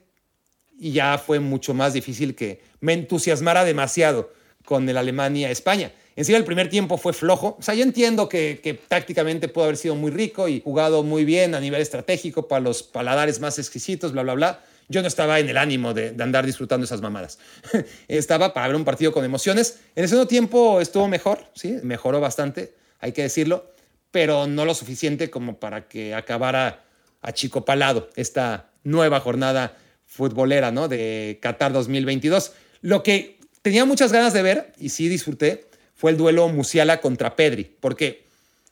y 0.79 0.93
ya 0.93 1.19
fue 1.19 1.41
mucho 1.41 1.75
más 1.75 1.93
difícil 1.93 2.35
que 2.35 2.61
me 2.81 2.93
entusiasmara 2.93 3.65
demasiado 3.65 4.33
con 4.65 4.89
el 4.89 4.97
Alemania-España. 4.97 5.93
En 6.15 6.25
sí, 6.25 6.35
el 6.35 6.45
primer 6.45 6.69
tiempo 6.69 6.99
fue 6.99 7.13
flojo. 7.13 7.57
O 7.59 7.63
sea, 7.63 7.75
yo 7.75 7.83
entiendo 7.83 8.29
que, 8.29 8.61
que, 8.63 8.75
tácticamente 8.75 9.49
pudo 9.49 9.65
haber 9.65 9.77
sido 9.77 9.95
muy 9.95 10.11
rico 10.11 10.49
y 10.49 10.61
jugado 10.61 11.03
muy 11.03 11.25
bien 11.25 11.55
a 11.55 11.61
nivel 11.61 11.81
estratégico 11.81 12.49
para 12.49 12.61
los 12.61 12.83
paladares 12.83 13.41
más 13.41 13.59
exquisitos, 13.59 14.13
bla, 14.13 14.23
bla, 14.23 14.35
bla. 14.35 14.61
Yo 14.89 15.03
no 15.03 15.09
estaba 15.09 15.39
en 15.39 15.49
el 15.49 15.59
ánimo 15.59 15.93
de, 15.93 16.15
andar 16.21 16.47
disfrutando 16.47 16.85
esas 16.85 17.01
mamadas. 17.01 17.39
estaba 18.09 18.55
para 18.55 18.69
ver 18.69 18.77
un 18.77 18.85
partido 18.85 19.13
con 19.13 19.25
emociones. 19.25 19.81
En 19.95 20.05
el 20.05 20.09
segundo 20.09 20.27
tiempo 20.27 20.81
estuvo 20.81 21.09
mejor, 21.09 21.45
sí, 21.55 21.77
mejoró 21.83 22.21
bastante, 22.21 22.75
hay 22.99 23.13
que 23.13 23.23
decirlo, 23.23 23.71
pero 24.11 24.47
no 24.47 24.65
lo 24.65 24.75
suficiente 24.75 25.31
como 25.31 25.59
para 25.59 25.89
que 25.89 26.15
acabara 26.15 26.85
a 27.21 27.33
chico 27.33 27.65
palado 27.65 28.09
esta 28.17 28.71
nueva 28.85 29.21
jornada 29.21 29.77
futbolera, 30.07 30.71
¿no? 30.73 30.89
De 30.89 31.39
Qatar 31.43 31.73
2022. 31.73 32.53
Lo 32.81 33.03
que 33.03 33.39
tenía 33.63 33.85
muchas 33.85 34.13
ganas 34.13 34.33
de 34.33 34.43
ver, 34.43 34.73
y 34.79 34.89
sí 34.91 35.09
disfruté, 35.09 35.67
fue 35.95 36.13
el 36.13 36.17
duelo 36.17 36.49
Musiala 36.49 37.01
contra 37.01 37.37
Pedri, 37.37 37.65
porque 37.81 38.25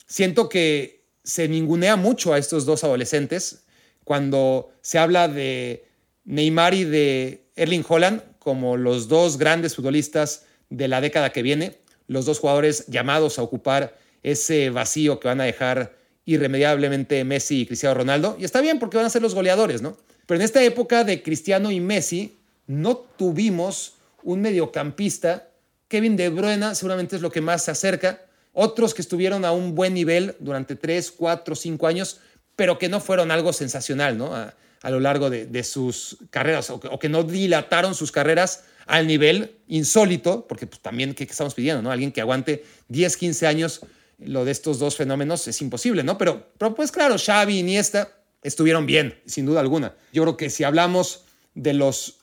siento 0.06 0.48
que 0.48 1.02
se 1.24 1.48
ningunea 1.48 1.96
mucho 1.96 2.32
a 2.32 2.38
estos 2.38 2.64
dos 2.64 2.84
adolescentes 2.84 3.64
cuando 4.04 4.70
se 4.80 4.98
habla 4.98 5.26
de 5.26 5.84
Neymar 6.24 6.72
y 6.74 6.84
de 6.84 7.44
Erling 7.56 7.84
Holland 7.86 8.22
como 8.38 8.76
los 8.76 9.08
dos 9.08 9.38
grandes 9.38 9.74
futbolistas 9.74 10.44
de 10.70 10.86
la 10.86 11.00
década 11.00 11.32
que 11.32 11.42
viene, 11.42 11.78
los 12.06 12.24
dos 12.24 12.38
jugadores 12.38 12.86
llamados 12.86 13.40
a 13.40 13.42
ocupar 13.42 13.98
ese 14.22 14.70
vacío 14.70 15.20
que 15.20 15.28
van 15.28 15.40
a 15.40 15.44
dejar 15.44 15.96
irremediablemente 16.24 17.24
Messi 17.24 17.62
y 17.62 17.66
Cristiano 17.66 17.94
Ronaldo. 17.94 18.36
Y 18.38 18.44
está 18.44 18.60
bien 18.60 18.78
porque 18.78 18.96
van 18.96 19.06
a 19.06 19.10
ser 19.10 19.22
los 19.22 19.34
goleadores, 19.34 19.82
¿no? 19.82 19.96
Pero 20.26 20.40
en 20.40 20.44
esta 20.44 20.62
época 20.62 21.04
de 21.04 21.22
Cristiano 21.22 21.70
y 21.70 21.80
Messi 21.80 22.36
no 22.66 22.96
tuvimos 22.96 23.94
un 24.24 24.40
mediocampista. 24.40 25.48
Kevin 25.88 26.16
De 26.16 26.28
Bruyne 26.28 26.74
seguramente 26.74 27.16
es 27.16 27.22
lo 27.22 27.30
que 27.30 27.40
más 27.40 27.64
se 27.64 27.70
acerca. 27.70 28.22
Otros 28.52 28.92
que 28.92 29.02
estuvieron 29.02 29.44
a 29.44 29.52
un 29.52 29.74
buen 29.74 29.94
nivel 29.94 30.34
durante 30.40 30.74
3, 30.74 31.12
4, 31.12 31.54
5 31.54 31.86
años, 31.86 32.20
pero 32.56 32.78
que 32.78 32.88
no 32.88 33.00
fueron 33.00 33.30
algo 33.30 33.52
sensacional, 33.52 34.18
¿no? 34.18 34.34
a 34.34 34.90
lo 34.90 35.00
largo 35.00 35.30
de, 35.30 35.64
sus 35.64 36.16
carreras 36.30 36.70
o 36.70 36.80
que, 36.80 37.08
no 37.08 37.24
dilataron 37.24 37.94
sus 37.94 38.12
carreras 38.12 38.64
al 38.86 39.06
nivel 39.06 39.56
insólito, 39.66 40.46
porque 40.46 40.66
pues, 40.66 40.80
también, 40.80 41.12
¿qué, 41.14 41.24
estamos 41.24 41.54
pidiendo? 41.54 41.82
¿no? 41.82 41.90
Alguien 41.90 42.12
que 42.12 42.20
aguante 42.20 42.64
10, 42.88 43.16
15 43.16 43.46
años 43.46 43.80
lo 44.18 44.44
de 44.44 44.52
estos 44.52 44.78
dos 44.78 44.96
fenómenos 44.96 45.46
es 45.48 45.60
imposible, 45.60 46.02
¿no? 46.02 46.16
Pero, 46.18 46.50
pero 46.58 46.74
pues 46.74 46.90
claro, 46.90 47.16
Xavi 47.18 47.56
y 47.56 47.58
Iniesta 47.60 48.12
estuvieron 48.42 48.86
bien, 48.86 49.20
sin 49.26 49.46
duda 49.46 49.60
alguna. 49.60 49.94
Yo 50.12 50.22
creo 50.22 50.36
que 50.36 50.50
si 50.50 50.64
hablamos 50.64 51.24
de 51.54 51.74
los 51.74 52.18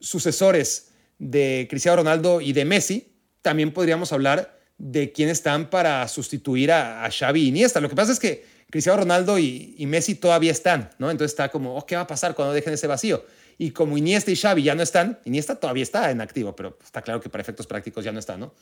sucesores 0.00 0.88
de 1.18 1.66
Cristiano 1.70 1.96
Ronaldo 1.96 2.40
y 2.40 2.52
de 2.52 2.64
Messi, 2.64 3.12
también 3.42 3.72
podríamos 3.72 4.12
hablar 4.12 4.58
de 4.78 5.12
quién 5.12 5.28
están 5.28 5.70
para 5.70 6.06
sustituir 6.08 6.72
a, 6.72 7.04
a 7.04 7.10
Xavi 7.10 7.42
y 7.42 7.48
Iniesta. 7.48 7.80
Lo 7.80 7.88
que 7.88 7.96
pasa 7.96 8.12
es 8.12 8.18
que 8.18 8.44
Cristiano 8.72 9.00
Ronaldo 9.00 9.38
y, 9.38 9.76
Messi 9.86 10.14
todavía 10.14 10.50
están, 10.50 10.88
¿no? 10.98 11.10
Entonces 11.10 11.32
está 11.32 11.50
como, 11.50 11.76
oh, 11.76 11.84
¿qué 11.84 11.94
va 11.94 12.02
a 12.02 12.06
pasar 12.06 12.34
cuando 12.34 12.54
dejen 12.54 12.72
ese 12.72 12.86
vacío? 12.86 13.22
Y 13.58 13.72
como 13.72 13.98
Iniesta 13.98 14.30
y 14.30 14.36
Xavi 14.36 14.62
ya 14.62 14.74
no 14.74 14.82
están, 14.82 15.20
Iniesta 15.26 15.56
todavía 15.56 15.82
está 15.82 16.10
en 16.10 16.22
activo, 16.22 16.56
pero 16.56 16.78
está 16.82 17.02
claro 17.02 17.20
que 17.20 17.28
para 17.28 17.42
efectos 17.42 17.66
prácticos 17.66 18.02
ya 18.02 18.12
no 18.12 18.18
está, 18.18 18.38
¿no? 18.38 18.54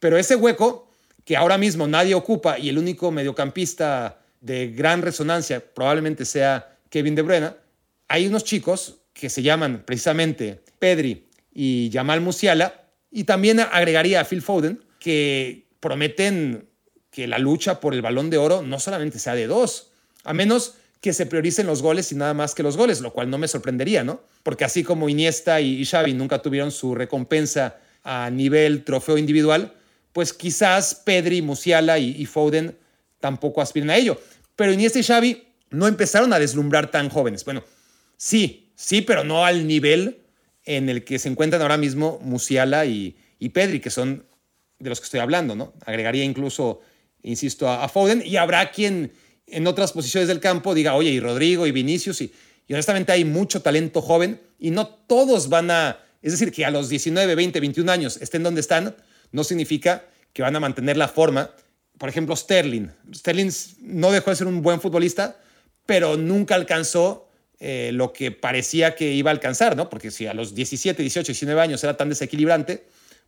Pero 0.00 0.18
ese 0.18 0.34
hueco 0.34 0.90
que 1.24 1.36
ahora 1.36 1.58
mismo 1.58 1.86
nadie 1.86 2.14
ocupa 2.14 2.58
y 2.58 2.68
el 2.68 2.78
único 2.78 3.10
mediocampista 3.10 4.20
de 4.40 4.68
gran 4.68 5.02
resonancia 5.02 5.62
probablemente 5.74 6.24
sea 6.24 6.76
Kevin 6.90 7.14
De 7.14 7.22
Bruyne, 7.22 7.50
hay 8.08 8.26
unos 8.26 8.44
chicos 8.44 8.96
que 9.12 9.30
se 9.30 9.42
llaman 9.42 9.84
precisamente 9.86 10.60
Pedri 10.78 11.26
y 11.52 11.90
Jamal 11.92 12.20
Musiala, 12.20 12.82
y 13.10 13.24
también 13.24 13.60
agregaría 13.60 14.20
a 14.20 14.24
Phil 14.24 14.42
Foden, 14.42 14.82
que 14.98 15.68
prometen 15.78 16.68
que 17.10 17.28
la 17.28 17.38
lucha 17.38 17.78
por 17.78 17.94
el 17.94 18.02
balón 18.02 18.28
de 18.28 18.38
oro 18.38 18.62
no 18.62 18.80
solamente 18.80 19.20
sea 19.20 19.34
de 19.34 19.46
dos, 19.46 19.92
a 20.24 20.34
menos 20.34 20.74
que 21.00 21.12
se 21.12 21.26
prioricen 21.26 21.66
los 21.66 21.80
goles 21.80 22.10
y 22.10 22.16
nada 22.16 22.34
más 22.34 22.54
que 22.54 22.62
los 22.62 22.76
goles, 22.76 23.00
lo 23.00 23.12
cual 23.12 23.30
no 23.30 23.38
me 23.38 23.46
sorprendería, 23.46 24.02
¿no? 24.02 24.22
Porque 24.42 24.64
así 24.64 24.82
como 24.82 25.08
Iniesta 25.08 25.60
y 25.60 25.84
Xavi 25.84 26.12
nunca 26.14 26.42
tuvieron 26.42 26.72
su 26.72 26.94
recompensa 26.94 27.76
a 28.02 28.30
nivel 28.30 28.82
trofeo 28.84 29.16
individual, 29.16 29.74
pues 30.14 30.32
quizás 30.32 30.94
Pedri, 30.94 31.42
Musiala 31.42 31.98
y, 31.98 32.24
Foden 32.24 32.78
tampoco 33.20 33.60
aspiren 33.60 33.90
a 33.90 33.96
ello. 33.96 34.18
Pero 34.56 34.72
Iniesta 34.72 34.98
y 34.98 35.02
Xavi 35.02 35.44
no 35.70 35.86
empezaron 35.86 36.32
a 36.32 36.38
deslumbrar 36.38 36.90
tan 36.90 37.10
jóvenes. 37.10 37.44
Bueno, 37.44 37.62
sí, 38.16 38.72
sí, 38.74 39.02
pero 39.02 39.24
no 39.24 39.44
al 39.44 39.66
nivel 39.66 40.22
en 40.64 40.88
el 40.88 41.04
que 41.04 41.18
se 41.18 41.28
encuentran 41.28 41.60
ahora 41.60 41.76
mismo 41.76 42.18
Musiala 42.22 42.86
y, 42.86 43.16
y 43.38 43.50
Pedri, 43.50 43.80
que 43.80 43.90
son 43.90 44.24
de 44.78 44.88
los 44.88 45.00
que 45.00 45.04
estoy 45.04 45.20
hablando, 45.20 45.54
¿no? 45.54 45.74
Agregaría 45.84 46.24
incluso 46.24 46.80
insisto, 47.24 47.68
a, 47.68 47.88
Foden, 47.88 48.22
y 48.24 48.36
habrá 48.36 48.70
quien 48.70 49.12
en 49.46 49.66
otras 49.66 49.92
posiciones 49.92 50.28
del 50.28 50.40
campo 50.40 50.74
diga, 50.74 50.94
oye, 50.94 51.10
y 51.10 51.20
Rodrigo 51.20 51.66
y 51.66 51.72
Vinicius, 51.72 52.20
y, 52.20 52.32
honestamente 52.70 53.12
hay 53.12 53.24
mucho 53.24 53.62
talento 53.62 54.00
joven, 54.00 54.40
y 54.58 54.70
no 54.70 54.86
todos 54.86 55.48
van 55.48 55.70
a, 55.70 55.98
es 56.22 56.32
decir, 56.32 56.52
que 56.52 56.64
a 56.64 56.70
los 56.70 56.88
19, 56.88 57.34
20, 57.34 57.60
21 57.60 57.90
años 57.90 58.18
estén 58.20 58.42
donde 58.42 58.60
están, 58.60 58.94
no 59.34 59.42
significa 59.42 60.06
que 60.32 60.42
van 60.42 60.54
a 60.54 60.60
mantener 60.60 60.96
la 60.96 61.08
forma. 61.08 61.50
Por 61.98 62.08
ejemplo, 62.08 62.36
Sterling. 62.36 62.88
Sterling 63.12 63.50
no 63.80 64.12
dejó 64.12 64.30
de 64.30 64.36
ser 64.36 64.46
un 64.46 64.62
buen 64.62 64.80
futbolista, 64.80 65.36
pero 65.86 66.16
nunca 66.16 66.54
alcanzó 66.54 67.28
eh, 67.58 67.90
lo 67.92 68.12
que 68.12 68.30
parecía 68.30 68.94
que 68.94 69.12
iba 69.12 69.32
a 69.32 69.34
alcanzar, 69.34 69.76
¿no? 69.76 69.90
Porque 69.90 70.12
si 70.12 70.28
a 70.28 70.34
los 70.34 70.54
17, 70.54 71.02
18, 71.02 71.26
19 71.26 71.60
años 71.60 71.82
era 71.82 71.96
tan 71.96 72.08
desequilibrante, 72.08 72.84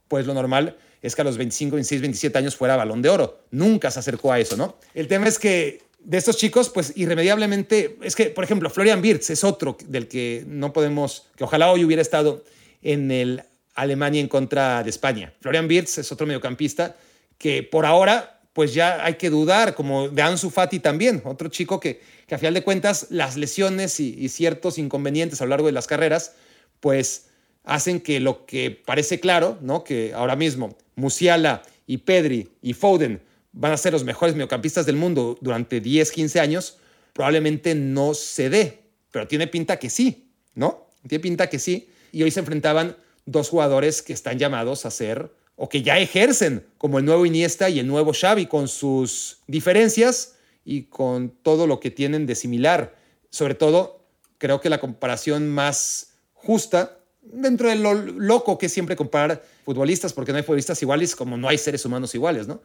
pues 0.07 0.27
lo 0.27 0.35
normal 0.35 0.77
es 1.03 1.17
que 1.17 1.23
a 1.23 1.25
los 1.25 1.37
25, 1.37 1.75
26, 1.75 2.01
27 2.01 2.39
años 2.39 2.55
fuera 2.55 2.77
balón 2.77 3.03
de 3.03 3.09
oro. 3.09 3.41
Nunca 3.51 3.91
se 3.91 3.99
acercó 3.99 4.33
a 4.33 4.39
eso, 4.39 4.57
¿no? 4.57 4.79
El 4.95 5.09
tema 5.09 5.27
es 5.27 5.41
que 5.41 5.83
de 5.99 6.19
estos 6.19 6.37
chicos, 6.37 6.71
pues 6.71 6.93
irremediablemente, 6.95 7.99
es 8.03 8.15
que, 8.15 8.27
por 8.27 8.45
ejemplo, 8.45 8.71
Florian 8.71 9.03
Wirtz 9.03 9.31
es 9.31 9.43
otro 9.43 9.77
del 9.89 10.07
que 10.07 10.45
no 10.47 10.73
podemos, 10.73 11.27
que 11.37 11.43
ojalá 11.43 11.73
hoy 11.73 11.85
hubiera 11.85 12.01
estado 12.01 12.45
en 12.83 13.11
el 13.11 13.43
Alemania 13.77 14.21
en 14.21 14.29
contra 14.29 14.83
de 14.83 14.91
España. 14.91 15.33
Florian 15.41 15.67
Wirtz 15.69 15.99
es 15.99 16.11
otro 16.11 16.27
mediocampista 16.27 16.97
que 17.39 17.63
por 17.63 17.87
ahora, 17.87 18.41
pues 18.53 18.75
ya 18.75 19.05
hay 19.05 19.15
que 19.15 19.31
dudar, 19.31 19.75
como 19.75 20.09
de 20.09 20.23
Ansu 20.23 20.51
Fati 20.51 20.81
también, 20.81 21.23
otro 21.25 21.49
chico 21.49 21.79
que, 21.79 22.01
que 22.27 22.35
a 22.35 22.39
final 22.39 22.55
de 22.55 22.63
cuentas 22.63 23.09
las 23.11 23.37
lesiones 23.37 24.01
y, 24.01 24.15
y 24.19 24.29
ciertos 24.31 24.79
inconvenientes 24.79 25.41
a 25.41 25.45
lo 25.45 25.51
largo 25.51 25.67
de 25.67 25.73
las 25.73 25.87
carreras, 25.87 26.35
pues 26.81 27.29
hacen 27.65 28.01
que 28.01 28.21
lo 28.21 28.47
que 28.47 28.71
parece 28.71 29.21
claro, 29.21 29.59
¿no? 29.61 29.85
que 29.85 30.15
ahora 30.15 30.37
mismo 30.37 30.77
Musiala 30.95 31.63
y 31.87 31.99
Pedri 31.99 32.49
y 32.63 32.73
Foden 32.73 33.21
van 33.53 33.73
a 33.73 33.77
ser 33.77 33.93
los 33.93 34.05
mejores 34.05 34.35
mediocampistas 34.35 34.87
del 34.87 34.97
mundo 34.97 35.37
durante 35.41 35.81
10, 35.81 36.11
15 36.13 36.41
años, 36.41 36.79
probablemente 37.13 37.75
no 37.75 38.15
se 38.15 38.51
dé, 38.51 38.83
pero 39.11 39.27
tiene 39.27 39.47
pinta 39.47 39.79
que 39.79 39.91
sí, 39.91 40.31
¿no? 40.55 40.91
Tiene 41.09 41.23
pinta 41.23 41.49
que 41.49 41.59
sí. 41.59 41.89
Y 42.13 42.23
hoy 42.23 42.31
se 42.31 42.41
enfrentaban 42.41 42.97
dos 43.27 43.51
jugadores 43.51 44.03
que 44.03 44.13
están 44.13 44.39
llamados 44.39 44.87
a 44.87 44.91
ser 44.91 45.31
o 45.57 45.69
que 45.69 45.83
ya 45.83 45.99
ejercen 45.99 46.67
como 46.79 46.99
el 46.99 47.05
nuevo 47.05 47.27
Iniesta 47.27 47.69
y 47.69 47.81
el 47.81 47.87
nuevo 47.87 48.13
Xavi 48.13 48.47
con 48.47 48.69
sus 48.69 49.39
diferencias 49.47 50.37
y 50.65 50.85
con 50.85 51.31
todo 51.31 51.67
lo 51.67 51.81
que 51.81 51.91
tienen 51.91 52.27
de 52.27 52.35
similar. 52.35 52.95
Sobre 53.31 53.55
todo, 53.55 54.05
creo 54.39 54.61
que 54.61 54.71
la 54.71 54.81
comparación 54.81 55.49
más 55.49 56.13
justa 56.35 56.99
dentro 57.23 57.69
de 57.69 57.77
lo 57.77 57.95
loco 57.95 58.59
que 58.59 58.69
siempre 58.69 58.97
comparar 58.97 59.43
futbolistas, 59.65 60.13
porque 60.13 60.33
no 60.33 60.39
hay 60.39 60.45
futbolistas 60.45 60.81
iguales 60.83 61.17
como 61.17 61.37
no 61.37 61.49
hay 61.49 61.59
seres 61.59 61.85
humanos 61.85 62.15
iguales, 62.15 62.47
¿no? 62.47 62.63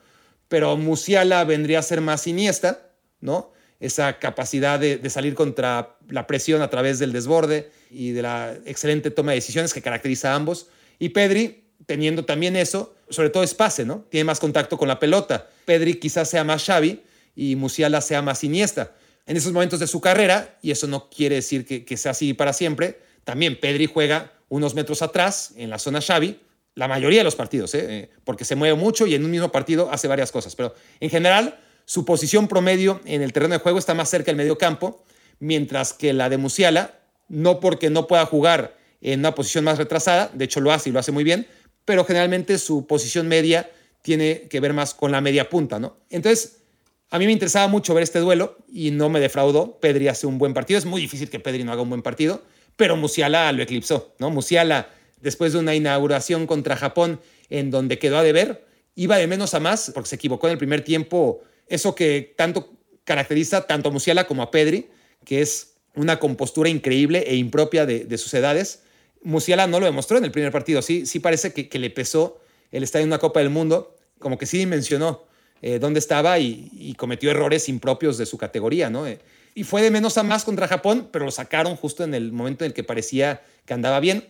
Pero 0.48 0.76
Musiala 0.78 1.44
vendría 1.46 1.80
a 1.80 1.84
ser 1.84 2.02
más 2.02 2.22
siniestra, 2.22 2.92
¿no? 3.22 3.52
Esa 3.82 4.20
capacidad 4.20 4.80
de, 4.80 5.10
salir 5.10 5.34
contra 5.36 5.98
la 6.08 6.28
presión 6.28 6.62
a 6.62 6.70
través 6.70 7.00
del 7.00 7.12
desborde 7.12 7.70
y 7.90 8.12
de 8.12 8.22
la 8.22 8.56
excelente 8.66 9.12
toma 9.12 9.32
de 9.32 9.38
decisiones 9.38 9.74
que 9.74 9.82
caracteriza 9.82 10.32
a 10.32 10.36
ambos. 10.36 10.68
Y 11.00 11.10
Pedri, 11.10 11.66
teniendo 11.86 12.24
también 12.24 12.56
eso, 12.56 12.96
sobre 13.10 13.30
todo 13.30 13.44
es 13.44 13.54
pase, 13.54 13.84
¿no? 13.84 14.06
Tiene 14.10 14.24
más 14.24 14.40
contacto 14.40 14.78
con 14.78 14.88
la 14.88 15.00
pelota. 15.00 15.50
Pedri 15.66 15.96
quizás 15.96 16.30
sea 16.30 16.46
más 16.46 16.64
Xavi 16.64 17.02
y 17.36 17.58
Musiala 17.58 18.00
sea 18.00 18.22
más 18.22 18.40
siniestra. 18.40 18.96
En 19.26 19.36
esos 19.36 19.52
momentos 19.52 19.80
de 19.80 19.88
su 19.88 20.00
carrera, 20.00 20.58
y 20.62 20.72
eso 20.72 20.88
no 20.88 21.10
quiere 21.10 21.36
decir 21.36 21.66
que, 21.66 21.84
que 21.84 21.98
sea 21.98 22.12
así 22.12 22.34
para 22.34 22.54
siempre, 22.54 23.00
también 23.24 23.60
Pedri 23.60 23.88
juega 23.88 24.32
unos 24.50 24.76
metros 24.76 25.02
atrás, 25.02 25.54
en 25.58 25.70
la 25.70 25.80
zona 25.80 26.02
Xavi, 26.02 26.40
la 26.76 26.88
mayoría 26.88 27.20
de 27.20 27.24
los 27.24 27.36
partidos, 27.36 27.74
¿eh? 27.76 27.86
Eh, 27.90 28.10
porque 28.24 28.46
se 28.46 28.56
mueve 28.56 28.76
mucho 28.76 29.06
y 29.06 29.16
en 29.16 29.26
un 29.26 29.32
mismo 29.32 29.52
partido 29.52 29.90
hace 29.92 30.08
varias 30.08 30.32
cosas. 30.32 30.56
Pero 30.56 30.74
en 31.00 31.10
general, 31.10 31.60
su 31.92 32.06
posición 32.06 32.48
promedio 32.48 33.02
en 33.04 33.22
el 33.22 33.34
terreno 33.34 33.54
de 33.54 33.60
juego 33.60 33.78
está 33.78 33.94
más 33.94 34.10
cerca 34.10 34.28
del 34.28 34.38
medio 34.38 34.58
campo, 34.58 35.04
mientras 35.40 35.92
que 35.92 36.14
la 36.14 36.30
de 36.30 36.38
Musiala, 36.38 37.02
no 37.28 37.60
porque 37.60 37.90
no 37.90 38.08
pueda 38.08 38.26
jugar 38.26 38.78
en 39.02 39.20
una 39.20 39.36
posición 39.36 39.66
más 39.66 39.78
retrasada, 39.78 40.32
de 40.34 40.46
hecho 40.46 40.62
lo 40.62 40.72
hace 40.72 40.88
y 40.88 40.94
lo 40.94 41.00
hace 41.00 41.12
muy 41.12 41.26
bien, 41.26 41.48
pero 41.84 42.06
generalmente 42.06 42.60
su 42.60 42.88
posición 42.88 43.28
media 43.28 43.70
tiene 44.04 44.44
que 44.44 44.62
ver 44.62 44.72
más 44.72 44.94
con 44.94 45.12
la 45.12 45.20
media 45.20 45.50
punta, 45.50 45.82
¿no? 45.82 45.98
Entonces, 46.10 46.60
a 47.10 47.20
mí 47.20 47.26
me 47.26 47.34
interesaba 47.34 47.68
mucho 47.68 47.94
ver 47.94 48.04
este 48.04 48.20
duelo 48.20 48.56
y 48.72 48.92
no 48.92 49.10
me 49.10 49.20
defraudó. 49.20 49.78
Pedri 49.82 50.08
hace 50.08 50.28
un 50.28 50.38
buen 50.38 50.54
partido. 50.54 50.78
Es 50.78 50.86
muy 50.86 51.02
difícil 51.02 51.30
que 51.30 51.42
Pedri 51.42 51.66
no 51.66 51.74
haga 51.74 51.82
un 51.82 51.90
buen 51.90 52.04
partido, 52.04 52.42
pero 52.78 52.96
Musiala 52.96 53.52
lo 53.52 53.64
eclipsó, 53.64 54.16
¿no? 54.18 54.30
Musiala, 54.30 54.88
después 55.20 55.52
de 55.52 55.60
una 55.60 55.76
inauguración 55.76 56.48
contra 56.48 56.78
Japón 56.78 57.20
en 57.50 57.70
donde 57.70 58.00
quedó 58.00 58.18
a 58.18 58.24
deber, 58.24 58.66
iba 58.96 59.18
de 59.18 59.28
menos 59.28 59.54
a 59.56 59.60
más 59.60 59.92
porque 59.94 60.08
se 60.08 60.16
equivocó 60.16 60.48
en 60.48 60.54
el 60.54 60.58
primer 60.58 60.86
tiempo. 60.86 61.44
Eso 61.72 61.96
que 61.96 62.34
tanto 62.36 62.78
caracteriza 63.06 63.66
tanto 63.66 63.90
a 63.90 63.92
Musiala 63.94 64.28
como 64.28 64.44
a 64.44 64.52
Pedri, 64.52 64.90
que 65.24 65.42
es 65.42 65.78
una 65.96 66.20
compostura 66.20 66.70
increíble 66.70 67.24
e 67.26 67.36
impropia 67.36 67.86
de, 67.86 68.18
sus 68.18 68.34
edades. 68.34 68.84
Musiala 69.24 69.68
no 69.68 69.80
lo 69.80 69.86
demostró 69.86 70.18
en 70.18 70.26
el 70.26 70.32
primer 70.32 70.52
partido. 70.52 70.82
Sí, 70.82 71.06
sí 71.06 71.20
parece 71.20 71.54
que, 71.54 71.80
le 71.80 71.90
pesó 71.90 72.42
el 72.74 72.84
estar 72.84 73.02
en 73.02 73.08
una 73.08 73.20
Copa 73.20 73.40
del 73.40 73.50
Mundo, 73.50 73.96
como 74.20 74.38
que 74.38 74.46
sí 74.46 74.58
dimensionó 74.58 75.24
eh, 75.62 75.80
dónde 75.80 76.00
estaba 76.00 76.40
y, 76.40 76.94
cometió 76.98 77.32
errores 77.32 77.70
impropios 77.70 78.18
de 78.18 78.26
su 78.26 78.38
categoría, 78.38 78.90
¿no? 78.90 79.08
Eh, 79.08 79.20
y 79.56 79.64
fue 79.64 79.82
de 79.82 79.92
menos 79.92 80.18
a 80.18 80.24
más 80.24 80.44
contra 80.44 80.68
Japón, 80.68 81.08
pero 81.10 81.24
lo 81.24 81.32
sacaron 81.32 81.78
justo 81.78 82.04
en 82.04 82.14
el 82.14 82.34
momento 82.34 82.66
en 82.66 82.72
el 82.72 82.74
que 82.74 82.84
parecía 82.84 83.44
que 83.66 83.74
andaba 83.74 84.02
bien. 84.02 84.28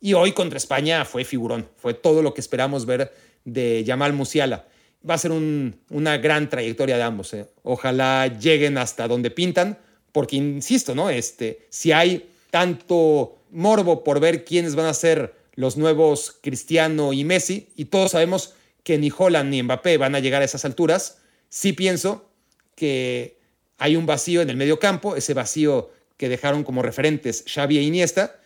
Y 0.00 0.14
hoy 0.14 0.32
contra 0.32 0.56
España 0.56 1.04
fue 1.04 1.24
figurón, 1.24 1.68
fue 1.76 1.94
todo 1.94 2.20
lo 2.20 2.34
que 2.34 2.40
esperamos 2.40 2.84
ver 2.84 3.12
de 3.44 3.84
Yamal 3.84 4.12
Musiala. 4.12 4.66
Va 5.08 5.14
a 5.14 5.18
ser 5.18 5.32
una 5.32 6.18
gran 6.18 6.50
trayectoria 6.50 6.96
de 6.96 7.02
ambos. 7.02 7.32
Eh. 7.34 7.46
Ojalá 7.62 8.26
lleguen 8.26 8.76
hasta 8.78 9.08
donde 9.08 9.30
pintan, 9.30 9.78
porque 10.12 10.36
insisto, 10.36 10.94
¿no? 10.94 11.08
Este, 11.08 11.66
si 11.70 11.92
hay 11.92 12.28
tanto 12.50 13.38
morbo 13.50 14.04
por 14.04 14.20
ver 14.20 14.44
quiénes 14.44 14.74
van 14.74 14.86
a 14.86 14.94
ser 14.94 15.34
los 15.54 15.76
nuevos 15.76 16.36
Cristiano 16.42 17.12
y 17.12 17.24
Messi, 17.24 17.68
y 17.76 17.86
todos 17.86 18.12
sabemos 18.12 18.54
que 18.82 18.98
ni 18.98 19.10
Holland 19.16 19.50
ni 19.50 19.62
Mbappé 19.62 19.96
van 19.96 20.14
a 20.14 20.20
llegar 20.20 20.42
a 20.42 20.44
esas 20.44 20.64
alturas, 20.64 21.18
sí 21.48 21.72
pienso 21.72 22.28
que 22.74 23.38
hay 23.78 23.96
un 23.96 24.06
vacío 24.06 24.42
en 24.42 24.50
el 24.50 24.56
medio 24.56 24.78
campo, 24.78 25.16
ese 25.16 25.34
vacío 25.34 25.90
que 26.16 26.28
dejaron 26.28 26.64
como 26.64 26.82
referentes 26.82 27.44
Xavi 27.46 27.78
e 27.78 27.82
Iniesta, 27.82 28.40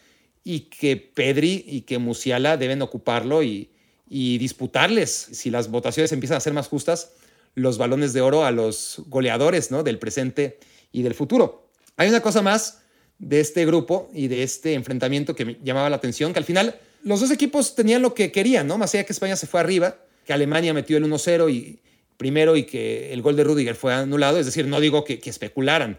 y 0.44 0.61
que 0.61 0.96
Pedri 0.96 1.64
y 1.66 1.82
que 1.82 1.98
Musiala 1.98 2.57
deben 2.57 2.82
ocuparlo 2.82 3.42
y, 3.42 3.70
y 4.16 4.38
disputarles, 4.38 5.10
si 5.10 5.50
las 5.50 5.72
votaciones 5.72 6.12
empiezan 6.12 6.36
a 6.36 6.40
ser 6.40 6.52
más 6.52 6.68
justas, 6.68 7.10
los 7.56 7.78
balones 7.78 8.12
de 8.12 8.20
oro 8.20 8.44
a 8.44 8.52
los 8.52 9.02
goleadores 9.08 9.72
¿no? 9.72 9.82
del 9.82 9.98
presente 9.98 10.60
y 10.92 11.02
del 11.02 11.14
futuro. 11.14 11.66
Hay 11.96 12.10
una 12.10 12.20
cosa 12.20 12.40
más 12.40 12.82
de 13.18 13.40
este 13.40 13.66
grupo 13.66 14.08
y 14.14 14.28
de 14.28 14.44
este 14.44 14.74
enfrentamiento 14.74 15.34
que 15.34 15.44
me 15.44 15.58
llamaba 15.64 15.90
la 15.90 15.96
atención, 15.96 16.32
que 16.32 16.38
al 16.38 16.44
final 16.44 16.76
los 17.02 17.22
dos 17.22 17.32
equipos 17.32 17.74
tenían 17.74 18.02
lo 18.02 18.14
que 18.14 18.30
querían, 18.30 18.68
¿no? 18.68 18.78
Más 18.78 18.94
allá 18.94 19.02
que 19.02 19.12
España 19.12 19.34
se 19.34 19.48
fue 19.48 19.58
arriba, 19.58 19.96
que 20.24 20.32
Alemania 20.32 20.72
metió 20.72 20.96
el 20.96 21.04
1-0 21.06 21.52
y 21.52 21.80
primero 22.16 22.56
y 22.56 22.66
que 22.66 23.12
el 23.12 23.20
gol 23.20 23.34
de 23.34 23.42
Rudiger 23.42 23.74
fue 23.74 23.94
anulado, 23.94 24.38
es 24.38 24.46
decir, 24.46 24.68
no 24.68 24.78
digo 24.78 25.02
que, 25.02 25.20
especularan, 25.24 25.98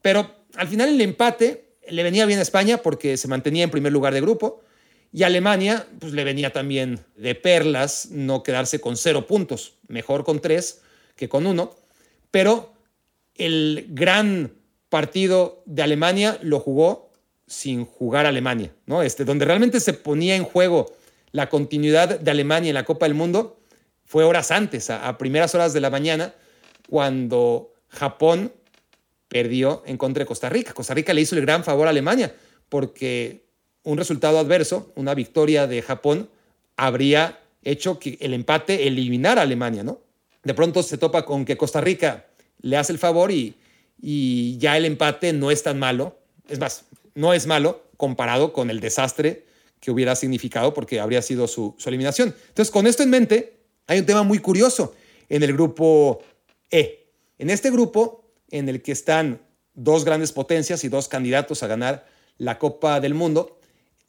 pero 0.00 0.34
al 0.54 0.68
final 0.68 0.88
el 0.88 1.00
empate 1.02 1.74
le 1.90 2.02
venía 2.04 2.24
bien 2.24 2.38
a 2.38 2.42
España 2.42 2.78
porque 2.78 3.18
se 3.18 3.28
mantenía 3.28 3.64
en 3.64 3.70
primer 3.70 3.92
lugar 3.92 4.14
de 4.14 4.22
grupo 4.22 4.62
y 5.12 5.22
a 5.22 5.26
Alemania 5.26 5.86
pues 5.98 6.12
le 6.12 6.24
venía 6.24 6.52
también 6.52 7.00
de 7.16 7.34
perlas 7.34 8.08
no 8.10 8.42
quedarse 8.42 8.80
con 8.80 8.96
cero 8.96 9.26
puntos, 9.26 9.74
mejor 9.88 10.24
con 10.24 10.40
tres 10.40 10.82
que 11.16 11.28
con 11.28 11.46
uno, 11.46 11.74
pero 12.30 12.72
el 13.34 13.86
gran 13.90 14.52
partido 14.88 15.62
de 15.66 15.82
Alemania 15.82 16.38
lo 16.42 16.60
jugó 16.60 17.10
sin 17.46 17.84
jugar 17.84 18.26
Alemania, 18.26 18.72
¿no? 18.86 19.02
Este, 19.02 19.24
donde 19.24 19.44
realmente 19.44 19.80
se 19.80 19.92
ponía 19.92 20.36
en 20.36 20.44
juego 20.44 20.94
la 21.32 21.48
continuidad 21.48 22.20
de 22.20 22.30
Alemania 22.30 22.70
en 22.70 22.74
la 22.74 22.84
Copa 22.84 23.06
del 23.06 23.14
Mundo 23.14 23.60
fue 24.04 24.24
horas 24.24 24.50
antes, 24.50 24.90
a, 24.90 25.16
primeras 25.18 25.54
horas 25.54 25.72
de 25.72 25.80
la 25.80 25.90
mañana, 25.90 26.34
cuando 26.88 27.72
Japón 27.88 28.52
perdió 29.28 29.84
en 29.86 29.96
contra 29.96 30.22
de 30.22 30.26
Costa 30.26 30.48
Rica. 30.48 30.74
Costa 30.74 30.94
Rica 30.94 31.14
le 31.14 31.20
hizo 31.20 31.36
el 31.36 31.42
gran 31.42 31.62
favor 31.62 31.86
a 31.86 31.90
Alemania 31.90 32.34
porque 32.68 33.44
un 33.82 33.98
resultado 33.98 34.38
adverso, 34.38 34.92
una 34.94 35.14
victoria 35.14 35.66
de 35.66 35.82
Japón, 35.82 36.28
habría 36.76 37.40
hecho 37.62 37.98
que 37.98 38.18
el 38.20 38.34
empate 38.34 38.86
eliminara 38.86 39.40
a 39.40 39.44
Alemania, 39.44 39.82
¿no? 39.82 40.00
De 40.42 40.54
pronto 40.54 40.82
se 40.82 40.98
topa 40.98 41.24
con 41.24 41.44
que 41.44 41.56
Costa 41.56 41.80
Rica 41.80 42.26
le 42.60 42.76
hace 42.76 42.92
el 42.92 42.98
favor 42.98 43.30
y, 43.30 43.54
y 44.00 44.56
ya 44.58 44.76
el 44.76 44.84
empate 44.84 45.32
no 45.32 45.50
es 45.50 45.62
tan 45.62 45.78
malo. 45.78 46.18
Es 46.48 46.58
más, 46.58 46.84
no 47.14 47.34
es 47.34 47.46
malo 47.46 47.84
comparado 47.96 48.52
con 48.52 48.70
el 48.70 48.80
desastre 48.80 49.44
que 49.80 49.90
hubiera 49.90 50.16
significado 50.16 50.72
porque 50.72 51.00
habría 51.00 51.22
sido 51.22 51.46
su, 51.46 51.74
su 51.78 51.88
eliminación. 51.88 52.34
Entonces, 52.48 52.70
con 52.70 52.86
esto 52.86 53.02
en 53.02 53.10
mente, 53.10 53.60
hay 53.86 53.98
un 53.98 54.06
tema 54.06 54.22
muy 54.22 54.38
curioso 54.38 54.94
en 55.28 55.42
el 55.42 55.52
grupo 55.52 56.22
E. 56.70 57.06
En 57.38 57.50
este 57.50 57.70
grupo, 57.70 58.24
en 58.50 58.68
el 58.68 58.82
que 58.82 58.92
están 58.92 59.40
dos 59.74 60.04
grandes 60.04 60.32
potencias 60.32 60.84
y 60.84 60.88
dos 60.88 61.08
candidatos 61.08 61.62
a 61.62 61.66
ganar 61.66 62.06
la 62.38 62.58
Copa 62.58 63.00
del 63.00 63.14
Mundo, 63.14 63.59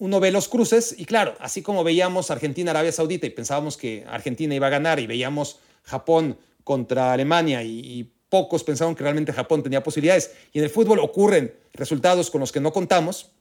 uno 0.01 0.19
ve 0.19 0.31
los 0.31 0.47
cruces 0.47 0.95
y 0.97 1.05
claro, 1.05 1.35
así 1.39 1.61
como 1.61 1.83
veíamos 1.83 2.31
Argentina-Arabia 2.31 2.91
Saudita 2.91 3.27
y 3.27 3.29
pensábamos 3.29 3.77
que 3.77 4.03
Argentina 4.09 4.55
iba 4.55 4.65
a 4.65 4.71
ganar 4.71 4.99
y 4.99 5.05
veíamos 5.05 5.59
Japón 5.83 6.39
contra 6.63 7.13
Alemania 7.13 7.63
y, 7.63 8.11
pocos 8.27 8.63
pensaron 8.63 8.95
que 8.95 9.03
realmente 9.03 9.33
Japón 9.33 9.61
tenía 9.61 9.83
posibilidades. 9.83 10.31
Y 10.53 10.59
en 10.59 10.63
el 10.63 10.69
fútbol 10.69 10.99
ocurren 10.99 11.53
resultados 11.73 12.31
con 12.31 12.39
los 12.39 12.53
que 12.53 12.61
no 12.61 12.71
contamos, 12.71 13.31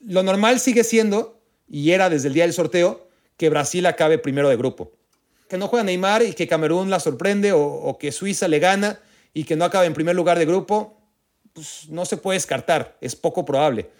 lo 0.00 0.22
normal 0.22 0.58
sigue 0.58 0.84
siendo, 0.84 1.38
y 1.68 1.90
era 1.90 2.08
desde 2.08 2.28
el 2.28 2.34
día 2.34 2.44
del 2.44 2.54
sorteo, 2.54 3.08
que 3.36 3.50
Brasil 3.50 3.84
acabe 3.84 4.16
primero 4.16 4.48
de 4.48 4.56
grupo. 4.56 4.92
Que 5.50 5.58
no 5.58 5.68
juega 5.68 5.84
Neymar 5.84 6.22
y 6.22 6.32
que 6.32 6.48
Camerún 6.48 6.88
la 6.88 6.98
sorprende 6.98 7.52
o, 7.52 7.98
que 8.00 8.10
Suiza 8.10 8.48
le 8.48 8.58
gana 8.58 9.00
y 9.34 9.44
que 9.44 9.54
no 9.54 9.66
acabe 9.66 9.86
en 9.86 9.92
primer 9.92 10.16
lugar 10.16 10.38
de 10.38 10.46
grupo, 10.46 10.98
pues 11.52 11.90
no 11.90 12.06
se 12.06 12.16
puede 12.16 12.38
descartar, 12.38 12.96
es 13.02 13.14
poco 13.14 13.44
probable. 13.44 13.90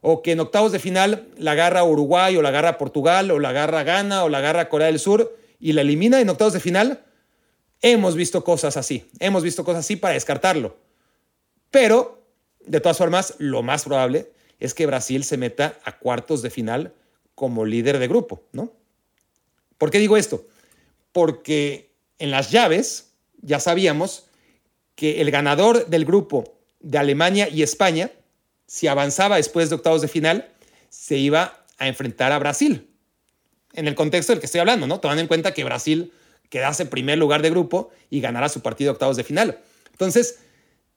O 0.00 0.22
que 0.22 0.32
en 0.32 0.40
octavos 0.40 0.72
de 0.72 0.78
final 0.78 1.28
la 1.36 1.52
agarra 1.52 1.84
Uruguay 1.84 2.36
o 2.36 2.42
la 2.42 2.50
agarra 2.50 2.78
Portugal 2.78 3.30
o 3.30 3.38
la 3.38 3.50
agarra 3.50 3.82
Ghana 3.82 4.24
o 4.24 4.28
la 4.28 4.38
agarra 4.38 4.68
Corea 4.68 4.86
del 4.86 4.98
Sur 4.98 5.36
y 5.58 5.72
la 5.72 5.80
elimina 5.80 6.20
en 6.20 6.28
octavos 6.28 6.52
de 6.52 6.60
final. 6.60 7.04
Hemos 7.82 8.14
visto 8.14 8.44
cosas 8.44 8.76
así, 8.76 9.08
hemos 9.20 9.42
visto 9.42 9.64
cosas 9.64 9.80
así 9.80 9.96
para 9.96 10.14
descartarlo. 10.14 10.76
Pero, 11.70 12.22
de 12.64 12.80
todas 12.80 12.98
formas, 12.98 13.34
lo 13.38 13.62
más 13.62 13.84
probable 13.84 14.32
es 14.58 14.74
que 14.74 14.86
Brasil 14.86 15.24
se 15.24 15.36
meta 15.36 15.78
a 15.84 15.98
cuartos 15.98 16.42
de 16.42 16.50
final 16.50 16.92
como 17.34 17.64
líder 17.64 17.98
de 17.98 18.08
grupo, 18.08 18.42
¿no? 18.52 18.72
¿Por 19.76 19.90
qué 19.90 19.98
digo 19.98 20.16
esto? 20.16 20.44
porque 21.18 21.90
en 22.20 22.30
las 22.30 22.52
llaves 22.52 23.12
ya 23.42 23.60
sabíamos 23.60 24.26
que 24.94 25.20
el 25.20 25.32
ganador 25.32 25.86
del 25.86 26.04
grupo 26.04 26.58
de 26.78 26.98
Alemania 26.98 27.48
y 27.48 27.62
España, 27.62 28.12
si 28.68 28.86
avanzaba 28.86 29.36
después 29.36 29.70
de 29.70 29.76
octavos 29.76 30.02
de 30.02 30.08
final, 30.08 30.48
se 30.90 31.16
iba 31.16 31.64
a 31.78 31.88
enfrentar 31.88 32.32
a 32.32 32.38
Brasil. 32.38 32.88
En 33.72 33.88
el 33.88 33.94
contexto 33.94 34.32
del 34.32 34.40
que 34.40 34.46
estoy 34.46 34.60
hablando, 34.60 34.86
¿no? 34.86 35.00
Tomando 35.00 35.22
en 35.22 35.26
cuenta 35.26 35.54
que 35.54 35.64
Brasil 35.64 36.12
quedase 36.50 36.86
primer 36.86 37.18
lugar 37.18 37.42
de 37.42 37.50
grupo 37.50 37.90
y 38.10 38.20
ganara 38.20 38.48
su 38.48 38.60
partido 38.60 38.90
de 38.90 38.92
octavos 38.92 39.16
de 39.16 39.24
final. 39.24 39.58
Entonces, 39.90 40.38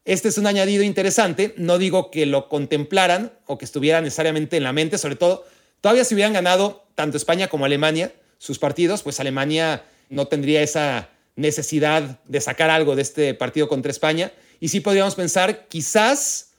este 0.03 0.27
es 0.27 0.37
un 0.37 0.47
añadido 0.47 0.83
interesante. 0.83 1.53
No 1.57 1.77
digo 1.77 2.11
que 2.11 2.25
lo 2.25 2.49
contemplaran 2.49 3.31
o 3.45 3.57
que 3.57 3.65
estuviera 3.65 4.01
necesariamente 4.01 4.57
en 4.57 4.63
la 4.63 4.73
mente, 4.73 4.97
sobre 4.97 5.15
todo, 5.15 5.45
todavía 5.79 6.03
si 6.03 6.13
hubieran 6.13 6.33
ganado 6.33 6.85
tanto 6.95 7.17
España 7.17 7.47
como 7.47 7.65
Alemania 7.65 8.13
sus 8.37 8.59
partidos, 8.59 9.01
pues 9.03 9.19
Alemania 9.19 9.85
no 10.09 10.27
tendría 10.27 10.61
esa 10.61 11.09
necesidad 11.35 12.19
de 12.25 12.41
sacar 12.41 12.69
algo 12.69 12.95
de 12.95 13.03
este 13.03 13.33
partido 13.33 13.69
contra 13.69 13.91
España. 13.91 14.31
Y 14.59 14.67
sí 14.69 14.81
podríamos 14.81 15.15
pensar, 15.15 15.67
quizás, 15.67 16.50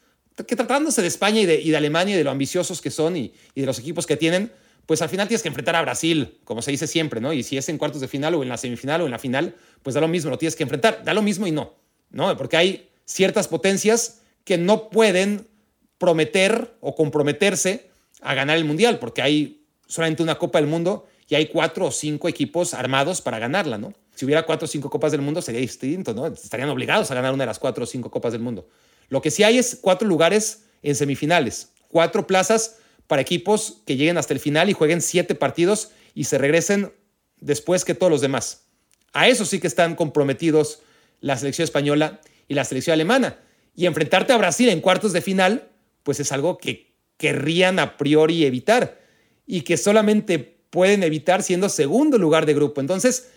que 0.47 0.57
tratándose 0.57 1.03
de 1.03 1.09
España 1.09 1.41
y 1.41 1.47
de, 1.47 1.77
Alemania 1.77 2.15
y 2.15 2.19
de 2.19 2.25
lo 2.25 2.31
ambiciosos 2.31 2.81
que 2.81 2.91
son 2.91 3.17
y, 3.17 3.35
de 3.55 3.67
los 3.67 3.79
equipos 3.79 4.07
que 4.07 4.17
tienen, 4.17 4.53
pues 4.87 5.03
al 5.03 5.09
final 5.09 5.29
tienes 5.29 5.43
que 5.43 5.49
enfrentar 5.49 5.77
a 5.77 5.83
Brasil, 5.83 6.39
como 6.45 6.63
se 6.63 6.71
dice 6.71 6.87
siempre, 6.87 7.21
¿no? 7.21 7.33
Y 7.33 7.43
si 7.43 7.57
es 7.57 7.69
en 7.69 7.79
cuartos 7.79 8.01
de 8.01 8.09
final 8.09 8.35
o 8.35 8.43
en 8.43 8.49
la 8.49 8.57
semifinal 8.57 9.03
o 9.03 9.05
en 9.05 9.11
la 9.11 9.19
final, 9.19 9.55
pues 9.83 9.95
da 9.95 10.01
lo 10.01 10.09
mismo, 10.09 10.31
lo 10.31 10.39
tienes 10.39 10.57
que 10.57 10.63
enfrentar. 10.63 11.05
Da 11.05 11.15
lo 11.15 11.23
mismo 11.23 11.47
y 11.47 11.53
no, 11.53 11.75
¿no? 12.11 12.37
Porque 12.37 12.57
hay 12.57 12.89
ciertas 13.05 13.49
potencias 13.49 14.23
que 14.45 14.59
no 14.59 14.91
pueden 14.91 15.47
prometer 15.99 16.75
o 16.81 16.95
comprometerse 16.95 17.91
a 18.21 18.35
ganar 18.35 18.57
el 18.57 18.65
Mundial, 18.65 18.99
porque 18.99 19.23
hay 19.23 19.65
solamente 19.87 20.23
una 20.23 20.37
Copa 20.37 20.59
del 20.59 20.69
Mundo 20.69 21.07
y 21.29 21.35
hay 21.35 21.47
cuatro 21.47 21.87
o 21.87 21.91
cinco 21.91 22.29
equipos 22.29 22.75
armados 22.75 23.23
para 23.23 23.39
ganarla, 23.39 23.79
¿no? 23.79 23.95
Si 24.15 24.27
hubiera 24.27 24.45
cuatro 24.45 24.67
o 24.67 24.69
cinco 24.69 24.91
copas 24.91 25.13
del 25.13 25.23
mundo 25.23 25.41
sería 25.41 25.63
distinto, 25.63 26.13
¿no? 26.13 26.27
Estarían 26.27 26.69
obligados 26.69 27.11
a 27.11 27.15
ganar 27.15 27.33
una 27.33 27.45
de 27.45 27.47
las 27.47 27.59
cuatro 27.59 27.85
o 27.85 27.87
cinco 27.87 28.11
copas 28.11 28.33
del 28.33 28.43
mundo. 28.43 28.69
Lo 29.13 29.21
que 29.21 29.31
sí 29.31 29.43
hay 29.43 29.59
es 29.59 29.77
cuatro 29.79 30.09
lugares 30.09 30.63
en 30.83 30.95
semifinales, 30.95 31.69
cuatro 31.89 32.27
plazas 32.27 32.77
para 33.07 33.21
equipos 33.21 33.83
que 33.85 33.97
lleguen 33.97 34.17
hasta 34.17 34.33
el 34.33 34.41
final 34.41 34.71
y 34.71 34.73
jueguen 34.73 35.03
siete 35.03 35.35
partidos 35.35 35.91
y 36.15 36.25
se 36.25 36.39
regresen 36.39 36.95
después 37.37 37.85
que 37.85 37.93
todos 37.93 38.11
los 38.11 38.23
demás. 38.23 38.63
A 39.13 39.29
eso 39.29 39.45
sí 39.45 39.61
que 39.61 39.67
están 39.67 39.97
comprometidos 39.97 40.81
la 41.21 41.37
selección 41.37 41.65
española 41.65 42.23
y 42.49 42.55
la 42.55 42.65
selección 42.65 42.95
alemana. 42.95 43.39
Y 43.77 43.85
enfrentarte 43.85 44.33
a 44.33 44.39
Brasil 44.39 44.71
en 44.71 44.81
cuartos 44.81 45.13
de 45.13 45.21
final, 45.21 45.69
pues 46.05 46.19
es 46.19 46.33
algo 46.33 46.57
que 46.57 46.95
querrían 47.19 47.81
a 47.81 47.99
priori 47.99 48.47
evitar 48.47 48.99
y 49.47 49.61
que 49.61 49.77
solamente 49.77 50.39
pueden 50.71 51.03
evitar 51.03 51.43
siendo 51.43 51.69
segundo 51.69 52.17
lugar 52.17 52.47
de 52.47 52.55
grupo. 52.55 52.81
Entonces, 52.81 53.29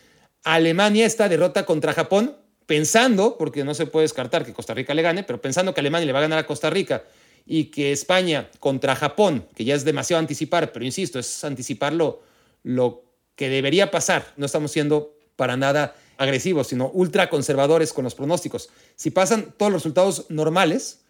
Alemania 0.46 1.06
esta 1.06 1.28
derrota 1.28 1.66
contra 1.66 1.92
Japón, 1.92 2.38
pensando, 2.66 3.38
porque 3.38 3.64
no 3.64 3.74
se 3.74 3.86
puede 3.86 4.06
descartar 4.06 4.46
que 4.46 4.54
Costa 4.54 4.74
Rica 4.74 4.94
le 4.94 5.02
gane, 5.02 5.24
pero 5.24 5.42
pensando 5.42 5.74
que 5.74 5.82
Alemania 5.82 6.06
le 6.06 6.14
va 6.14 6.20
a 6.20 6.24
ganar 6.24 6.40
a 6.40 6.48
Costa 6.48 6.70
Rica 6.70 7.04
y 7.46 7.66
que 7.66 7.92
España 7.92 8.50
contra 8.60 8.96
Japón, 8.96 9.48
que 9.56 9.66
ya 9.66 9.76
es 9.76 9.86
demasiado 9.86 10.20
anticipar, 10.20 10.72
pero 10.72 10.86
insisto, 10.86 11.20
es 11.20 11.44
anticipar 11.44 11.94
lo, 11.94 12.22
lo 12.64 13.04
que 13.36 13.50
debería 13.50 13.92
pasar. 13.92 14.34
No 14.38 14.46
estamos 14.46 14.72
siendo 14.72 15.16
para 15.36 15.58
nada 15.58 15.96
agresivos, 16.18 16.68
sino 16.68 16.90
ultra 16.90 17.30
conservadores 17.30 17.94
con 17.94 18.04
los 18.04 18.16
pronósticos. 18.16 18.70
Si 18.96 19.12
pasan 19.12 19.54
todos 19.58 19.72
los 19.72 19.84
resultados 19.84 20.26
normales, 20.30 21.02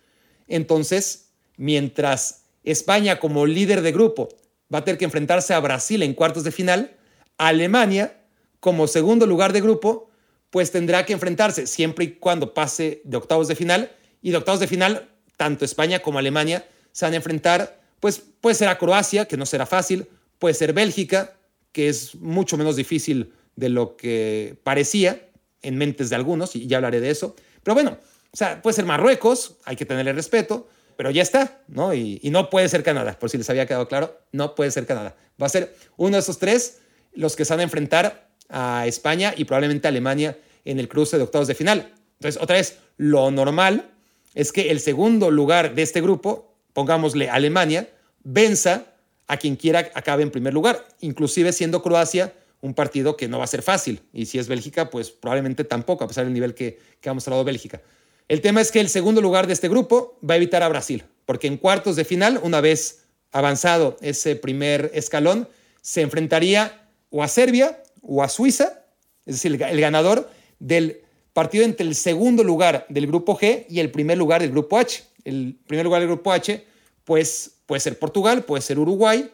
entonces, 0.47 1.29
mientras 1.57 2.43
España 2.63 3.19
como 3.19 3.45
líder 3.45 3.81
de 3.81 3.91
grupo 3.91 4.29
va 4.73 4.79
a 4.79 4.83
tener 4.83 4.97
que 4.97 5.05
enfrentarse 5.05 5.53
a 5.53 5.59
Brasil 5.59 6.01
en 6.03 6.13
cuartos 6.13 6.43
de 6.43 6.51
final, 6.51 6.95
Alemania 7.37 8.21
como 8.59 8.87
segundo 8.87 9.27
lugar 9.27 9.53
de 9.53 9.61
grupo, 9.61 10.09
pues 10.55 10.71
tendrá 10.71 11.05
que 11.05 11.11
enfrentarse 11.11 11.67
siempre 11.67 12.05
y 12.05 12.11
cuando 12.11 12.53
pase 12.53 13.01
de 13.03 13.17
octavos 13.17 13.49
de 13.49 13.57
final. 13.57 13.91
Y 14.21 14.31
de 14.31 14.37
octavos 14.37 14.61
de 14.61 14.67
final, 14.67 15.09
tanto 15.35 15.65
España 15.65 15.99
como 15.99 16.17
Alemania 16.17 16.65
se 16.93 17.03
van 17.03 17.11
a 17.11 17.17
enfrentar, 17.17 17.81
pues 17.99 18.23
puede 18.39 18.55
ser 18.55 18.69
a 18.69 18.77
Croacia, 18.77 19.25
que 19.25 19.35
no 19.35 19.45
será 19.45 19.65
fácil, 19.65 20.07
puede 20.39 20.53
ser 20.53 20.71
Bélgica, 20.71 21.33
que 21.73 21.89
es 21.89 22.15
mucho 22.15 22.55
menos 22.55 22.77
difícil 22.77 23.33
de 23.57 23.67
lo 23.67 23.97
que 23.97 24.57
parecía 24.63 25.27
en 25.61 25.77
mentes 25.77 26.09
de 26.09 26.15
algunos, 26.15 26.55
y 26.55 26.67
ya 26.67 26.77
hablaré 26.77 27.01
de 27.01 27.09
eso. 27.09 27.35
Pero 27.61 27.75
bueno, 27.75 27.97
o 28.31 28.37
sea, 28.37 28.61
puede 28.61 28.75
ser 28.75 28.85
Marruecos, 28.85 29.57
hay 29.65 29.75
que 29.75 29.85
tenerle 29.85 30.13
respeto, 30.13 30.69
pero 30.95 31.11
ya 31.11 31.21
está, 31.21 31.63
¿no? 31.67 31.93
Y, 31.93 32.21
no 32.31 32.49
puede 32.49 32.69
ser 32.69 32.81
Canadá, 32.81 33.19
por 33.19 33.29
si 33.29 33.37
les 33.37 33.49
había 33.49 33.65
quedado 33.65 33.89
claro, 33.89 34.21
no 34.31 34.55
puede 34.55 34.71
ser 34.71 34.85
Canadá. 34.85 35.17
Va 35.41 35.47
a 35.47 35.49
ser 35.49 35.75
uno 35.97 36.15
de 36.15 36.21
esos 36.21 36.39
tres 36.39 36.77
los 37.13 37.35
que 37.35 37.43
se 37.43 37.51
van 37.51 37.59
a 37.59 37.63
enfrentar 37.63 38.29
a 38.47 38.87
España 38.87 39.33
y 39.35 39.43
probablemente 39.43 39.85
a 39.87 39.89
Alemania 39.89 40.37
en 40.65 40.79
el 40.79 40.89
cruce 40.89 41.17
de 41.17 41.23
octavos 41.23 41.47
de 41.47 41.55
final. 41.55 41.93
Entonces, 42.19 42.41
otra 42.41 42.57
vez, 42.57 42.77
lo 42.97 43.31
normal 43.31 43.91
es 44.33 44.51
que 44.51 44.71
el 44.71 44.79
segundo 44.79 45.31
lugar 45.31 45.75
de 45.75 45.81
este 45.81 46.01
grupo, 46.01 46.53
pongámosle 46.73 47.29
Alemania, 47.29 47.89
venza 48.23 48.85
a 49.27 49.37
quien 49.37 49.55
quiera 49.55 49.89
acabe 49.93 50.23
en 50.23 50.31
primer 50.31 50.53
lugar, 50.53 50.85
inclusive 50.99 51.53
siendo 51.53 51.81
Croacia 51.81 52.33
un 52.61 52.73
partido 52.73 53.15
que 53.15 53.27
no 53.27 53.37
va 53.37 53.43
a 53.43 53.47
ser 53.47 53.61
fácil. 53.61 54.01
Y 54.11 54.25
si 54.25 54.39
es 54.39 54.47
Bélgica, 54.47 54.89
pues 54.89 55.11
probablemente 55.11 55.63
tampoco, 55.63 56.03
a 56.03 56.07
pesar 56.07 56.25
del 56.25 56.33
nivel 56.33 56.55
que, 56.55 56.79
que 56.99 57.09
ha 57.09 57.13
mostrado 57.13 57.43
Bélgica. 57.43 57.81
El 58.27 58.41
tema 58.41 58.59
es 58.59 58.71
que 58.71 58.79
el 58.79 58.89
segundo 58.89 59.21
lugar 59.21 59.45
de 59.45 59.53
este 59.53 59.69
grupo 59.69 60.17
va 60.27 60.33
a 60.33 60.37
evitar 60.37 60.63
a 60.63 60.69
Brasil, 60.69 61.03
porque 61.25 61.47
en 61.47 61.57
cuartos 61.57 61.95
de 61.95 62.05
final, 62.05 62.39
una 62.41 62.61
vez 62.61 63.03
avanzado 63.31 63.97
ese 64.01 64.35
primer 64.35 64.89
escalón, 64.93 65.47
se 65.81 66.01
enfrentaría 66.01 66.89
o 67.11 67.21
a 67.21 67.27
Serbia 67.27 67.83
o 68.01 68.23
a 68.23 68.29
Suiza, 68.29 68.85
es 69.25 69.35
decir, 69.35 69.61
el 69.61 69.81
ganador 69.81 70.29
del 70.59 71.01
partido 71.33 71.65
entre 71.65 71.85
el 71.85 71.95
segundo 71.95 72.43
lugar 72.43 72.85
del 72.89 73.07
grupo 73.07 73.37
G 73.37 73.65
y 73.69 73.79
el 73.79 73.91
primer 73.91 74.17
lugar 74.17 74.41
del 74.41 74.51
grupo 74.51 74.77
H. 74.77 75.03
El 75.23 75.57
primer 75.67 75.85
lugar 75.85 76.01
del 76.01 76.09
grupo 76.09 76.31
H, 76.31 76.65
pues 77.03 77.57
puede 77.65 77.79
ser 77.79 77.97
Portugal, 77.99 78.43
puede 78.45 78.61
ser 78.61 78.79
Uruguay, 78.79 79.29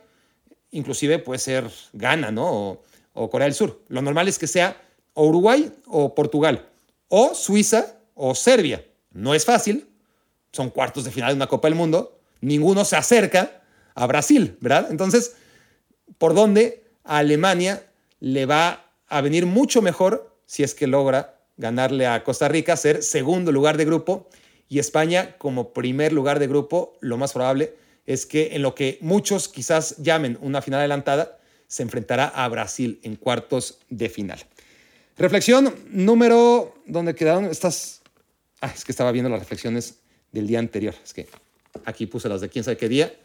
inclusive 0.72 1.19
puede 1.19 1.39
ser 1.39 1.69
Ghana, 1.93 2.32
¿no? 2.32 2.80
o 3.13 3.30
Corea 3.30 3.45
del 3.45 3.53
Sur. 3.53 3.82
Lo 3.88 4.01
normal 4.01 4.28
es 4.28 4.39
que 4.39 4.47
sea 4.47 4.82
o 5.13 5.28
Uruguay 5.28 5.72
o 5.88 6.15
Portugal, 6.15 6.69
o 7.07 7.34
Suiza 7.36 7.97
o 8.15 8.36
Serbia. 8.36 8.86
No 9.11 9.34
es 9.34 9.45
fácil, 9.45 9.88
son 10.51 10.69
cuartos 10.69 11.03
de 11.03 11.11
final 11.11 11.32
de 11.32 11.36
una 11.36 11.47
Copa 11.47 11.67
del 11.67 11.76
Mundo, 11.76 12.19
ninguno 12.39 12.86
se 12.86 12.95
acerca 12.95 13.61
a 13.93 14.07
Brasil, 14.07 14.57
¿verdad? 14.61 14.88
Entonces, 14.89 15.36
¿por 16.17 16.34
dónde 16.34 16.84
a 17.03 17.17
Alemania 17.17 17.86
le 18.19 18.45
va 18.45 18.86
a 19.07 19.22
venir 19.22 19.45
mucho 19.45 19.82
mejor 19.82 20.30
si 20.51 20.63
es 20.63 20.75
que 20.75 20.85
logra 20.85 21.39
ganarle 21.55 22.07
a 22.07 22.25
Costa 22.25 22.49
Rica, 22.49 22.75
ser 22.75 23.03
segundo 23.03 23.53
lugar 23.53 23.77
de 23.77 23.85
grupo 23.85 24.27
y 24.67 24.79
España 24.79 25.37
como 25.37 25.71
primer 25.71 26.11
lugar 26.11 26.39
de 26.39 26.47
grupo, 26.47 26.97
lo 26.99 27.15
más 27.15 27.31
probable 27.31 27.73
es 28.05 28.25
que 28.25 28.49
en 28.53 28.61
lo 28.61 28.75
que 28.75 28.97
muchos 28.99 29.47
quizás 29.47 29.95
llamen 29.99 30.37
una 30.41 30.61
final 30.61 30.81
adelantada, 30.81 31.39
se 31.67 31.83
enfrentará 31.83 32.27
a 32.27 32.49
Brasil 32.49 32.99
en 33.03 33.15
cuartos 33.15 33.77
de 33.89 34.09
final. 34.09 34.45
Reflexión 35.15 35.73
número, 35.89 36.75
¿dónde 36.85 37.15
quedaron 37.15 37.45
estas? 37.45 38.01
Ah, 38.59 38.73
es 38.75 38.83
que 38.83 38.91
estaba 38.91 39.13
viendo 39.13 39.29
las 39.29 39.39
reflexiones 39.39 39.99
del 40.33 40.47
día 40.47 40.59
anterior. 40.59 40.95
Es 41.01 41.13
que 41.13 41.29
aquí 41.85 42.07
puse 42.07 42.27
las 42.27 42.41
de 42.41 42.49
quién 42.49 42.65
sabe 42.65 42.75
qué 42.75 42.89
día 42.89 43.15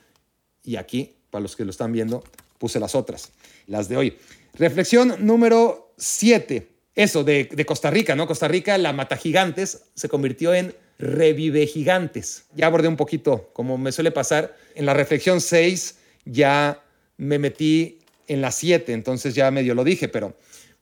y 0.63 0.77
aquí, 0.77 1.17
para 1.31 1.43
los 1.43 1.57
que 1.57 1.65
lo 1.65 1.73
están 1.73 1.91
viendo, 1.91 2.23
puse 2.59 2.79
las 2.79 2.95
otras, 2.95 3.33
las 3.67 3.89
de 3.89 3.97
hoy. 3.97 4.17
Reflexión 4.55 5.17
número 5.27 5.93
7. 5.97 6.76
Eso 6.97 7.25
de, 7.25 7.65
Costa 7.67 7.91
Rica, 7.91 8.17
¿no? 8.17 8.27
Costa 8.27 8.49
Rica, 8.49 8.79
la 8.79 8.93
mata 8.93 9.17
gigantes, 9.17 9.85
se 9.95 10.09
convirtió 10.09 10.55
en 10.55 10.75
revive 10.99 11.67
gigantes. 11.67 12.47
Ya 12.55 12.67
abordé 12.67 12.89
un 12.89 12.97
poquito, 12.97 13.51
como 13.53 13.77
me 13.77 13.93
suele 13.93 14.11
pasar. 14.11 14.57
En 14.75 14.87
la 14.87 14.95
reflexión 14.95 15.41
6 15.41 15.99
ya 16.25 16.83
me 17.19 17.39
metí 17.39 17.99
en 18.27 18.41
las 18.41 18.55
7, 18.57 18.93
entonces 18.93 19.35
ya 19.35 19.51
medio 19.51 19.75
lo 19.75 19.85
dije, 19.85 20.09
pero, 20.09 20.35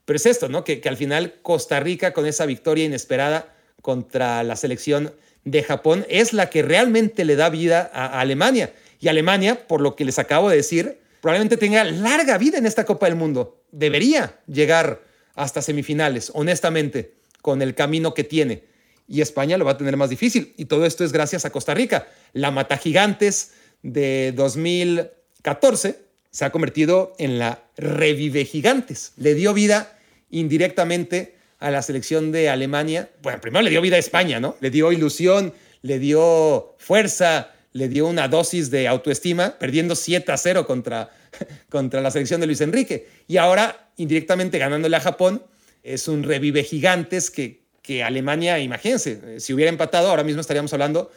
pero 0.05 0.17
es 0.17 0.25
esto, 0.25 0.49
¿no? 0.49 0.62
Que, 0.62 0.81
que 0.81 0.89
al 0.89 0.97
final 0.97 1.35
Costa 1.43 1.81
Rica 1.81 2.12
con 2.12 2.27
esa 2.27 2.47
victoria 2.47 2.85
inesperada 2.85 3.53
contra 3.83 4.43
la 4.45 4.57
selección 4.57 5.12
de 5.45 5.62
Japón 5.62 6.07
es 6.09 6.33
la 6.33 6.49
que 6.49 6.62
realmente 6.62 7.25
le 7.25 7.37
da 7.37 7.51
vida 7.51 7.91
a, 7.93 8.21
Alemania. 8.21 8.73
Y 9.01 9.09
Alemania, 9.09 9.67
por 9.67 9.81
lo 9.81 9.97
que 9.97 10.05
les 10.05 10.19
acabo 10.19 10.49
de 10.49 10.57
decir, 10.57 10.99
probablemente 11.21 11.57
tenga 11.57 11.85
larga 11.85 12.39
vida 12.39 12.59
en 12.59 12.67
esta 12.67 12.85
Copa 12.85 13.07
del 13.07 13.17
Mundo. 13.17 13.61
Debería 13.71 14.39
llegar 14.47 15.03
hasta 15.35 15.62
semifinales, 15.62 16.30
honestamente, 16.35 17.14
con 17.43 17.62
el 17.62 17.74
camino 17.74 18.14
que 18.14 18.24
tiene. 18.24 18.64
Y 19.07 19.20
España 19.20 19.59
lo 19.59 19.64
va 19.64 19.72
a 19.72 19.76
tener 19.76 19.97
más 19.97 20.11
difícil. 20.11 20.55
Y 20.57 20.64
todo 20.64 20.87
esto 20.87 21.05
es 21.05 21.12
gracias 21.12 21.45
a 21.45 21.51
Costa 21.51 21.74
Rica. 21.74 22.07
La 22.32 22.51
Mata 22.51 22.78
Gigantes 22.78 23.53
de 23.82 24.32
2014 24.35 25.99
se 26.30 26.45
ha 26.45 26.51
convertido 26.51 27.12
en 27.18 27.39
la 27.39 27.62
revive 27.76 28.45
gigantes. 28.45 29.12
Le 29.16 29.35
dio 29.35 29.55
vida 29.55 29.99
indirectamente 30.30 31.37
a 31.61 31.70
la 31.70 31.82
selección 31.82 32.32
de 32.32 32.49
Alemania. 32.49 33.11
Bueno, 33.22 33.41
primero 33.41 33.62
le 33.62 33.70
dio 33.70 33.80
vida 33.80 33.97
a 33.97 34.01
España, 34.01 34.41
¿no? 34.41 34.57
Le 34.61 34.70
dio 34.70 34.91
ilusión, 34.91 35.53
le 35.82 35.99
dio 35.99 36.74
fuerza, 36.78 37.53
le 37.72 37.89
dio 37.89 38.07
una 38.07 38.28
dosis 38.28 38.70
de 38.70 38.89
autoestima, 38.89 39.59
perdiendo 39.59 39.95
7 39.95 40.32
a 40.32 40.37
0 40.37 40.66
contra, 40.66 41.11
contra 41.68 42.01
la 42.01 42.11
selección 42.11 42.41
de 42.41 42.47
Luis 42.47 42.61
Enrique. 42.61 43.09
Y 43.26 43.37
ahora, 43.37 43.91
indirectamente 43.97 44.59
ganándole 44.59 44.97
a 44.97 45.01
Japón, 45.01 45.45
es 45.82 46.09
un 46.09 46.22
revive 46.22 46.64
gigantes 46.64 47.30
que, 47.30 47.64
que 47.82 48.03
Alemania, 48.03 48.59
imagínense, 48.59 49.41
si 49.41 49.53
hubiera 49.53 49.70
empatado, 49.70 50.09
ahora 50.09 50.24
mismo 50.24 50.41
estaríamos 50.41 50.72
hablando 50.72 51.11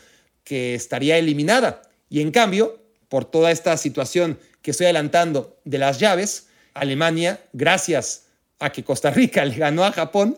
que 0.44 0.76
estaría 0.76 1.18
eliminada. 1.18 1.82
Y 2.10 2.22
en 2.22 2.32
cambio, 2.32 2.82
por 3.10 3.26
toda 3.26 3.52
esta 3.52 3.76
situación 3.78 4.40
que 4.62 4.72
estoy 4.72 4.86
adelantando 4.86 5.58
de 5.64 5.78
las 5.78 6.00
llaves, 6.00 6.48
Alemania, 6.74 7.42
gracias 7.54 8.26
a 8.60 8.72
que 8.72 8.84
Costa 8.84 9.12
Rica 9.12 9.44
le 9.46 9.56
ganó 9.56 9.84
a 9.84 9.92
Japón, 9.92 10.38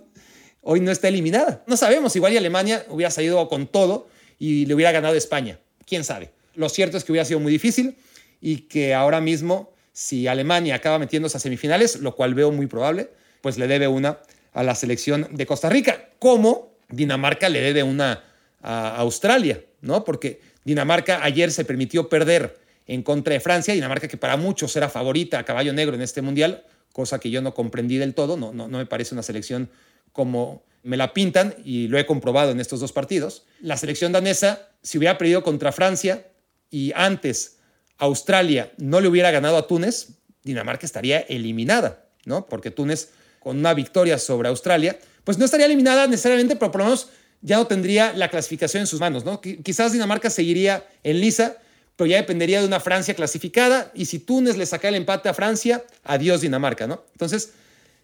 hoy 0.61 0.79
no 0.79 0.91
está 0.91 1.07
eliminada. 1.07 1.63
No 1.67 1.77
sabemos, 1.77 2.15
igual 2.15 2.35
Alemania 2.35 2.85
hubiera 2.89 3.11
salido 3.11 3.47
con 3.47 3.67
todo 3.67 4.07
y 4.37 4.65
le 4.65 4.73
hubiera 4.73 4.91
ganado 4.91 5.15
España. 5.15 5.59
¿Quién 5.85 6.03
sabe? 6.03 6.31
Lo 6.55 6.69
cierto 6.69 6.97
es 6.97 7.03
que 7.03 7.11
hubiera 7.11 7.25
sido 7.25 7.39
muy 7.39 7.51
difícil 7.51 7.97
y 8.41 8.61
que 8.61 8.93
ahora 8.93 9.21
mismo, 9.21 9.73
si 9.91 10.27
Alemania 10.27 10.75
acaba 10.75 10.99
metiéndose 10.99 11.37
a 11.37 11.39
semifinales, 11.39 11.97
lo 11.97 12.15
cual 12.15 12.33
veo 12.33 12.51
muy 12.51 12.67
probable, 12.67 13.09
pues 13.41 13.57
le 13.57 13.67
debe 13.67 13.87
una 13.87 14.19
a 14.53 14.63
la 14.63 14.75
selección 14.75 15.27
de 15.31 15.45
Costa 15.45 15.69
Rica, 15.69 16.09
como 16.19 16.73
Dinamarca 16.89 17.49
le 17.49 17.61
debe 17.61 17.83
una 17.83 18.23
a 18.61 18.97
Australia, 18.97 19.61
¿no? 19.81 20.03
Porque 20.03 20.41
Dinamarca 20.65 21.23
ayer 21.23 21.51
se 21.51 21.65
permitió 21.65 22.09
perder 22.09 22.59
en 22.87 23.03
contra 23.03 23.33
de 23.33 23.39
Francia, 23.39 23.73
Dinamarca 23.73 24.07
que 24.07 24.17
para 24.17 24.35
muchos 24.35 24.75
era 24.75 24.89
favorita 24.89 25.39
a 25.39 25.45
caballo 25.45 25.71
negro 25.73 25.95
en 25.95 26.01
este 26.01 26.21
mundial, 26.21 26.65
cosa 26.91 27.19
que 27.19 27.29
yo 27.29 27.41
no 27.41 27.53
comprendí 27.53 27.97
del 27.97 28.13
todo, 28.13 28.35
no, 28.35 28.51
no, 28.51 28.67
no 28.67 28.79
me 28.79 28.85
parece 28.85 29.13
una 29.13 29.23
selección 29.23 29.69
como 30.11 30.63
me 30.81 30.97
la 30.97 31.13
pintan 31.13 31.55
y 31.63 31.87
lo 31.87 31.99
he 31.99 32.05
comprobado 32.05 32.51
en 32.51 32.59
estos 32.59 32.79
dos 32.79 32.91
partidos. 32.91 33.45
La 33.61 33.77
selección 33.77 34.11
danesa, 34.11 34.69
si 34.81 34.97
hubiera 34.97 35.17
perdido 35.17 35.43
contra 35.43 35.71
Francia 35.71 36.27
y 36.69 36.91
antes 36.95 37.58
Australia 37.99 38.71
no 38.77 39.01
le 39.01 39.07
hubiera 39.07 39.31
ganado 39.31 39.57
a 39.57 39.67
Túnez, 39.67 40.09
Dinamarca 40.43 40.85
estaría 40.85 41.19
eliminada, 41.19 42.05
¿no? 42.25 42.45
Porque 42.45 42.71
Túnez 42.71 43.09
con 43.39 43.57
una 43.57 43.73
victoria 43.73 44.17
sobre 44.17 44.49
Australia, 44.49 44.99
pues 45.23 45.37
no 45.37 45.45
estaría 45.45 45.65
eliminada 45.65 46.07
necesariamente, 46.07 46.55
pero 46.55 46.71
por 46.71 46.79
lo 46.79 46.85
menos 46.85 47.09
ya 47.41 47.57
no 47.57 47.67
tendría 47.67 48.13
la 48.13 48.29
clasificación 48.29 48.81
en 48.81 48.87
sus 48.87 48.99
manos, 48.99 49.25
¿no? 49.25 49.41
Quizás 49.41 49.93
Dinamarca 49.93 50.29
seguiría 50.29 50.85
en 51.03 51.21
lisa, 51.21 51.57
pero 51.95 52.07
ya 52.07 52.17
dependería 52.17 52.61
de 52.61 52.67
una 52.67 52.79
Francia 52.79 53.13
clasificada 53.13 53.91
y 53.93 54.05
si 54.05 54.19
Túnez 54.19 54.57
le 54.57 54.65
saca 54.65 54.87
el 54.87 54.95
empate 54.95 55.29
a 55.29 55.33
Francia, 55.33 55.83
adiós 56.03 56.41
Dinamarca, 56.41 56.87
¿no? 56.87 57.03
Entonces, 57.11 57.53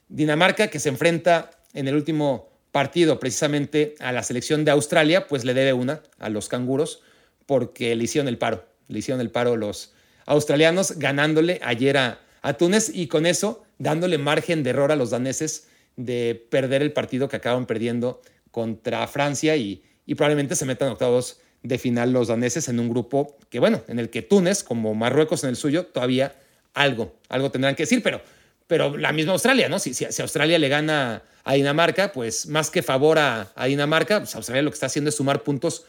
Dinamarca 0.08 0.68
que 0.68 0.80
se 0.80 0.90
enfrenta 0.90 1.52
en 1.74 1.88
el 1.88 1.96
último 1.96 2.50
partido 2.72 3.20
precisamente 3.20 3.96
a 4.00 4.12
la 4.12 4.22
selección 4.24 4.66
de 4.66 4.72
Australia, 4.72 5.28
pues 5.28 5.46
le 5.46 5.54
debe 5.54 5.74
una 5.74 6.02
a 6.20 6.30
los 6.30 6.50
canguros 6.50 7.02
porque 7.46 7.96
le 7.96 8.04
hicieron 8.04 8.28
el 8.28 8.38
paro, 8.38 8.66
le 8.88 9.00
hicieron 9.00 9.22
el 9.22 9.32
paro 9.32 9.56
los 9.58 9.94
australianos 10.26 10.94
ganándole 10.98 11.60
ayer 11.64 11.98
a, 11.98 12.20
a 12.42 12.54
Túnez 12.54 12.90
y 12.94 13.08
con 13.08 13.26
eso 13.26 13.64
dándole 13.78 14.18
margen 14.18 14.64
de 14.64 14.72
error 14.72 14.92
a 14.92 14.96
los 14.96 15.10
daneses 15.10 15.68
de 15.96 16.48
perder 16.50 16.82
el 16.82 16.94
partido 16.94 17.30
que 17.30 17.36
acaban 17.38 17.66
perdiendo 17.66 18.22
contra 18.52 19.06
Francia 19.08 19.56
y, 19.56 19.84
y 20.06 20.16
probablemente 20.16 20.56
se 20.56 20.66
metan 20.66 20.90
octavos 20.90 21.40
de 21.66 21.78
final 21.78 22.14
los 22.14 22.28
daneses 22.28 22.70
en 22.70 22.80
un 22.80 22.90
grupo 22.90 23.38
que, 23.50 23.60
bueno, 23.60 23.82
en 23.88 24.00
el 24.00 24.10
que 24.10 24.22
Túnez, 24.22 24.64
como 24.64 24.94
Marruecos 24.94 25.44
en 25.44 25.50
el 25.50 25.56
suyo, 25.56 25.88
todavía 25.88 26.36
algo, 26.74 27.16
algo 27.30 27.50
tendrán 27.52 27.76
que 27.76 27.84
decir, 27.84 28.04
pero, 28.04 28.22
pero 28.68 28.98
la 28.98 29.12
misma 29.12 29.34
Australia, 29.34 29.68
¿no? 29.68 29.80
Si, 29.80 29.94
si, 29.94 30.22
Australia 30.22 30.60
le 30.60 30.70
gana 30.70 31.24
a 31.44 31.54
Dinamarca, 31.54 32.12
pues 32.12 32.48
más 32.48 32.70
que 32.70 32.84
favor 32.84 33.18
a, 33.18 33.52
Dinamarca, 33.66 34.20
pues 34.20 34.36
Australia 34.36 34.62
lo 34.62 34.70
que 34.70 34.76
está 34.76 34.86
haciendo 34.86 35.10
es 35.10 35.16
sumar 35.16 35.44
puntos 35.44 35.86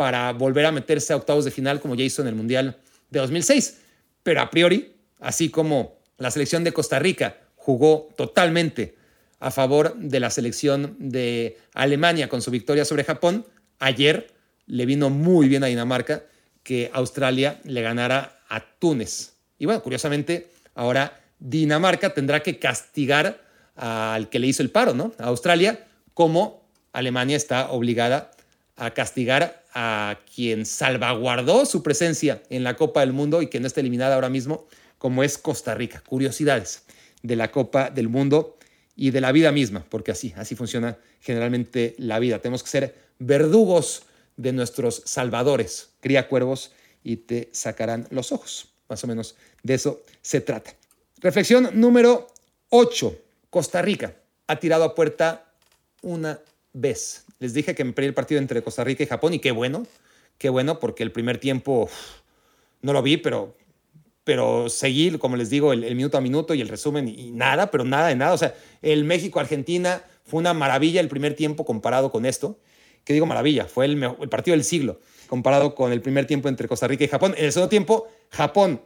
para 0.00 0.32
volver 0.32 0.64
a 0.64 0.72
meterse 0.72 1.12
a 1.12 1.16
octavos 1.16 1.44
de 1.44 1.50
final 1.50 1.78
como 1.78 1.94
ya 1.94 2.02
hizo 2.02 2.22
en 2.22 2.28
el 2.28 2.34
Mundial 2.34 2.78
de 3.10 3.20
2006. 3.20 3.80
Pero 4.22 4.40
a 4.40 4.48
priori, 4.48 4.94
así 5.18 5.50
como 5.50 5.98
la 6.16 6.30
selección 6.30 6.64
de 6.64 6.72
Costa 6.72 6.98
Rica 6.98 7.36
jugó 7.54 8.08
totalmente 8.16 8.94
a 9.40 9.50
favor 9.50 9.94
de 9.96 10.18
la 10.18 10.30
selección 10.30 10.96
de 10.98 11.58
Alemania 11.74 12.30
con 12.30 12.40
su 12.40 12.50
victoria 12.50 12.86
sobre 12.86 13.04
Japón, 13.04 13.44
ayer 13.78 14.32
le 14.64 14.86
vino 14.86 15.10
muy 15.10 15.48
bien 15.50 15.64
a 15.64 15.66
Dinamarca 15.66 16.24
que 16.62 16.90
Australia 16.94 17.60
le 17.64 17.82
ganara 17.82 18.40
a 18.48 18.64
Túnez. 18.78 19.34
Y 19.58 19.66
bueno, 19.66 19.82
curiosamente, 19.82 20.48
ahora 20.74 21.20
Dinamarca 21.40 22.14
tendrá 22.14 22.40
que 22.42 22.58
castigar 22.58 23.44
al 23.76 24.30
que 24.30 24.38
le 24.38 24.46
hizo 24.46 24.62
el 24.62 24.70
paro, 24.70 24.94
¿no? 24.94 25.12
A 25.18 25.24
Australia, 25.24 25.86
como 26.14 26.66
Alemania 26.94 27.36
está 27.36 27.70
obligada 27.70 28.30
a 28.76 28.92
castigar 28.92 29.59
a 29.74 30.18
quien 30.34 30.66
salvaguardó 30.66 31.66
su 31.66 31.82
presencia 31.82 32.42
en 32.50 32.64
la 32.64 32.76
Copa 32.76 33.00
del 33.00 33.12
Mundo 33.12 33.42
y 33.42 33.48
que 33.48 33.60
no 33.60 33.66
está 33.66 33.80
eliminada 33.80 34.14
ahora 34.14 34.28
mismo, 34.28 34.66
como 34.98 35.22
es 35.22 35.38
Costa 35.38 35.74
Rica. 35.74 36.02
Curiosidades 36.06 36.84
de 37.22 37.36
la 37.36 37.50
Copa 37.50 37.90
del 37.90 38.08
Mundo 38.08 38.58
y 38.96 39.10
de 39.10 39.20
la 39.20 39.32
vida 39.32 39.52
misma, 39.52 39.84
porque 39.88 40.10
así, 40.10 40.34
así 40.36 40.54
funciona 40.54 40.98
generalmente 41.20 41.94
la 41.98 42.18
vida. 42.18 42.40
Tenemos 42.40 42.62
que 42.62 42.70
ser 42.70 42.94
verdugos 43.18 44.02
de 44.36 44.52
nuestros 44.52 45.02
salvadores. 45.04 45.90
Cría 46.00 46.28
cuervos 46.28 46.72
y 47.02 47.16
te 47.16 47.48
sacarán 47.52 48.06
los 48.10 48.32
ojos. 48.32 48.68
Más 48.88 49.02
o 49.04 49.06
menos 49.06 49.36
de 49.62 49.74
eso 49.74 50.02
se 50.22 50.40
trata. 50.40 50.74
Reflexión 51.20 51.70
número 51.74 52.26
8. 52.70 53.18
Costa 53.50 53.82
Rica 53.82 54.14
ha 54.46 54.56
tirado 54.56 54.84
a 54.84 54.94
puerta 54.94 55.52
una 56.02 56.40
vez. 56.72 57.24
Les 57.40 57.54
dije 57.54 57.74
que 57.74 57.84
me 57.84 57.92
perdí 57.92 58.08
el 58.08 58.14
partido 58.14 58.38
entre 58.38 58.62
Costa 58.62 58.84
Rica 58.84 59.02
y 59.02 59.06
Japón 59.06 59.32
y 59.32 59.38
qué 59.38 59.50
bueno, 59.50 59.86
qué 60.36 60.50
bueno 60.50 60.78
porque 60.78 61.02
el 61.02 61.10
primer 61.10 61.38
tiempo 61.38 61.88
no 62.82 62.92
lo 62.92 63.02
vi, 63.02 63.16
pero, 63.16 63.56
pero 64.24 64.68
seguí, 64.68 65.10
como 65.18 65.36
les 65.36 65.48
digo, 65.48 65.72
el, 65.72 65.96
minuto 65.96 66.18
a 66.18 66.20
minuto 66.20 66.52
y 66.52 66.60
el 66.60 66.68
resumen 66.68 67.08
y, 67.08 67.30
nada, 67.30 67.70
pero 67.70 67.84
nada 67.84 68.08
de 68.08 68.14
nada. 68.14 68.34
O 68.34 68.38
sea, 68.38 68.54
el 68.82 69.04
México-Argentina 69.04 70.04
fue 70.22 70.38
una 70.38 70.52
maravilla 70.52 71.00
el 71.00 71.08
primer 71.08 71.34
tiempo 71.34 71.64
comparado 71.64 72.12
con 72.12 72.26
esto 72.26 72.58
que 73.04 73.14
digo 73.14 73.24
maravilla, 73.24 73.64
fue 73.64 73.86
el, 73.86 74.02
el, 74.02 74.28
partido 74.28 74.54
del 74.54 74.62
siglo, 74.62 75.00
comparado 75.26 75.74
con 75.74 75.90
el 75.90 76.02
primer 76.02 76.26
tiempo 76.26 76.50
entre 76.50 76.68
Costa 76.68 76.86
Rica 76.86 77.04
y 77.04 77.08
Japón. 77.08 77.34
En 77.38 77.46
el 77.46 77.52
segundo 77.52 77.70
tiempo, 77.70 78.06
Japón 78.28 78.82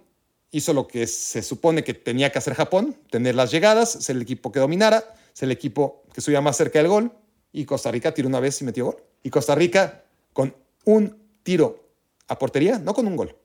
hizo 0.52 0.72
lo 0.72 0.86
que 0.86 1.08
se 1.08 1.42
supone 1.42 1.82
que 1.82 1.94
tenía 1.94 2.30
que 2.30 2.38
hacer 2.38 2.54
Japón, 2.54 2.96
tener 3.10 3.34
las 3.34 3.50
llegadas, 3.50 3.90
ser 3.90 4.14
el 4.14 4.22
equipo 4.22 4.52
que 4.52 4.60
dominara, 4.60 5.12
ser 5.32 5.48
el 5.48 5.50
equipo 5.50 6.04
que 6.14 6.20
subía 6.20 6.40
más 6.40 6.56
cerca 6.56 6.78
del 6.78 6.86
gol, 6.86 7.12
y 7.54 7.64
Costa 7.64 7.90
Rica 7.92 8.12
tiró 8.12 8.28
una 8.28 8.40
vez 8.40 8.60
y 8.60 8.64
metió 8.64 8.86
gol. 8.86 8.96
Y 9.22 9.30
Costa 9.30 9.54
Rica 9.54 10.02
con 10.32 10.54
un 10.84 11.16
tiro 11.44 11.88
a 12.26 12.36
portería, 12.36 12.80
no 12.80 12.92
con 12.94 13.06
un 13.06 13.14
gol, 13.16 13.36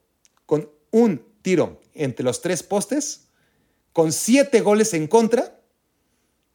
con 0.48 0.68
un 0.90 1.22
tiro 1.44 1.80
entre 1.94 2.26
los 2.26 2.42
tres 2.42 2.64
postes, 2.64 3.28
con 3.94 4.12
siete 4.12 4.62
goles 4.62 4.96
en 4.96 5.06
contra, 5.06 5.62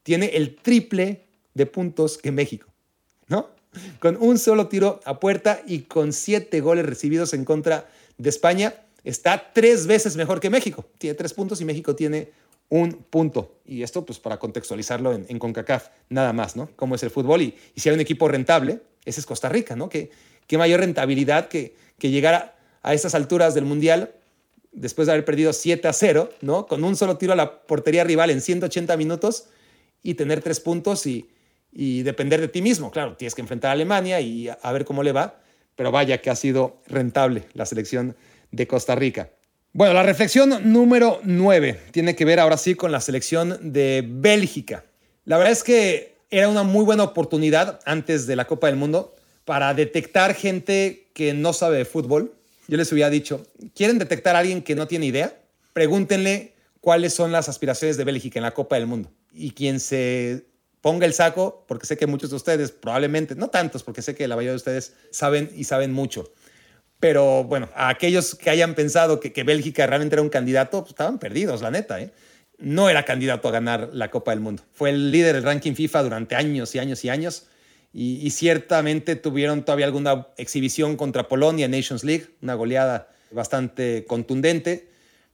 tiene 0.02 0.26
el 0.34 0.56
triple 0.56 1.26
de 1.54 1.66
puntos 1.66 2.18
que 2.18 2.32
México, 2.32 2.66
¿no? 3.28 3.50
con 4.00 4.16
un 4.20 4.38
solo 4.38 4.66
tiro 4.66 5.00
a 5.04 5.20
puerta 5.20 5.62
y 5.64 5.82
con 5.82 6.12
siete 6.12 6.60
goles 6.60 6.84
recibidos 6.84 7.34
en 7.34 7.44
contra 7.44 7.88
de 8.18 8.30
España, 8.30 8.74
está 9.04 9.52
tres 9.52 9.86
veces 9.86 10.16
mejor 10.16 10.40
que 10.40 10.50
México. 10.50 10.84
Tiene 10.98 11.14
tres 11.14 11.32
puntos 11.32 11.60
y 11.60 11.64
México 11.64 11.94
tiene 11.94 12.32
un 12.80 12.92
punto. 12.92 13.60
Y 13.66 13.82
esto, 13.82 14.04
pues, 14.04 14.18
para 14.18 14.38
contextualizarlo 14.38 15.12
en, 15.12 15.38
CONCACAF, 15.38 15.88
nada 16.08 16.32
más, 16.32 16.56
¿no? 16.56 16.70
Cómo 16.76 16.94
es 16.94 17.02
el 17.02 17.10
fútbol. 17.10 17.42
Y, 17.42 17.54
si 17.76 17.88
hay 17.88 17.94
un 17.94 18.00
equipo 18.00 18.28
rentable, 18.28 18.80
ese 19.04 19.20
es 19.20 19.26
Costa 19.26 19.48
Rica, 19.48 19.76
¿no? 19.76 19.88
Qué, 19.88 20.10
qué 20.46 20.58
mayor 20.58 20.80
rentabilidad 20.80 21.48
que, 21.48 21.76
que 21.98 22.10
llegar 22.10 22.34
a, 22.82 22.90
a 22.90 23.16
alturas 23.16 23.54
del 23.54 23.64
Mundial 23.64 24.14
después 24.72 25.06
de 25.06 25.12
haber 25.12 25.24
perdido 25.24 25.52
7 25.52 25.86
a 25.86 25.92
0, 25.92 26.30
¿no? 26.40 26.66
Con 26.66 26.82
un 26.82 26.96
solo 26.96 27.16
tiro 27.16 27.32
a 27.32 27.36
la 27.36 27.62
portería 27.62 28.02
rival 28.02 28.30
en 28.30 28.40
180 28.40 28.96
minutos 28.96 29.46
y 30.02 30.14
tener 30.14 30.42
tres 30.42 30.58
puntos 30.58 31.06
y, 31.06 31.30
y 31.72 32.02
depender 32.02 32.40
de 32.40 32.48
ti 32.48 32.60
mismo. 32.60 32.90
Claro, 32.90 33.16
tienes 33.16 33.34
que 33.34 33.40
enfrentar 33.40 33.70
a 33.70 33.72
Alemania 33.72 34.20
y 34.20 34.48
a, 34.48 34.72
ver 34.72 34.84
cómo 34.84 35.02
le 35.02 35.12
va, 35.12 35.40
pero 35.76 35.92
vaya 35.92 36.20
que 36.20 36.30
ha 36.30 36.36
sido 36.36 36.80
rentable 36.86 37.44
la 37.54 37.66
selección 37.66 38.16
de 38.50 38.66
Costa 38.66 38.94
Rica. 38.94 39.30
Bueno, 39.76 39.92
la 39.92 40.04
reflexión 40.04 40.72
número 40.72 41.18
9 41.24 41.80
tiene 41.90 42.14
que 42.14 42.24
ver 42.24 42.38
ahora 42.38 42.56
sí 42.56 42.76
con 42.76 42.92
la 42.92 43.00
selección 43.00 43.72
de 43.72 44.04
Bélgica. 44.08 44.84
La 45.24 45.36
verdad 45.36 45.52
es 45.52 45.64
que 45.64 46.14
era 46.30 46.48
una 46.48 46.62
muy 46.62 46.84
buena 46.84 47.02
oportunidad 47.02 47.80
antes 47.84 48.28
de 48.28 48.36
la 48.36 48.46
Copa 48.46 48.68
del 48.68 48.76
Mundo 48.76 49.16
para 49.44 49.74
detectar 49.74 50.36
gente 50.36 51.08
que 51.12 51.34
no 51.34 51.52
sabe 51.52 51.78
de 51.78 51.84
fútbol. 51.86 52.36
Yo 52.68 52.76
les 52.76 52.92
hubiera 52.92 53.10
dicho, 53.10 53.48
¿quieren 53.74 53.98
detectar 53.98 54.36
a 54.36 54.38
alguien 54.38 54.62
que 54.62 54.76
no 54.76 54.86
tiene 54.86 55.06
idea? 55.06 55.36
Pregúntenle 55.72 56.54
cuáles 56.80 57.12
son 57.12 57.32
las 57.32 57.48
aspiraciones 57.48 57.96
de 57.96 58.04
Bélgica 58.04 58.38
en 58.38 58.44
la 58.44 58.54
Copa 58.54 58.76
del 58.76 58.86
Mundo. 58.86 59.10
Y 59.32 59.50
quien 59.50 59.80
se 59.80 60.46
ponga 60.82 61.04
el 61.04 61.14
saco, 61.14 61.64
porque 61.66 61.86
sé 61.86 61.96
que 61.96 62.06
muchos 62.06 62.30
de 62.30 62.36
ustedes, 62.36 62.70
probablemente, 62.70 63.34
no 63.34 63.48
tantos, 63.48 63.82
porque 63.82 64.02
sé 64.02 64.14
que 64.14 64.28
la 64.28 64.36
mayoría 64.36 64.52
de 64.52 64.58
ustedes 64.58 64.92
saben 65.10 65.50
y 65.56 65.64
saben 65.64 65.92
mucho. 65.92 66.30
Pero 67.04 67.44
bueno, 67.44 67.68
aquellos 67.74 68.34
que 68.34 68.48
hayan 68.48 68.74
pensado 68.74 69.20
que, 69.20 69.30
que 69.30 69.42
Bélgica 69.42 69.86
realmente 69.86 70.14
era 70.14 70.22
un 70.22 70.30
candidato, 70.30 70.80
pues, 70.80 70.92
estaban 70.92 71.18
perdidos, 71.18 71.60
la 71.60 71.70
neta. 71.70 72.00
¿eh? 72.00 72.10
No 72.56 72.88
era 72.88 73.04
candidato 73.04 73.46
a 73.46 73.50
ganar 73.50 73.90
la 73.92 74.10
Copa 74.10 74.30
del 74.30 74.40
Mundo. 74.40 74.62
Fue 74.72 74.88
el 74.88 75.10
líder 75.10 75.34
del 75.34 75.42
ranking 75.42 75.74
FIFA 75.74 76.02
durante 76.02 76.34
años 76.34 76.74
y 76.74 76.78
años 76.78 77.04
y 77.04 77.10
años. 77.10 77.46
Y, 77.92 78.26
y 78.26 78.30
ciertamente 78.30 79.16
tuvieron 79.16 79.66
todavía 79.66 79.84
alguna 79.84 80.28
exhibición 80.38 80.96
contra 80.96 81.28
Polonia 81.28 81.66
en 81.66 81.72
Nations 81.72 82.04
League, 82.04 82.28
una 82.40 82.54
goleada 82.54 83.10
bastante 83.30 84.06
contundente. 84.06 84.88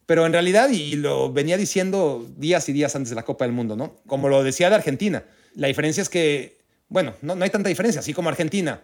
Pero 0.06 0.26
en 0.26 0.32
realidad, 0.32 0.70
y 0.70 0.96
lo 0.96 1.32
venía 1.32 1.56
diciendo 1.56 2.28
días 2.36 2.68
y 2.68 2.72
días 2.72 2.96
antes 2.96 3.10
de 3.10 3.14
la 3.14 3.22
Copa 3.22 3.44
del 3.44 3.54
Mundo, 3.54 3.76
¿no? 3.76 4.00
Como 4.08 4.28
lo 4.28 4.42
decía 4.42 4.70
de 4.70 4.74
Argentina, 4.74 5.22
la 5.54 5.68
diferencia 5.68 6.02
es 6.02 6.08
que, 6.08 6.58
bueno, 6.88 7.14
no, 7.22 7.36
no 7.36 7.44
hay 7.44 7.50
tanta 7.50 7.68
diferencia. 7.68 8.00
Así 8.00 8.12
como 8.12 8.28
Argentina 8.28 8.80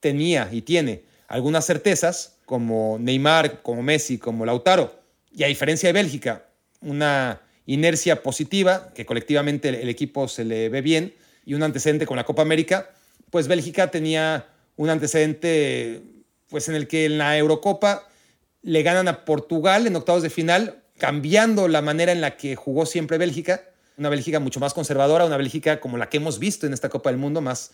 tenía 0.00 0.48
y 0.50 0.62
tiene 0.62 1.11
algunas 1.32 1.64
certezas, 1.64 2.36
como 2.44 2.98
Neymar, 3.00 3.62
como 3.62 3.82
Messi, 3.82 4.18
como 4.18 4.44
Lautaro, 4.44 4.94
y 5.34 5.44
a 5.44 5.46
diferencia 5.46 5.88
de 5.88 5.94
Bélgica, 5.94 6.44
una 6.82 7.40
inercia 7.64 8.22
positiva, 8.22 8.92
que 8.94 9.06
colectivamente 9.06 9.70
el, 9.70 9.88
equipo 9.88 10.28
se 10.28 10.44
le 10.44 10.68
ve 10.68 10.82
bien, 10.82 11.14
y 11.46 11.54
un 11.54 11.62
antecedente 11.62 12.04
con 12.04 12.18
la 12.18 12.24
Copa 12.24 12.42
América, 12.42 12.90
pues 13.30 13.48
Bélgica 13.48 13.90
tenía 13.90 14.46
un 14.76 14.90
antecedente 14.90 16.02
pues 16.50 16.68
en 16.68 16.74
el 16.74 16.86
que 16.86 17.06
en 17.06 17.16
la 17.16 17.38
Eurocopa 17.38 18.06
le 18.60 18.82
ganan 18.82 19.08
a 19.08 19.24
Portugal 19.24 19.86
en 19.86 19.96
octavos 19.96 20.22
de 20.22 20.28
final, 20.28 20.82
cambiando 20.98 21.66
la 21.66 21.80
manera 21.80 22.12
en 22.12 22.20
la 22.20 22.36
que 22.36 22.56
jugó 22.56 22.84
siempre 22.84 23.16
Bélgica 23.16 23.72
una 23.98 24.08
Bélgica 24.08 24.40
mucho 24.40 24.60
más 24.60 24.74
conservadora, 24.74 25.24
una 25.24 25.36
Bélgica 25.36 25.80
como 25.80 25.96
la 25.96 26.08
que 26.08 26.16
hemos 26.16 26.38
visto 26.38 26.66
en 26.66 26.72
esta 26.72 26.88
Copa 26.88 27.10
del 27.10 27.18
Mundo, 27.18 27.40
más, 27.40 27.72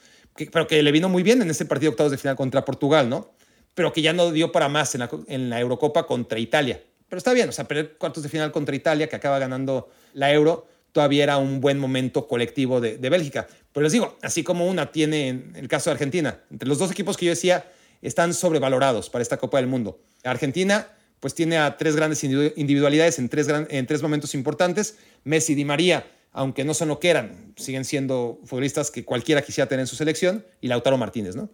pero 0.52 0.66
que 0.66 0.82
le 0.82 0.92
vino 0.92 1.08
muy 1.08 1.22
bien 1.22 1.42
en 1.42 1.50
ese 1.50 1.64
partido 1.64 1.90
octavos 1.90 2.10
de 2.12 2.18
final 2.18 2.36
contra 2.36 2.64
Portugal, 2.64 3.08
¿no? 3.08 3.30
Pero 3.78 3.92
que 3.92 4.02
ya 4.02 4.12
no 4.12 4.32
dio 4.32 4.50
para 4.50 4.68
más 4.68 4.96
en 4.96 5.50
la, 5.50 5.60
Eurocopa 5.60 6.04
contra 6.04 6.40
Italia. 6.40 6.82
Pero 7.08 7.18
está 7.18 7.32
bien, 7.32 7.48
o 7.48 7.52
sea, 7.52 7.68
perder 7.68 7.96
cuartos 7.96 8.24
de 8.24 8.28
final 8.28 8.50
contra 8.50 8.74
Italia, 8.74 9.08
que 9.08 9.14
acaba 9.14 9.38
ganando 9.38 9.88
la 10.14 10.32
Euro, 10.32 10.66
todavía 10.90 11.22
era 11.22 11.36
un 11.36 11.60
buen 11.60 11.78
momento 11.78 12.26
colectivo 12.26 12.80
de, 12.80 12.98
de 12.98 13.08
Bélgica. 13.08 13.46
Pero 13.72 13.84
les 13.84 13.92
digo, 13.92 14.18
así 14.20 14.42
como 14.42 14.66
una 14.66 14.90
tiene 14.90 15.28
en 15.28 15.54
el 15.54 15.68
caso 15.68 15.90
de 15.90 15.92
Argentina, 15.92 16.40
entre 16.50 16.68
los 16.68 16.80
dos 16.80 16.90
equipos 16.90 17.16
que 17.16 17.26
yo 17.26 17.30
decía 17.30 17.70
están 18.02 18.34
sobrevalorados 18.34 19.10
para 19.10 19.22
esta 19.22 19.36
Copa 19.36 19.58
del 19.58 19.68
Mundo. 19.68 20.00
Argentina 20.24 20.88
pues 21.20 21.36
tiene 21.36 21.58
a 21.58 21.76
tres 21.76 21.94
grandes 21.94 22.24
individualidades 22.24 23.20
en 23.20 23.28
tres, 23.28 23.46
en 23.48 23.86
tres 23.86 24.02
momentos 24.02 24.34
importantes. 24.34 24.96
Messi 25.22 25.52
y 25.52 25.54
Di 25.54 25.64
María, 25.64 26.04
aunque 26.32 26.64
no 26.64 26.74
son 26.74 26.88
lo 26.88 26.98
que 26.98 27.10
eran, 27.10 27.54
siguen 27.56 27.84
siendo 27.84 28.40
futbolistas 28.44 28.90
que 28.90 29.04
cualquiera 29.04 29.40
quisiera 29.42 29.68
tener 29.68 29.82
en 29.82 29.86
su 29.86 29.94
selección, 29.94 30.44
y 30.60 30.66
Lautaro 30.66 30.98
Martínez, 30.98 31.36
¿no? 31.36 31.48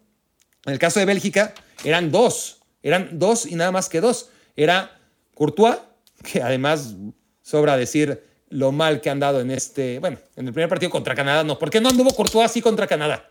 En 0.66 0.72
el 0.72 0.78
caso 0.78 1.00
de 1.00 1.06
Bélgica, 1.06 1.54
eran 1.84 2.10
dos, 2.10 2.62
eran 2.82 3.18
dos 3.18 3.46
y 3.46 3.54
nada 3.54 3.70
más 3.70 3.88
que 3.88 4.00
dos. 4.00 4.30
era 4.56 4.98
Courtois, 5.34 5.78
que 6.22 6.42
además 6.42 6.94
sobra 7.42 7.76
decir 7.76 8.22
lo 8.48 8.72
mal 8.72 9.00
que 9.00 9.10
han 9.10 9.20
dado 9.20 9.40
en 9.40 9.50
este, 9.50 9.98
bueno, 9.98 10.18
en 10.36 10.46
el 10.46 10.52
primer 10.52 10.68
partido 10.68 10.90
contra 10.90 11.14
Canadá, 11.14 11.44
no, 11.44 11.58
¿por 11.58 11.70
qué 11.70 11.80
no 11.80 11.88
anduvo 11.88 12.14
Courtois 12.14 12.46
así 12.46 12.62
contra 12.62 12.86
Canadá? 12.86 13.28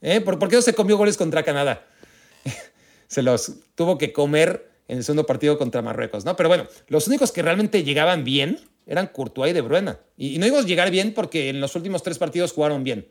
¿Eh? 0.00 0.20
¿Por, 0.20 0.38
¿Por 0.38 0.48
qué 0.48 0.56
no 0.56 0.62
se 0.62 0.74
comió 0.74 0.96
goles 0.96 1.16
contra 1.16 1.42
Canadá? 1.42 1.84
se 3.06 3.22
los 3.22 3.52
tuvo 3.74 3.98
que 3.98 4.12
comer 4.12 4.70
en 4.88 4.98
el 4.98 5.04
segundo 5.04 5.26
partido 5.26 5.58
contra 5.58 5.82
Marruecos, 5.82 6.24
¿no? 6.24 6.36
Pero 6.36 6.48
bueno, 6.48 6.66
los 6.88 7.06
únicos 7.08 7.32
que 7.32 7.42
realmente 7.42 7.84
llegaban 7.84 8.24
bien 8.24 8.58
eran 8.86 9.06
Courtois 9.06 9.50
y 9.50 9.54
De 9.54 9.60
Bruyne. 9.60 9.94
Y, 10.16 10.38
no 10.38 10.44
digo 10.44 10.60
llegar 10.62 10.90
bien 10.90 11.14
porque 11.14 11.48
en 11.48 11.60
los 11.60 11.74
últimos 11.74 12.02
tres 12.02 12.18
partidos 12.18 12.52
jugaron 12.52 12.84
bien. 12.84 13.08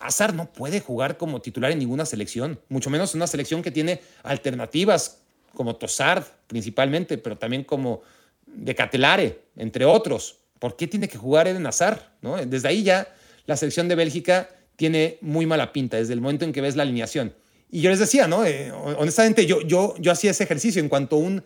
Hazard 0.00 0.34
no 0.34 0.52
puede 0.52 0.80
jugar 0.80 1.16
como 1.16 1.40
titular 1.40 1.70
en 1.70 1.78
ninguna 1.78 2.06
selección, 2.06 2.58
mucho 2.68 2.90
menos 2.90 3.14
en 3.14 3.18
una 3.18 3.26
selección 3.26 3.62
que 3.62 3.70
tiene 3.70 4.00
alternativas 4.22 5.18
como 5.54 5.76
Tossard 5.76 6.24
principalmente, 6.46 7.18
pero 7.18 7.36
también 7.36 7.64
como 7.64 8.02
de 8.46 8.74
Catelare, 8.74 9.40
entre 9.56 9.84
otros. 9.84 10.38
¿Por 10.58 10.76
qué 10.76 10.86
tiene 10.86 11.08
que 11.08 11.18
jugar 11.18 11.48
Eden 11.48 11.66
Hazard? 11.66 12.00
¿no? 12.22 12.36
Desde 12.44 12.68
ahí 12.68 12.82
ya 12.82 13.14
la 13.46 13.56
selección 13.56 13.88
de 13.88 13.94
Bélgica 13.94 14.48
tiene 14.76 15.18
muy 15.20 15.46
mala 15.46 15.72
pinta, 15.72 15.98
desde 15.98 16.14
el 16.14 16.20
momento 16.20 16.44
en 16.44 16.52
que 16.52 16.60
ves 16.60 16.76
la 16.76 16.82
alineación. 16.82 17.34
Y 17.70 17.82
yo 17.82 17.90
les 17.90 17.98
decía, 17.98 18.26
¿no? 18.26 18.44
Eh, 18.44 18.72
honestamente, 18.72 19.46
yo, 19.46 19.60
yo, 19.60 19.94
yo 19.98 20.10
hacía 20.10 20.32
ese 20.32 20.44
ejercicio 20.44 20.80
en 20.80 20.88
cuanto 20.88 21.16
un 21.16 21.44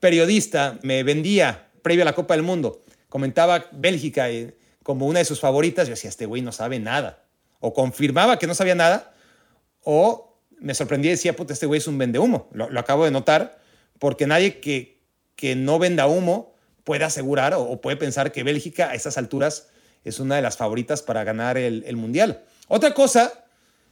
periodista 0.00 0.78
me 0.82 1.02
vendía 1.02 1.68
previo 1.82 2.02
a 2.02 2.04
la 2.04 2.14
Copa 2.14 2.34
del 2.34 2.42
Mundo, 2.42 2.82
comentaba 3.08 3.66
Bélgica 3.72 4.30
eh, 4.30 4.54
como 4.82 5.06
una 5.06 5.18
de 5.18 5.24
sus 5.24 5.40
favoritas, 5.40 5.88
yo 5.88 5.94
decía, 5.94 6.08
este 6.08 6.26
güey 6.26 6.40
no 6.40 6.52
sabe 6.52 6.78
nada. 6.78 7.24
O 7.60 7.74
confirmaba 7.74 8.38
que 8.38 8.46
no 8.46 8.54
sabía 8.54 8.74
nada, 8.74 9.12
o 9.82 10.40
me 10.60 10.74
sorprendía 10.74 11.10
y 11.10 11.14
decía, 11.14 11.36
puta, 11.36 11.52
este 11.52 11.66
güey 11.66 11.78
es 11.78 11.86
un 11.86 11.98
vende 11.98 12.18
humo. 12.18 12.48
Lo, 12.52 12.78
acabo 12.78 13.04
de 13.04 13.10
notar, 13.10 13.58
porque 13.98 14.26
nadie 14.26 14.60
que, 14.60 15.02
que 15.36 15.56
no 15.56 15.78
venda 15.78 16.06
humo 16.06 16.54
puede 16.84 17.04
asegurar 17.04 17.54
o, 17.54 17.80
puede 17.80 17.96
pensar 17.96 18.32
que 18.32 18.42
Bélgica 18.42 18.90
a 18.90 18.94
esas 18.94 19.18
alturas 19.18 19.68
es 20.04 20.20
una 20.20 20.36
de 20.36 20.42
las 20.42 20.56
favoritas 20.56 21.02
para 21.02 21.24
ganar 21.24 21.58
el, 21.58 21.84
el 21.86 21.96
Mundial. 21.96 22.44
Otra 22.68 22.94
cosa 22.94 23.44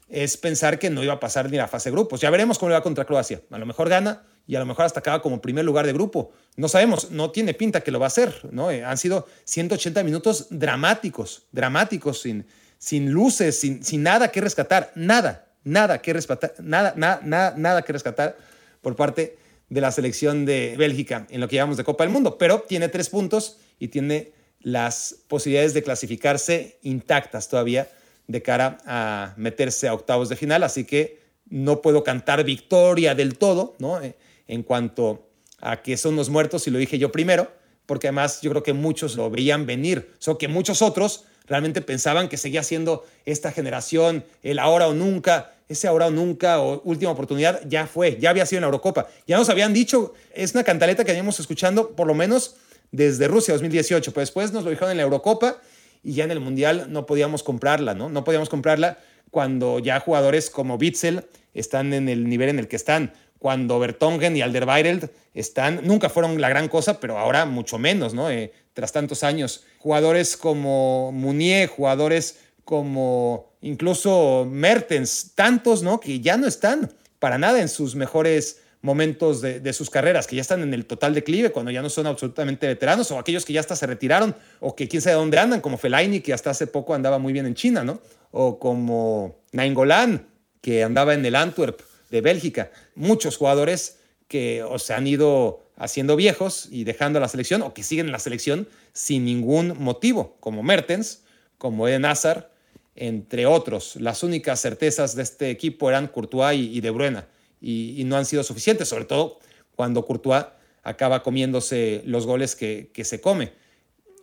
es 0.08 0.36
pensar 0.36 0.78
que 0.78 0.90
no 0.90 1.02
iba 1.02 1.14
a 1.14 1.20
pasar 1.20 1.50
ni 1.50 1.56
la 1.56 1.68
fase 1.68 1.90
de 1.90 1.94
grupos. 1.94 2.20
Ya 2.20 2.30
veremos 2.30 2.58
cómo 2.58 2.70
le 2.70 2.74
va 2.74 2.82
contra 2.82 3.04
Croacia. 3.04 3.42
A 3.50 3.58
lo 3.58 3.66
mejor 3.66 3.88
gana 3.88 4.22
y 4.46 4.54
a 4.54 4.60
lo 4.60 4.66
mejor 4.66 4.84
hasta 4.84 5.00
acaba 5.00 5.20
como 5.20 5.40
primer 5.40 5.64
lugar 5.64 5.86
de 5.86 5.92
grupo. 5.92 6.32
No 6.56 6.68
sabemos, 6.68 7.10
no 7.10 7.32
tiene 7.32 7.54
pinta 7.54 7.80
que 7.80 7.90
lo 7.90 7.98
va 7.98 8.06
a 8.06 8.08
hacer. 8.08 8.40
¿no? 8.52 8.70
Eh, 8.70 8.84
han 8.84 8.98
sido 8.98 9.26
180 9.44 10.04
minutos 10.04 10.46
dramáticos, 10.50 11.46
dramáticos, 11.50 12.20
sin, 12.20 12.46
sin 12.78 13.10
luces, 13.10 13.58
sin, 13.58 13.82
sin 13.82 14.02
nada 14.02 14.30
que 14.30 14.40
rescatar, 14.40 14.92
nada, 14.94 15.48
nada 15.64 16.00
que 16.00 16.12
rescatar, 16.12 16.54
nada, 16.60 16.94
nada, 16.96 17.20
nada, 17.24 17.54
nada 17.56 17.82
que 17.82 17.92
rescatar 17.92 18.36
por 18.82 18.96
parte 18.96 19.36
de 19.68 19.80
la 19.80 19.90
selección 19.90 20.46
de 20.46 20.76
Bélgica 20.78 21.26
en 21.30 21.40
lo 21.40 21.48
que 21.48 21.56
llamamos 21.56 21.76
de 21.76 21.84
Copa 21.84 22.04
del 22.04 22.12
Mundo. 22.12 22.38
Pero 22.38 22.60
tiene 22.60 22.88
tres 22.88 23.08
puntos 23.08 23.58
y 23.78 23.88
tiene 23.88 24.32
las 24.60 25.16
posibilidades 25.28 25.74
de 25.74 25.82
clasificarse 25.82 26.78
intactas 26.82 27.48
todavía 27.48 27.88
de 28.26 28.42
cara 28.42 28.78
a 28.86 29.34
meterse 29.36 29.88
a 29.88 29.94
octavos 29.94 30.28
de 30.28 30.36
final, 30.36 30.62
así 30.62 30.84
que 30.84 31.20
no 31.48 31.80
puedo 31.80 32.02
cantar 32.02 32.42
victoria 32.44 33.14
del 33.14 33.38
todo, 33.38 33.76
¿no? 33.78 34.00
Eh, 34.02 34.16
en 34.48 34.62
cuanto 34.62 35.28
a 35.60 35.82
que 35.82 35.96
son 35.96 36.16
los 36.16 36.28
muertos, 36.28 36.66
y 36.66 36.70
lo 36.70 36.78
dije 36.78 36.98
yo 36.98 37.12
primero, 37.12 37.50
porque 37.86 38.08
además 38.08 38.40
yo 38.42 38.50
creo 38.50 38.62
que 38.62 38.72
muchos 38.72 39.16
lo 39.16 39.30
veían 39.30 39.66
venir, 39.66 40.12
solo 40.18 40.38
que 40.38 40.48
muchos 40.48 40.82
otros 40.82 41.24
realmente 41.46 41.80
pensaban 41.80 42.28
que 42.28 42.36
seguía 42.36 42.62
siendo 42.62 43.04
esta 43.24 43.52
generación, 43.52 44.24
el 44.42 44.58
ahora 44.58 44.88
o 44.88 44.94
nunca, 44.94 45.52
ese 45.68 45.88
ahora 45.88 46.08
o 46.08 46.10
nunca 46.10 46.60
o 46.60 46.82
última 46.82 47.10
oportunidad, 47.12 47.60
ya 47.66 47.86
fue, 47.86 48.18
ya 48.20 48.30
había 48.30 48.46
sido 48.46 48.58
en 48.58 48.62
la 48.62 48.66
Eurocopa. 48.66 49.08
Ya 49.26 49.36
nos 49.38 49.48
habían 49.48 49.72
dicho, 49.72 50.14
es 50.34 50.54
una 50.54 50.64
cantaleta 50.64 51.04
que 51.04 51.12
veníamos 51.12 51.40
escuchando 51.40 51.90
por 51.90 52.06
lo 52.06 52.14
menos 52.14 52.56
desde 52.92 53.28
Rusia 53.28 53.54
2018, 53.54 54.12
pero 54.12 54.20
después 54.20 54.52
nos 54.52 54.64
lo 54.64 54.70
dijeron 54.70 54.90
en 54.90 54.96
la 54.98 55.04
Eurocopa 55.04 55.60
y 56.02 56.14
ya 56.14 56.24
en 56.24 56.30
el 56.30 56.40
Mundial 56.40 56.86
no 56.90 57.06
podíamos 57.06 57.42
comprarla, 57.42 57.94
¿no? 57.94 58.08
No 58.08 58.24
podíamos 58.24 58.48
comprarla 58.48 58.98
cuando 59.30 59.78
ya 59.80 60.00
jugadores 60.00 60.50
como 60.50 60.76
Witzel 60.76 61.24
están 61.52 61.92
en 61.92 62.08
el 62.08 62.28
nivel 62.28 62.48
en 62.48 62.58
el 62.58 62.68
que 62.68 62.76
están, 62.76 63.12
cuando 63.46 63.78
Bertongen 63.78 64.36
y 64.36 64.42
Alderweireld 64.42 65.08
están, 65.32 65.82
nunca 65.84 66.08
fueron 66.08 66.40
la 66.40 66.48
gran 66.48 66.66
cosa, 66.66 66.98
pero 66.98 67.16
ahora 67.16 67.46
mucho 67.46 67.78
menos, 67.78 68.12
¿no? 68.12 68.28
Eh, 68.28 68.52
tras 68.74 68.90
tantos 68.90 69.22
años. 69.22 69.62
Jugadores 69.78 70.36
como 70.36 71.12
Munier, 71.12 71.68
jugadores 71.68 72.40
como 72.64 73.52
incluso 73.60 74.48
Mertens, 74.50 75.30
tantos, 75.36 75.84
¿no? 75.84 76.00
Que 76.00 76.18
ya 76.18 76.36
no 76.36 76.48
están 76.48 76.90
para 77.20 77.38
nada 77.38 77.60
en 77.60 77.68
sus 77.68 77.94
mejores 77.94 78.62
momentos 78.82 79.40
de, 79.40 79.72
sus 79.72 79.90
carreras, 79.90 80.26
que 80.26 80.34
ya 80.34 80.42
están 80.42 80.62
en 80.62 80.74
el 80.74 80.84
total 80.84 81.14
declive, 81.14 81.52
cuando 81.52 81.70
ya 81.70 81.82
no 81.82 81.88
son 81.88 82.08
absolutamente 82.08 82.66
veteranos, 82.66 83.12
o 83.12 83.18
aquellos 83.20 83.44
que 83.44 83.52
ya 83.52 83.60
hasta 83.60 83.76
se 83.76 83.86
retiraron, 83.86 84.34
o 84.58 84.74
que 84.74 84.88
quién 84.88 85.02
sabe 85.02 85.14
dónde 85.14 85.38
andan, 85.38 85.60
como 85.60 85.78
Fellaini, 85.78 86.18
que 86.18 86.32
hasta 86.32 86.50
hace 86.50 86.66
poco 86.66 86.94
andaba 86.94 87.20
muy 87.20 87.32
bien 87.32 87.46
en 87.46 87.54
China, 87.54 87.84
¿no? 87.84 88.00
O 88.32 88.58
como 88.58 89.36
Nainggolan, 89.52 90.26
que 90.60 90.82
andaba 90.82 91.14
en 91.14 91.24
el 91.24 91.36
Antwerp 91.36 91.80
de 92.10 92.20
Bélgica. 92.20 92.70
Muchos 92.94 93.36
jugadores 93.36 93.98
que 94.28 94.62
o 94.62 94.78
se 94.78 94.94
han 94.94 95.06
ido 95.06 95.62
haciendo 95.76 96.16
viejos 96.16 96.68
y 96.70 96.84
dejando 96.84 97.20
la 97.20 97.28
selección, 97.28 97.62
o 97.62 97.74
que 97.74 97.82
siguen 97.82 98.06
en 98.06 98.12
la 98.12 98.18
selección 98.18 98.68
sin 98.92 99.24
ningún 99.24 99.76
motivo, 99.78 100.36
como 100.40 100.62
Mertens, 100.62 101.22
como 101.58 101.86
Eden 101.86 102.04
Hazard, 102.04 102.48
entre 102.94 103.46
otros. 103.46 103.96
Las 103.96 104.22
únicas 104.22 104.60
certezas 104.60 105.14
de 105.14 105.22
este 105.22 105.50
equipo 105.50 105.88
eran 105.88 106.08
Courtois 106.08 106.58
y 106.58 106.80
De 106.80 106.90
Bruyne 106.90 107.24
y, 107.60 108.02
no 108.04 108.16
han 108.16 108.24
sido 108.24 108.42
suficientes, 108.42 108.88
sobre 108.88 109.04
todo 109.04 109.38
cuando 109.74 110.04
Courtois 110.04 110.46
acaba 110.82 111.22
comiéndose 111.22 112.02
los 112.06 112.26
goles 112.26 112.56
que, 112.56 112.90
se 113.04 113.20
come. 113.20 113.52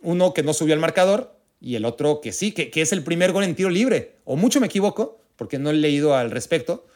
Uno 0.02 0.34
que 0.34 0.42
no 0.42 0.52
subió 0.52 0.74
al 0.74 0.80
marcador 0.80 1.36
y 1.60 1.76
el 1.76 1.84
otro 1.84 2.20
que 2.20 2.32
sí, 2.32 2.52
que, 2.52 2.70
es 2.74 2.92
el 2.92 3.04
primer 3.04 3.32
gol 3.32 3.44
en 3.44 3.54
tiro 3.54 3.70
libre. 3.70 4.16
O 4.24 4.36
mucho 4.36 4.60
me 4.60 4.66
equivoco, 4.66 5.20
porque 5.36 5.58
no 5.58 5.70
he 5.70 5.74
leído 5.74 6.16
al 6.16 6.30
respecto, 6.30 6.86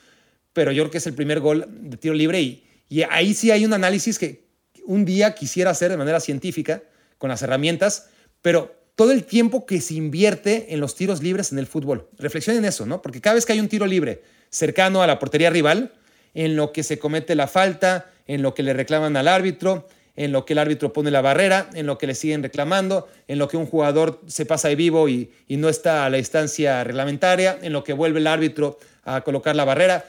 pero 0.59 0.73
yo 0.73 0.83
creo 0.83 0.91
que 0.91 0.99
es 0.99 1.07
el 1.07 1.15
primer 1.15 1.39
gol 1.39 1.67
de 1.69 1.97
tiro 1.99 2.15
libre 2.15 2.41
y, 2.41 2.65
y 2.89 3.03
ahí 3.03 3.33
sí 3.33 3.53
hay 3.53 3.65
un 3.65 3.73
análisis 3.75 4.19
que 4.19 4.49
un 4.87 5.05
día 5.05 5.33
quisiera 5.33 5.71
hacer 5.71 5.89
de 5.89 5.97
manera 5.97 6.19
científica 6.19 6.83
con 7.17 7.31
las 7.31 7.43
herramientas, 7.43 8.09
pero 8.43 8.75
todo 8.97 9.13
el 9.13 9.23
tiempo 9.23 9.67
que 9.67 9.81
se 9.81 9.95
invierte 9.95 10.75
en 10.75 10.81
los 10.81 10.97
tiros 10.97 11.23
libres 11.23 11.53
en 11.53 11.61
el 11.61 11.69
fútbol. 11.69 12.09
Reflexionen 12.19 12.65
eso, 12.65 12.87
¿no? 12.87 13.01
Porque 13.03 13.21
cada 13.21 13.35
vez 13.35 13.47
que 13.47 13.53
hay 13.53 13.61
un 13.61 13.69
tiro 13.69 13.87
libre 13.87 14.23
cercano 14.51 15.01
a 15.01 15.07
la 15.07 15.21
portería 15.21 15.49
rival, 15.49 15.93
en 16.35 16.57
lo 16.57 16.73
que 16.73 16.83
se 16.83 16.99
comete 16.99 17.37
la 17.37 17.47
falta, 17.47 18.11
en 18.27 18.43
lo 18.43 18.53
que 18.53 18.65
le 18.65 18.73
reclaman 18.73 19.17
al 19.17 19.29
árbitro, 19.29 19.87
en 20.17 20.33
lo 20.33 20.45
que 20.45 20.55
el 20.55 20.59
árbitro 20.59 20.93
pone 20.93 21.13
la 21.13 21.21
barrera, 21.21 21.71
en 21.75 21.87
lo 21.87 21.99
que 21.99 22.09
le 22.09 22.17
siguen 22.17 22.43
reclamando, 22.43 23.07
en 23.29 23.39
lo 23.39 23.47
que 23.47 23.57
un 23.57 23.67
jugador 23.67 24.21
se 24.27 24.45
pasa 24.45 24.67
de 24.67 24.75
vivo 24.75 25.09
y, 25.09 25.31
no 25.51 25.69
está 25.69 26.05
a 26.05 26.11
la 26.11 26.17
distancia 26.17 26.83
reglamentaria, 26.83 27.61
en 27.63 27.73
lo 27.73 27.85
que 27.85 27.93
vuelve 27.93 28.19
el 28.19 28.27
árbitro 28.27 28.81
a 29.05 29.21
colocar 29.21 29.55
la 29.55 29.65
barrera, 29.65 30.05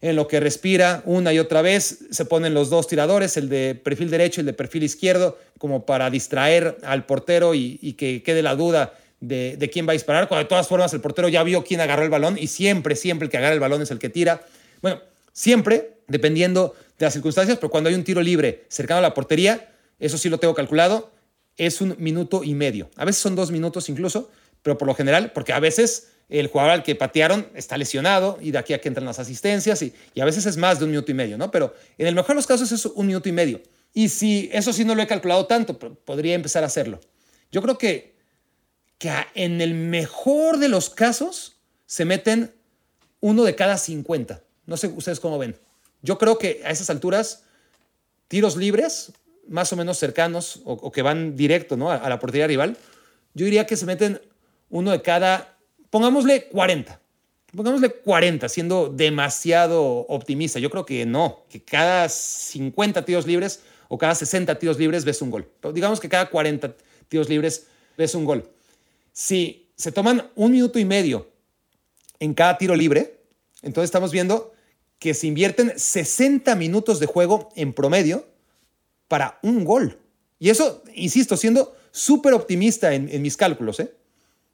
en 0.00 0.16
lo 0.16 0.28
que 0.28 0.40
respira 0.40 1.02
una 1.04 1.32
y 1.32 1.38
otra 1.38 1.62
vez, 1.62 2.00
se 2.10 2.24
ponen 2.24 2.54
los 2.54 2.70
dos 2.70 2.86
tiradores, 2.86 3.36
el 3.36 3.48
de 3.48 3.74
perfil 3.74 4.10
derecho 4.10 4.40
y 4.40 4.42
el 4.42 4.46
de 4.46 4.52
perfil 4.52 4.82
izquierdo, 4.82 5.38
como 5.58 5.86
para 5.86 6.10
distraer 6.10 6.78
al 6.82 7.06
portero 7.06 7.54
y, 7.54 7.94
que 7.98 8.22
quede 8.22 8.42
la 8.42 8.54
duda 8.54 8.94
de, 9.20 9.56
de, 9.56 9.70
quién 9.70 9.86
va 9.86 9.92
a 9.92 9.94
disparar, 9.94 10.28
cuando 10.28 10.44
de 10.44 10.48
todas 10.48 10.68
formas 10.68 10.92
el 10.92 11.00
portero 11.00 11.28
ya 11.28 11.42
vio 11.42 11.64
quién 11.64 11.80
agarró 11.80 12.02
el 12.02 12.10
balón 12.10 12.36
y 12.38 12.48
siempre, 12.48 12.96
siempre 12.96 13.26
el 13.26 13.30
que 13.30 13.38
agarra 13.38 13.54
el 13.54 13.60
balón 13.60 13.80
es 13.80 13.90
el 13.90 13.98
que 13.98 14.10
tira. 14.10 14.42
Bueno, 14.82 15.00
Siempre, 15.34 15.98
dependiendo 16.06 16.76
de 16.96 17.06
las 17.06 17.12
circunstancias, 17.12 17.58
pero 17.58 17.68
cuando 17.68 17.90
hay 17.90 17.96
un 17.96 18.04
tiro 18.04 18.22
libre 18.22 18.64
cercano 18.68 18.98
a 18.98 19.02
la 19.02 19.14
portería, 19.14 19.68
eso 19.98 20.16
sí 20.16 20.28
lo 20.28 20.38
tengo 20.38 20.54
calculado, 20.54 21.10
es 21.56 21.80
un 21.80 21.96
minuto 21.98 22.44
y 22.44 22.54
medio. 22.54 22.88
A 22.96 23.04
veces 23.04 23.20
son 23.20 23.34
dos 23.34 23.50
minutos 23.50 23.88
incluso, 23.88 24.30
pero 24.62 24.78
por 24.78 24.86
lo 24.86 24.94
general, 24.94 25.32
porque 25.32 25.52
a 25.52 25.58
veces 25.58 26.12
el 26.40 26.48
jugador 26.48 26.72
al 26.72 26.82
que 26.82 26.94
patearon 26.94 27.48
está 27.54 27.76
lesionado 27.76 28.38
y 28.40 28.50
de 28.50 28.58
aquí 28.58 28.72
a 28.72 28.80
que 28.80 28.88
entran 28.88 29.06
las 29.06 29.18
asistencias 29.18 29.82
y, 29.82 29.94
a 30.20 30.24
veces 30.24 30.46
es 30.46 30.56
más 30.56 30.78
de 30.78 30.84
un 30.84 30.90
minuto 30.90 31.10
y 31.10 31.14
medio, 31.14 31.38
¿no? 31.38 31.50
Pero 31.50 31.74
en 31.98 32.06
el 32.06 32.14
mejor 32.14 32.30
de 32.30 32.34
los 32.36 32.46
casos 32.46 32.72
es 32.72 32.84
un 32.86 33.06
minuto 33.06 33.28
y 33.28 33.32
medio. 33.32 33.60
Y 33.92 34.08
si 34.08 34.50
eso 34.52 34.72
sí 34.72 34.84
no 34.84 34.94
lo 34.94 35.02
he 35.02 35.06
calculado 35.06 35.46
tanto, 35.46 35.78
podría 35.78 36.34
empezar 36.34 36.64
a 36.64 36.66
hacerlo. 36.66 37.00
Yo 37.52 37.62
creo 37.62 37.78
que, 37.78 38.16
que 38.98 39.12
en 39.34 39.60
el 39.60 39.74
mejor 39.74 40.58
de 40.58 40.68
los 40.68 40.90
casos 40.90 41.56
se 41.86 42.04
meten 42.04 42.52
uno 43.20 43.44
de 43.44 43.54
cada 43.54 43.78
50. 43.78 44.42
No 44.66 44.76
sé 44.76 44.88
ustedes 44.88 45.20
cómo 45.20 45.38
ven. 45.38 45.56
Yo 46.02 46.18
creo 46.18 46.36
que 46.38 46.62
a 46.64 46.70
esas 46.70 46.90
alturas, 46.90 47.44
tiros 48.28 48.56
libres, 48.56 49.12
más 49.48 49.72
o 49.72 49.76
menos 49.76 49.98
cercanos 49.98 50.60
o, 50.64 50.90
que 50.90 51.02
van 51.02 51.36
directo 51.36 51.76
¿no? 51.76 51.90
a, 51.90 52.08
la 52.08 52.18
portería 52.18 52.46
rival, 52.46 52.76
yo 53.34 53.44
diría 53.44 53.66
que 53.66 53.76
se 53.76 53.86
meten 53.86 54.20
uno 54.70 54.90
de 54.90 55.02
cada, 55.02 55.53
pongámosle 55.94 56.48
40. 56.48 57.00
Pongámosle 57.56 57.88
40, 57.88 58.48
siendo 58.48 58.88
demasiado 58.88 59.84
optimista. 60.08 60.58
Yo 60.58 60.68
creo 60.68 60.84
que 60.84 61.06
no, 61.06 61.44
que 61.48 61.62
cada 61.62 62.08
50 62.08 63.04
tiros 63.04 63.28
libres 63.28 63.60
o 63.86 63.96
cada 63.96 64.16
60 64.16 64.58
tiros 64.58 64.76
libres 64.76 65.04
ves 65.04 65.22
un 65.22 65.30
gol. 65.30 65.48
Digamos 65.72 66.00
que 66.00 66.08
cada 66.08 66.28
40 66.30 66.74
tiros 67.06 67.28
libres 67.28 67.68
ves 67.96 68.12
un 68.16 68.24
gol. 68.24 68.50
Si 69.12 69.70
se 69.76 69.92
toman 69.92 70.32
un 70.34 70.50
minuto 70.50 70.80
y 70.80 70.84
medio 70.84 71.30
en 72.18 72.34
cada 72.34 72.58
tiro 72.58 72.74
libre, 72.74 73.20
entonces 73.62 73.86
estamos 73.86 74.10
viendo 74.10 74.52
que 74.98 75.14
se 75.14 75.28
invierten 75.28 75.78
60 75.78 76.56
minutos 76.56 76.98
de 76.98 77.06
juego 77.06 77.52
en 77.54 77.72
promedio 77.72 78.26
para 79.06 79.38
un 79.44 79.64
gol. 79.64 80.00
Y 80.40 80.50
eso, 80.50 80.82
insisto, 80.96 81.36
siendo 81.36 81.76
súper 81.92 82.32
optimista 82.32 82.94
en, 82.94 83.22
mis 83.22 83.36
cálculos, 83.36 83.78
¿eh? 83.78 83.94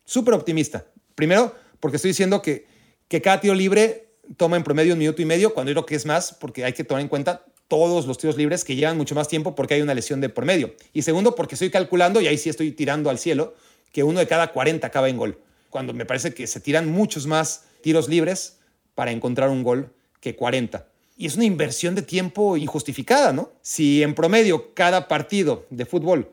Súper 0.04 0.34
optimista. 0.34 0.84
Primero, 1.14 1.54
porque 1.80 1.96
estoy 1.96 2.10
diciendo 2.10 2.42
que, 2.42 2.66
que 3.08 3.20
cada 3.20 3.40
tiro 3.40 3.54
libre 3.54 4.08
toma 4.36 4.56
en 4.56 4.64
promedio 4.64 4.92
un 4.92 4.98
minuto 4.98 5.22
y 5.22 5.24
medio, 5.24 5.54
cuando 5.54 5.70
yo 5.70 5.74
creo 5.74 5.86
que 5.86 5.94
es 5.94 6.06
más, 6.06 6.32
porque 6.32 6.64
hay 6.64 6.72
que 6.72 6.84
tomar 6.84 7.02
en 7.02 7.08
cuenta 7.08 7.44
todos 7.68 8.06
los 8.06 8.18
tiros 8.18 8.36
libres 8.36 8.64
que 8.64 8.74
llevan 8.74 8.96
mucho 8.96 9.14
más 9.14 9.28
tiempo 9.28 9.54
porque 9.54 9.74
hay 9.74 9.82
una 9.82 9.94
lesión 9.94 10.20
de 10.20 10.28
por 10.28 10.44
medio. 10.44 10.74
Y 10.92 11.02
segundo, 11.02 11.34
porque 11.34 11.54
estoy 11.54 11.70
calculando, 11.70 12.20
y 12.20 12.26
ahí 12.26 12.36
sí 12.36 12.48
estoy 12.48 12.72
tirando 12.72 13.10
al 13.10 13.18
cielo, 13.18 13.54
que 13.92 14.02
uno 14.02 14.18
de 14.18 14.26
cada 14.26 14.52
40 14.52 14.86
acaba 14.86 15.08
en 15.08 15.16
gol. 15.16 15.38
Cuando 15.70 15.94
me 15.94 16.04
parece 16.04 16.34
que 16.34 16.46
se 16.46 16.60
tiran 16.60 16.90
muchos 16.90 17.26
más 17.26 17.66
tiros 17.80 18.08
libres 18.08 18.58
para 18.94 19.12
encontrar 19.12 19.50
un 19.50 19.62
gol 19.62 19.92
que 20.20 20.34
40. 20.34 20.86
Y 21.16 21.26
es 21.26 21.36
una 21.36 21.44
inversión 21.44 21.94
de 21.94 22.02
tiempo 22.02 22.56
injustificada, 22.56 23.32
¿no? 23.32 23.52
Si 23.62 24.02
en 24.02 24.14
promedio 24.14 24.74
cada 24.74 25.06
partido 25.06 25.66
de 25.70 25.86
fútbol 25.86 26.30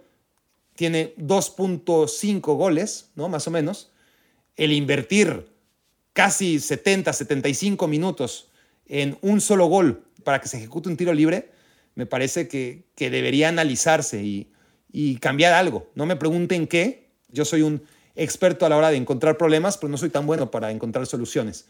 tiene 0.75 1.13
2.5 1.17 2.55
goles, 2.55 3.09
¿no? 3.15 3.29
Más 3.29 3.47
o 3.47 3.51
menos, 3.51 3.91
el 4.57 4.71
invertir 4.73 5.47
casi 6.13 6.59
70, 6.59 7.13
75 7.13 7.87
minutos 7.87 8.49
en 8.87 9.17
un 9.21 9.39
solo 9.39 9.67
gol 9.67 10.03
para 10.23 10.41
que 10.41 10.47
se 10.47 10.57
ejecute 10.57 10.89
un 10.89 10.97
tiro 10.97 11.13
libre, 11.13 11.51
me 11.95 12.05
parece 12.05 12.47
que, 12.47 12.85
debería 12.97 13.49
analizarse 13.49 14.21
y, 14.23 14.51
y, 14.91 15.17
cambiar 15.17 15.53
algo. 15.53 15.89
No 15.95 16.05
me 16.05 16.15
pregunten 16.15 16.67
qué. 16.67 17.09
Yo 17.29 17.45
soy 17.45 17.61
un 17.61 17.83
experto 18.15 18.65
a 18.65 18.69
la 18.69 18.77
hora 18.77 18.89
de 18.89 18.97
encontrar 18.97 19.37
problemas, 19.37 19.77
pero 19.77 19.89
no 19.89 19.97
soy 19.97 20.09
tan 20.09 20.25
bueno 20.25 20.51
para 20.51 20.71
encontrar 20.71 21.05
soluciones. 21.07 21.67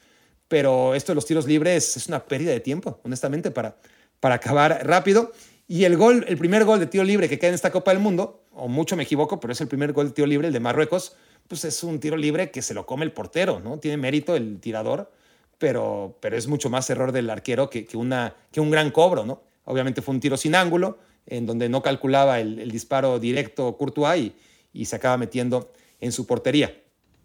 Pero 0.47 0.95
esto 0.95 1.11
de 1.11 1.15
los 1.15 1.25
tiros 1.25 1.45
libres 1.45 1.97
es 1.97 2.07
una 2.07 2.25
pérdida 2.25 2.51
de 2.51 2.59
tiempo, 2.59 2.99
honestamente, 3.03 3.51
para, 3.51 3.77
para 4.19 4.35
acabar 4.35 4.85
rápido. 4.85 5.33
Y 5.67 5.83
el 5.83 5.97
gol, 5.97 6.25
el 6.27 6.37
primer 6.37 6.63
gol 6.63 6.79
de 6.79 6.87
tiro 6.87 7.03
libre 7.03 7.27
que 7.27 7.37
queda 7.37 7.49
en 7.49 7.55
esta 7.55 7.71
Copa 7.71 7.91
del 7.91 7.99
Mundo, 8.01 8.43
o 8.53 8.67
mucho 8.67 8.95
me 8.95 9.03
equivoco, 9.03 9.39
pero 9.39 9.51
es 9.51 9.59
el 9.59 9.67
primer 9.67 9.91
gol 9.91 10.07
de 10.07 10.13
tiro 10.13 10.27
libre, 10.27 10.47
el 10.47 10.53
de 10.53 10.61
Marruecos, 10.61 11.15
pues 11.47 11.65
es 11.65 11.83
un 11.83 11.99
tiro 11.99 12.17
libre 12.17 12.51
que 12.51 12.61
se 12.61 12.73
lo 12.73 12.85
come 12.85 13.05
el 13.05 13.11
portero, 13.11 13.59
¿no? 13.59 13.79
Tiene 13.79 13.97
mérito 13.97 14.35
el 14.35 14.59
tirador, 14.59 15.11
pero, 15.57 16.17
pero 16.19 16.37
es 16.37 16.47
mucho 16.47 16.69
más 16.69 16.89
error 16.89 17.11
del 17.11 17.29
arquero 17.29 17.69
que, 17.69 17.85
que, 17.85 17.97
una, 17.97 18.35
que 18.51 18.59
un 18.59 18.71
gran 18.71 18.91
cobro, 18.91 19.25
¿no? 19.25 19.41
Obviamente 19.65 20.01
fue 20.01 20.15
un 20.15 20.21
tiro 20.21 20.37
sin 20.37 20.55
ángulo, 20.55 20.97
en 21.27 21.45
donde 21.45 21.69
no 21.69 21.81
calculaba 21.81 22.39
el, 22.39 22.71
disparo 22.71 23.19
directo 23.19 23.77
Courtois 23.77 24.31
y, 24.73 24.85
se 24.85 24.95
acaba 24.95 25.17
metiendo 25.17 25.71
en 25.99 26.11
su 26.11 26.25
portería. 26.25 26.73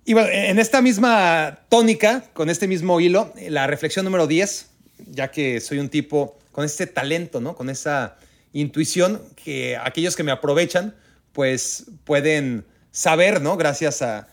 Y 0.05 0.15
bueno, 0.15 0.29
en 0.33 0.59
esta 0.59 0.83
misma 0.83 1.61
tónica, 1.69 2.25
con 2.33 2.51
este 2.51 2.67
mismo 2.67 2.99
hilo, 3.01 3.33
la 3.49 3.69
reflexión 3.69 4.05
número 4.05 4.27
10, 4.27 4.71
ya 5.07 5.31
que 5.31 5.61
soy 5.61 5.79
un 5.79 5.89
tipo 5.89 6.39
con 6.51 6.65
este 6.65 6.87
talento, 6.87 7.41
¿no? 7.41 7.55
Con 7.55 7.71
esa 7.71 8.17
intuición 8.53 9.23
que 9.37 9.77
aquellos 9.77 10.17
que 10.17 10.25
me 10.25 10.33
aprovechan, 10.33 10.97
pues 11.33 11.87
pueden 12.05 12.65
saber, 12.93 13.41
¿no? 13.41 13.57
Gracias 13.57 14.03
a, 14.03 14.29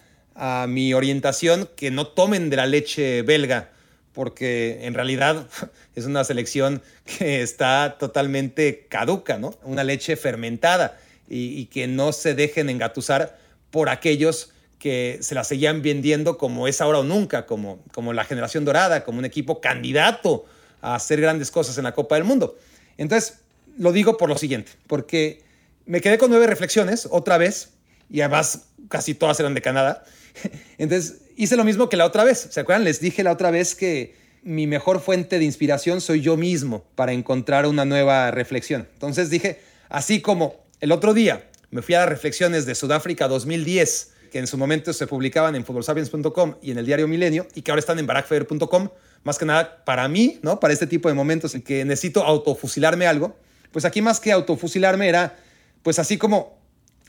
mi 0.69 0.93
orientación, 0.93 1.69
que 1.75 1.91
no 1.91 2.07
tomen 2.07 2.49
de 2.49 2.55
la 2.55 2.65
leche 2.65 3.23
belga, 3.23 3.71
porque 4.13 4.85
en 4.85 4.93
realidad 4.93 5.47
es 5.95 6.05
una 6.05 6.23
selección 6.23 6.81
que 7.03 7.41
está 7.41 7.97
totalmente 7.99 8.85
caduca, 8.87 9.37
¿no? 9.37 9.53
Una 9.63 9.83
leche 9.83 10.15
fermentada 10.15 10.97
y, 11.27 11.65
que 11.65 11.87
no 11.87 12.13
se 12.13 12.35
dejen 12.35 12.69
engatusar 12.69 13.37
por 13.69 13.89
aquellos 13.89 14.53
que 14.79 15.17
se 15.19 15.35
la 15.35 15.43
seguían 15.43 15.81
vendiendo 15.81 16.37
como 16.37 16.69
es 16.69 16.79
ahora 16.79 16.99
o 16.99 17.03
nunca, 17.03 17.45
como, 17.45 17.83
como 17.93 18.13
la 18.13 18.23
generación 18.23 18.63
dorada, 18.63 19.03
como 19.03 19.19
un 19.19 19.25
equipo 19.25 19.59
candidato 19.59 20.45
a 20.81 20.95
hacer 20.95 21.19
grandes 21.19 21.51
cosas 21.51 21.77
en 21.77 21.83
la 21.83 21.91
Copa 21.91 22.15
del 22.15 22.23
Mundo. 22.23 22.57
Entonces, 22.97 23.39
lo 23.77 23.91
digo 23.91 24.15
por 24.15 24.29
lo 24.29 24.37
siguiente, 24.37 24.71
porque 24.87 25.41
me 25.85 25.99
quedé 25.99 26.17
con 26.17 26.29
nueve 26.29 26.47
reflexiones 26.47 27.09
otra 27.11 27.37
vez, 27.37 27.73
y 28.09 28.21
además 28.21 28.67
casi 28.89 29.13
todas 29.13 29.39
eran 29.39 29.53
de 29.53 29.61
Canadá. 29.61 30.03
Entonces, 30.77 31.21
hice 31.35 31.55
lo 31.55 31.63
mismo 31.63 31.89
que 31.89 31.97
la 31.97 32.05
otra 32.05 32.23
vez. 32.23 32.47
¿Se 32.51 32.59
acuerdan? 32.59 32.83
Les 32.83 32.99
dije 32.99 33.23
la 33.23 33.31
otra 33.31 33.51
vez 33.51 33.75
que 33.75 34.15
mi 34.43 34.67
mejor 34.67 35.01
fuente 35.01 35.37
de 35.39 35.45
inspiración 35.45 36.01
soy 36.01 36.21
yo 36.21 36.37
mismo 36.37 36.85
para 36.95 37.13
encontrar 37.13 37.65
una 37.65 37.85
nueva 37.85 38.31
reflexión. 38.31 38.87
Entonces 38.93 39.29
dije, 39.29 39.59
así 39.89 40.21
como 40.21 40.63
el 40.79 40.91
otro 40.91 41.13
día 41.13 41.49
me 41.71 41.81
fui 41.81 41.95
a 41.95 41.99
las 41.99 42.09
reflexiones 42.09 42.65
de 42.65 42.75
Sudáfrica 42.75 43.27
2010, 43.27 44.13
que 44.31 44.39
en 44.39 44.47
su 44.47 44.57
momento 44.57 44.93
se 44.93 45.07
publicaban 45.07 45.55
en 45.55 45.65
futbolsapiens.com 45.65 46.55
y 46.61 46.71
en 46.71 46.77
el 46.77 46.85
diario 46.85 47.07
Milenio, 47.07 47.47
y 47.53 47.61
que 47.61 47.71
ahora 47.71 47.79
están 47.79 47.99
en 47.99 48.07
barackfever.com, 48.07 48.89
más 49.23 49.37
que 49.37 49.45
nada 49.45 49.83
para 49.85 50.07
mí, 50.07 50.39
¿no? 50.41 50.59
Para 50.59 50.73
este 50.73 50.87
tipo 50.87 51.09
de 51.09 51.15
momentos 51.15 51.53
en 51.55 51.61
que 51.61 51.83
necesito 51.85 52.23
autofusilarme 52.23 53.07
algo, 53.07 53.35
pues 53.71 53.85
aquí 53.85 54.01
más 54.01 54.19
que 54.19 54.31
autofusilarme 54.31 55.07
era, 55.07 55.37
pues 55.83 55.99
así 55.99 56.17
como 56.17 56.59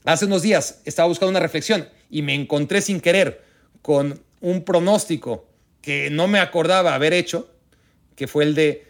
hace 0.05 0.27
unos 0.27 0.43
días 0.43 0.81
estaba 0.85 1.09
buscando 1.09 1.31
una 1.31 1.41
reflexión 1.41 1.89
y 2.11 2.23
me 2.23 2.35
encontré 2.35 2.81
sin 2.81 3.01
querer 3.01 3.43
con 3.83 4.23
un 4.41 4.65
pronóstico 4.65 5.47
que 5.83 6.11
no 6.11 6.29
me 6.29 6.41
acordaba 6.41 6.95
haber 6.95 7.13
hecho, 7.13 7.51
que 8.17 8.27
fue 8.27 8.45
el 8.45 8.55
de 8.55 8.87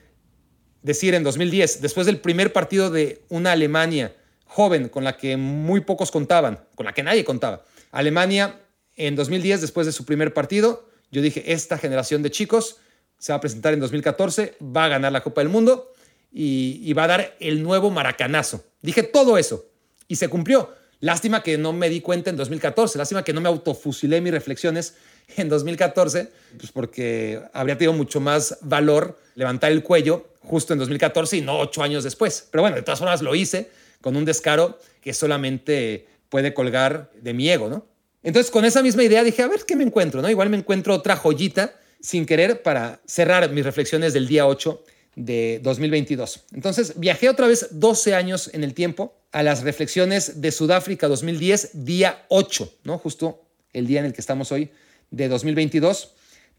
decir 0.82 1.14
en 1.14 1.22
2010, 1.22 1.82
después 1.82 2.06
del 2.06 2.20
primer 2.20 2.52
partido 2.52 2.90
de 2.90 3.22
una 3.28 3.52
Alemania 3.52 4.14
joven 4.44 4.88
con 4.88 5.04
la 5.04 5.16
que 5.16 5.36
muy 5.36 5.80
pocos 5.80 6.11
contaban, 6.11 6.64
con 6.74 6.86
la 6.86 6.92
que 6.92 7.02
nadie 7.02 7.24
contaba. 7.24 7.64
Alemania 7.92 8.61
en 8.96 9.14
2010, 9.16 9.61
después 9.61 9.86
de 9.86 9.92
su 9.92 10.04
primer 10.04 10.34
partido, 10.34 10.88
yo 11.11 11.22
dije, 11.22 11.52
esta 11.52 11.78
generación 11.78 12.22
de 12.22 12.30
chicos 12.30 12.78
se 13.18 13.32
va 13.32 13.36
a 13.36 13.40
presentar 13.40 13.74
en 13.74 13.80
2014, 13.80 14.56
va 14.62 14.86
a 14.86 14.88
ganar 14.88 15.12
la 15.12 15.22
Copa 15.22 15.40
del 15.40 15.50
Mundo 15.50 15.92
y, 16.32 16.92
va 16.94 17.04
a 17.04 17.08
dar 17.08 17.36
el 17.40 17.62
nuevo 17.62 17.90
maracanazo. 17.90 18.64
Dije 18.82 19.02
todo 19.02 19.38
eso 19.38 19.66
y 20.08 20.16
se 20.16 20.28
cumplió. 20.28 20.70
Lástima 21.01 21.42
que 21.42 21.57
no 21.57 21.72
me 21.72 21.88
di 21.88 22.01
cuenta 22.01 22.30
en 22.30 22.36
2014, 22.36 22.98
lástima 22.98 23.24
que 23.24 23.32
no 23.32 23.40
me 23.40 23.48
autofusilé 23.48 24.20
mis 24.20 24.32
reflexiones 24.32 24.94
en 25.36 25.48
2014, 25.48 26.28
pues 26.59 26.72
porque 26.72 27.40
habría 27.53 27.78
tenido 27.78 27.94
mucho 27.94 28.20
más 28.20 28.59
valor 28.61 29.18
levantar 29.34 29.72
el 29.72 29.82
cuello 29.82 30.28
justo 30.40 30.72
en 30.74 30.78
2014 30.78 31.38
y 31.38 31.40
no 31.40 31.59
ocho 31.59 31.82
años 31.82 32.05
después. 32.05 32.46
Pero 32.51 32.62
bueno, 32.62 32.76
de 32.76 32.82
todas 32.82 32.98
formas 32.98 33.22
lo 33.22 33.34
hice 33.34 33.70
con 34.03 34.16
un 34.16 34.24
descaro 34.24 34.78
que 35.01 35.14
solamente 35.14 36.07
puede 36.28 36.53
colgar 36.53 37.11
de 37.20 37.32
mi 37.32 37.48
ego, 37.48 37.68
¿no? 37.68 37.86
Entonces, 38.22 38.51
con 38.51 38.66
esa 38.66 38.82
misma 38.82 39.03
idea 39.03 39.24
dije, 39.24 39.42
a 39.42 39.48
ver 39.48 39.61
qué 39.66 39.76
me 39.76 39.84
encuentro, 39.84 40.20
¿no? 40.20 40.28
Igual 40.28 40.51
me 40.51 40.59
encuentro 40.59 40.94
otra 40.94 41.16
joyita 41.16 41.74
sin 42.01 42.26
querer 42.26 42.62
para 42.62 43.01
cerrar 43.07 43.51
mis 43.51 43.64
reflexiones 43.64 44.12
del 44.12 44.26
día 44.26 44.46
8 44.46 44.84
de 45.16 45.61
2022. 45.62 46.44
Entonces, 46.53 46.98
viajé 46.98 47.30
otra 47.30 47.46
vez 47.46 47.68
12 47.70 48.14
años 48.14 48.51
en 48.53 48.64
el 48.64 48.74
tiempo 48.74 49.19
a 49.33 49.43
las 49.43 49.62
reflexiones 49.62 50.41
de 50.41 50.51
Sudáfrica 50.51 51.09
2010, 51.09 51.85
día 51.85 52.24
8, 52.28 52.78
¿no? 52.85 52.99
Justo 52.99 53.45
el 53.72 53.87
día 53.87 54.01
en 54.01 54.07
el 54.07 54.12
que 54.12 54.20
estamos 54.20 54.51
hoy, 54.51 54.70
de 55.11 55.28
2022, 55.28 56.12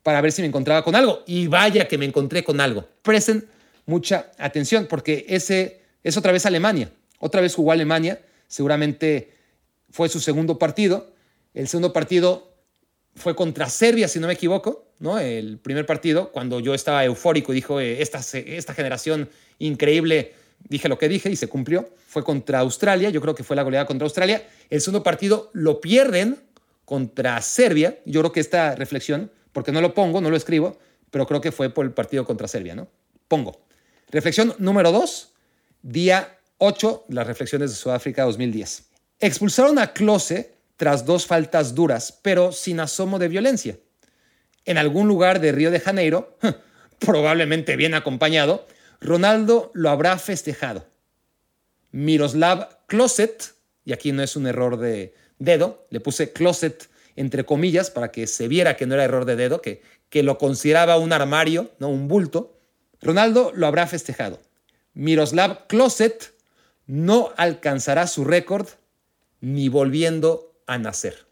para 0.04 0.22
ver 0.22 0.32
si 0.32 0.42
me 0.42 0.48
encontraba 0.48 0.84
con 0.84 0.96
algo. 0.96 1.24
Y 1.28 1.48
vaya 1.48 1.88
que 1.88 1.98
me 1.98 2.06
encontré 2.06 2.44
con 2.44 2.62
algo. 2.62 2.88
Presten 3.02 3.48
mucha 3.86 4.32
atención, 4.38 4.88
porque 4.88 5.26
ese 5.28 5.82
es 6.04 6.18
otra 6.18 6.32
vez 6.32 6.46
Alemania. 6.46 6.92
Otra 7.20 7.42
vez 7.42 7.54
jugó 7.56 7.72
Alemania, 7.72 8.22
seguramente 8.48 9.34
fue 9.90 10.10
su 10.10 10.20
segundo 10.20 10.58
partido. 10.58 11.14
El 11.54 11.68
segundo 11.68 11.94
partido 11.94 12.56
fue 13.16 13.36
contra 13.36 13.70
Serbia, 13.70 14.08
si 14.08 14.20
no 14.20 14.28
me 14.28 14.34
equivoco, 14.34 14.86
¿no? 15.00 15.20
El 15.20 15.60
primer 15.60 15.86
partido, 15.86 16.32
cuando 16.32 16.60
yo 16.60 16.74
estaba 16.74 17.04
eufórico 17.04 17.52
y 17.52 17.56
dijo, 17.56 17.80
eh, 17.80 18.02
esta, 18.02 18.20
esta 18.20 18.74
generación 18.74 19.30
increíble, 19.60 20.34
dije 20.68 20.89
lo 20.89 20.97
que 20.97 21.07
dije 21.07 21.30
y 21.30 21.36
se 21.36 21.47
cumplió, 21.47 21.89
fue 22.07 22.24
contra 22.24 22.59
Australia, 22.59 23.09
yo 23.09 23.22
creo 23.22 23.36
que 23.36 23.43
fue 23.43 23.55
la 23.55 23.64
goleada 23.64 23.86
contra 23.86 24.05
Australia. 24.05 24.47
El 24.70 24.82
segundo 24.82 25.03
partido 25.03 25.49
lo 25.53 25.82
pierden 25.82 26.39
contra 26.86 27.41
Serbia, 27.41 27.99
yo 28.05 28.22
creo 28.22 28.32
que 28.32 28.39
esta 28.39 28.76
reflexión, 28.76 29.32
porque 29.53 29.72
no 29.72 29.82
lo 29.82 29.93
pongo, 29.93 30.22
no 30.22 30.30
lo 30.30 30.38
escribo, 30.38 30.78
pero 31.09 31.26
creo 31.26 31.41
que 31.41 31.51
fue 31.51 31.70
por 31.70 31.86
el 31.86 31.91
partido 31.91 32.26
contra 32.26 32.47
Serbia, 32.47 32.76
¿no? 32.76 32.88
Pongo. 33.28 33.62
Reflexión 34.09 34.55
número 34.57 34.91
dos, 34.91 35.34
día 35.82 36.38
8, 36.57 37.05
las 37.09 37.28
reflexiones 37.28 37.72
de 37.72 37.76
Sudáfrica 37.76 38.24
2010. 38.24 38.84
Expulsaron 39.20 39.80
a 39.80 39.93
Close 39.93 40.53
tras 40.76 41.05
dos 41.05 41.26
faltas 41.28 41.76
duras, 41.76 42.18
pero 42.22 42.51
sin 42.51 42.80
asomo 42.80 43.20
de 43.20 43.28
violencia. 43.28 43.78
En 44.66 44.78
algún 44.78 45.07
lugar 45.07 45.39
de 45.39 45.51
Río 45.51 45.72
de 45.72 45.80
Janeiro, 45.80 46.38
probablemente 46.99 47.76
bien 47.76 47.93
acompañado, 47.93 48.68
Ronaldo 49.02 49.72
lo 49.74 49.89
habrá 49.89 50.18
festejado. 50.20 50.88
Miroslav 51.91 52.86
Closet, 52.88 53.56
y 53.84 53.93
aquí 53.93 54.12
no 54.12 54.24
es 54.24 54.36
un 54.36 54.47
error 54.47 54.78
de 54.78 55.14
dedo, 55.39 55.86
le 55.89 55.99
puse 55.99 56.32
Closet 56.32 56.89
entre 57.16 57.43
comillas 57.43 57.89
para 57.89 58.12
que 58.12 58.28
se 58.28 58.47
viera 58.47 58.78
que 58.78 58.86
no 58.86 58.93
era 58.93 59.04
error 59.04 59.26
de 59.26 59.36
dedo, 59.36 59.62
que, 59.62 59.82
que 60.10 60.24
lo 60.24 60.38
consideraba 60.38 60.97
un 60.97 61.12
armario, 61.12 61.72
no 61.80 61.89
un 61.89 62.08
bulto. 62.08 62.58
Ronaldo 63.02 63.52
lo 63.54 63.68
habrá 63.68 63.88
festejado. 63.88 64.39
Miroslav 64.93 65.68
Closet 65.68 66.34
no 66.86 67.32
alcanzará 67.38 68.08
su 68.08 68.24
récord 68.24 68.68
ni 69.41 69.68
volviendo 69.68 70.54
a 70.68 70.78
nacer. 70.78 71.26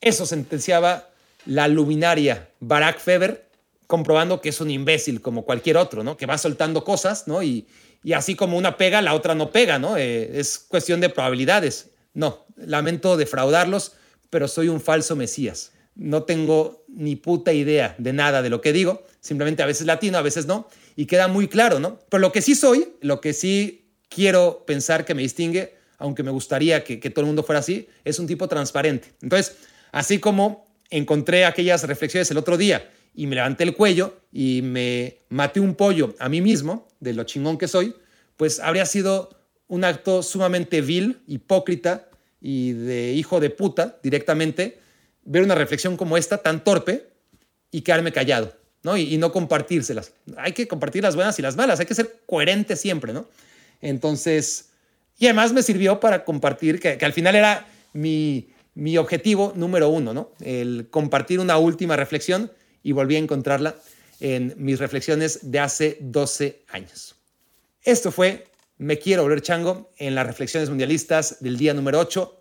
Eso 0.00 0.26
sentenciaba 0.26 1.10
la 1.46 1.68
luminaria 1.68 2.48
Barack 2.60 2.98
Feber, 2.98 3.48
comprobando 3.92 4.40
que 4.40 4.48
es 4.48 4.58
un 4.62 4.70
imbécil 4.70 5.20
como 5.20 5.44
cualquier 5.44 5.76
otro, 5.76 6.02
¿no? 6.02 6.16
Que 6.16 6.24
va 6.24 6.38
soltando 6.38 6.82
cosas, 6.82 7.28
¿no? 7.28 7.42
Y, 7.42 7.66
y 8.02 8.14
así 8.14 8.34
como 8.34 8.56
una 8.56 8.78
pega, 8.78 9.02
la 9.02 9.12
otra 9.12 9.34
no 9.34 9.52
pega, 9.52 9.78
¿no? 9.78 9.98
Eh, 9.98 10.40
es 10.40 10.58
cuestión 10.58 10.98
de 11.02 11.10
probabilidades. 11.10 11.90
No, 12.14 12.46
lamento 12.56 13.18
defraudarlos, 13.18 13.92
pero 14.30 14.48
soy 14.48 14.68
un 14.68 14.80
falso 14.80 15.14
mesías. 15.14 15.72
No 15.94 16.22
tengo 16.22 16.86
ni 16.88 17.16
puta 17.16 17.52
idea 17.52 17.94
de 17.98 18.14
nada 18.14 18.40
de 18.40 18.48
lo 18.48 18.62
que 18.62 18.72
digo, 18.72 19.04
simplemente 19.20 19.62
a 19.62 19.66
veces 19.66 19.86
latino, 19.86 20.16
a 20.16 20.22
veces 20.22 20.46
no, 20.46 20.70
y 20.96 21.04
queda 21.04 21.28
muy 21.28 21.46
claro, 21.46 21.78
¿no? 21.78 21.98
Pero 22.08 22.22
lo 22.22 22.32
que 22.32 22.40
sí 22.40 22.54
soy, 22.54 22.94
lo 23.02 23.20
que 23.20 23.34
sí 23.34 23.90
quiero 24.08 24.64
pensar 24.66 25.04
que 25.04 25.12
me 25.12 25.20
distingue, 25.20 25.74
aunque 25.98 26.22
me 26.22 26.30
gustaría 26.30 26.82
que, 26.82 26.98
que 26.98 27.10
todo 27.10 27.24
el 27.24 27.26
mundo 27.26 27.42
fuera 27.42 27.58
así, 27.58 27.90
es 28.06 28.18
un 28.18 28.26
tipo 28.26 28.48
transparente. 28.48 29.12
Entonces, 29.20 29.54
así 29.92 30.18
como 30.18 30.64
encontré 30.88 31.44
aquellas 31.44 31.86
reflexiones 31.86 32.30
el 32.30 32.38
otro 32.38 32.56
día 32.56 32.88
y 33.14 33.26
me 33.26 33.36
levanté 33.36 33.64
el 33.64 33.74
cuello 33.74 34.16
y 34.32 34.62
me 34.62 35.18
maté 35.28 35.60
un 35.60 35.74
pollo 35.74 36.14
a 36.18 36.28
mí 36.28 36.40
mismo, 36.40 36.88
de 37.00 37.12
lo 37.12 37.24
chingón 37.24 37.58
que 37.58 37.68
soy, 37.68 37.94
pues 38.36 38.60
habría 38.60 38.86
sido 38.86 39.36
un 39.68 39.84
acto 39.84 40.22
sumamente 40.22 40.80
vil, 40.80 41.22
hipócrita 41.26 42.08
y 42.40 42.72
de 42.72 43.12
hijo 43.12 43.40
de 43.40 43.50
puta 43.50 43.98
directamente 44.02 44.78
ver 45.24 45.42
una 45.42 45.54
reflexión 45.54 45.96
como 45.96 46.16
esta 46.16 46.38
tan 46.38 46.64
torpe 46.64 47.06
y 47.70 47.82
quedarme 47.82 48.12
callado, 48.12 48.54
¿no? 48.82 48.96
Y, 48.96 49.16
no 49.18 49.32
compartírselas. 49.32 50.12
Hay 50.36 50.52
que 50.52 50.66
compartir 50.66 51.02
las 51.02 51.14
buenas 51.14 51.38
y 51.38 51.42
las 51.42 51.56
malas, 51.56 51.80
hay 51.80 51.86
que 51.86 51.94
ser 51.94 52.20
coherente 52.26 52.76
siempre, 52.76 53.12
¿no? 53.12 53.26
Entonces, 53.80 54.70
y 55.18 55.26
además 55.26 55.52
me 55.52 55.62
sirvió 55.62 56.00
para 56.00 56.24
compartir, 56.24 56.80
que, 56.80 56.98
que 56.98 57.04
al 57.04 57.12
final 57.12 57.36
era 57.36 57.66
mi, 57.92 58.48
mi 58.74 58.96
objetivo 58.98 59.52
número 59.54 59.88
uno, 59.88 60.12
¿no? 60.12 60.32
El 60.40 60.88
compartir 60.90 61.40
una 61.40 61.58
última 61.58 61.96
reflexión 61.96 62.50
y 62.82 62.92
volví 62.92 63.16
a 63.16 63.18
encontrarla 63.18 63.76
en 64.20 64.54
mis 64.56 64.78
reflexiones 64.78 65.40
de 65.42 65.58
hace 65.58 65.98
12 66.00 66.64
años. 66.68 67.16
Esto 67.82 68.12
fue 68.12 68.46
Me 68.78 68.98
quiero 68.98 69.22
volver 69.22 69.42
chango 69.42 69.92
en 69.96 70.14
las 70.14 70.26
reflexiones 70.26 70.68
mundialistas 70.68 71.38
del 71.40 71.56
día 71.56 71.74
número 71.74 71.98
8. 71.98 72.40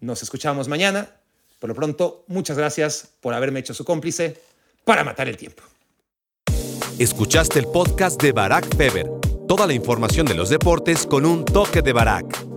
Nos 0.00 0.22
escuchamos 0.22 0.68
mañana. 0.68 1.16
Por 1.58 1.68
lo 1.68 1.74
pronto, 1.74 2.24
muchas 2.28 2.56
gracias 2.56 3.08
por 3.20 3.34
haberme 3.34 3.60
hecho 3.60 3.74
su 3.74 3.84
cómplice 3.84 4.36
para 4.84 5.04
matar 5.04 5.28
el 5.28 5.36
tiempo. 5.36 5.62
Escuchaste 6.98 7.58
el 7.58 7.66
podcast 7.66 8.20
de 8.20 8.32
Barack 8.32 8.76
Feber. 8.76 9.10
Toda 9.48 9.66
la 9.66 9.72
información 9.72 10.26
de 10.26 10.34
los 10.34 10.48
deportes 10.48 11.06
con 11.06 11.24
un 11.24 11.44
toque 11.44 11.82
de 11.82 11.92
Barack. 11.92 12.49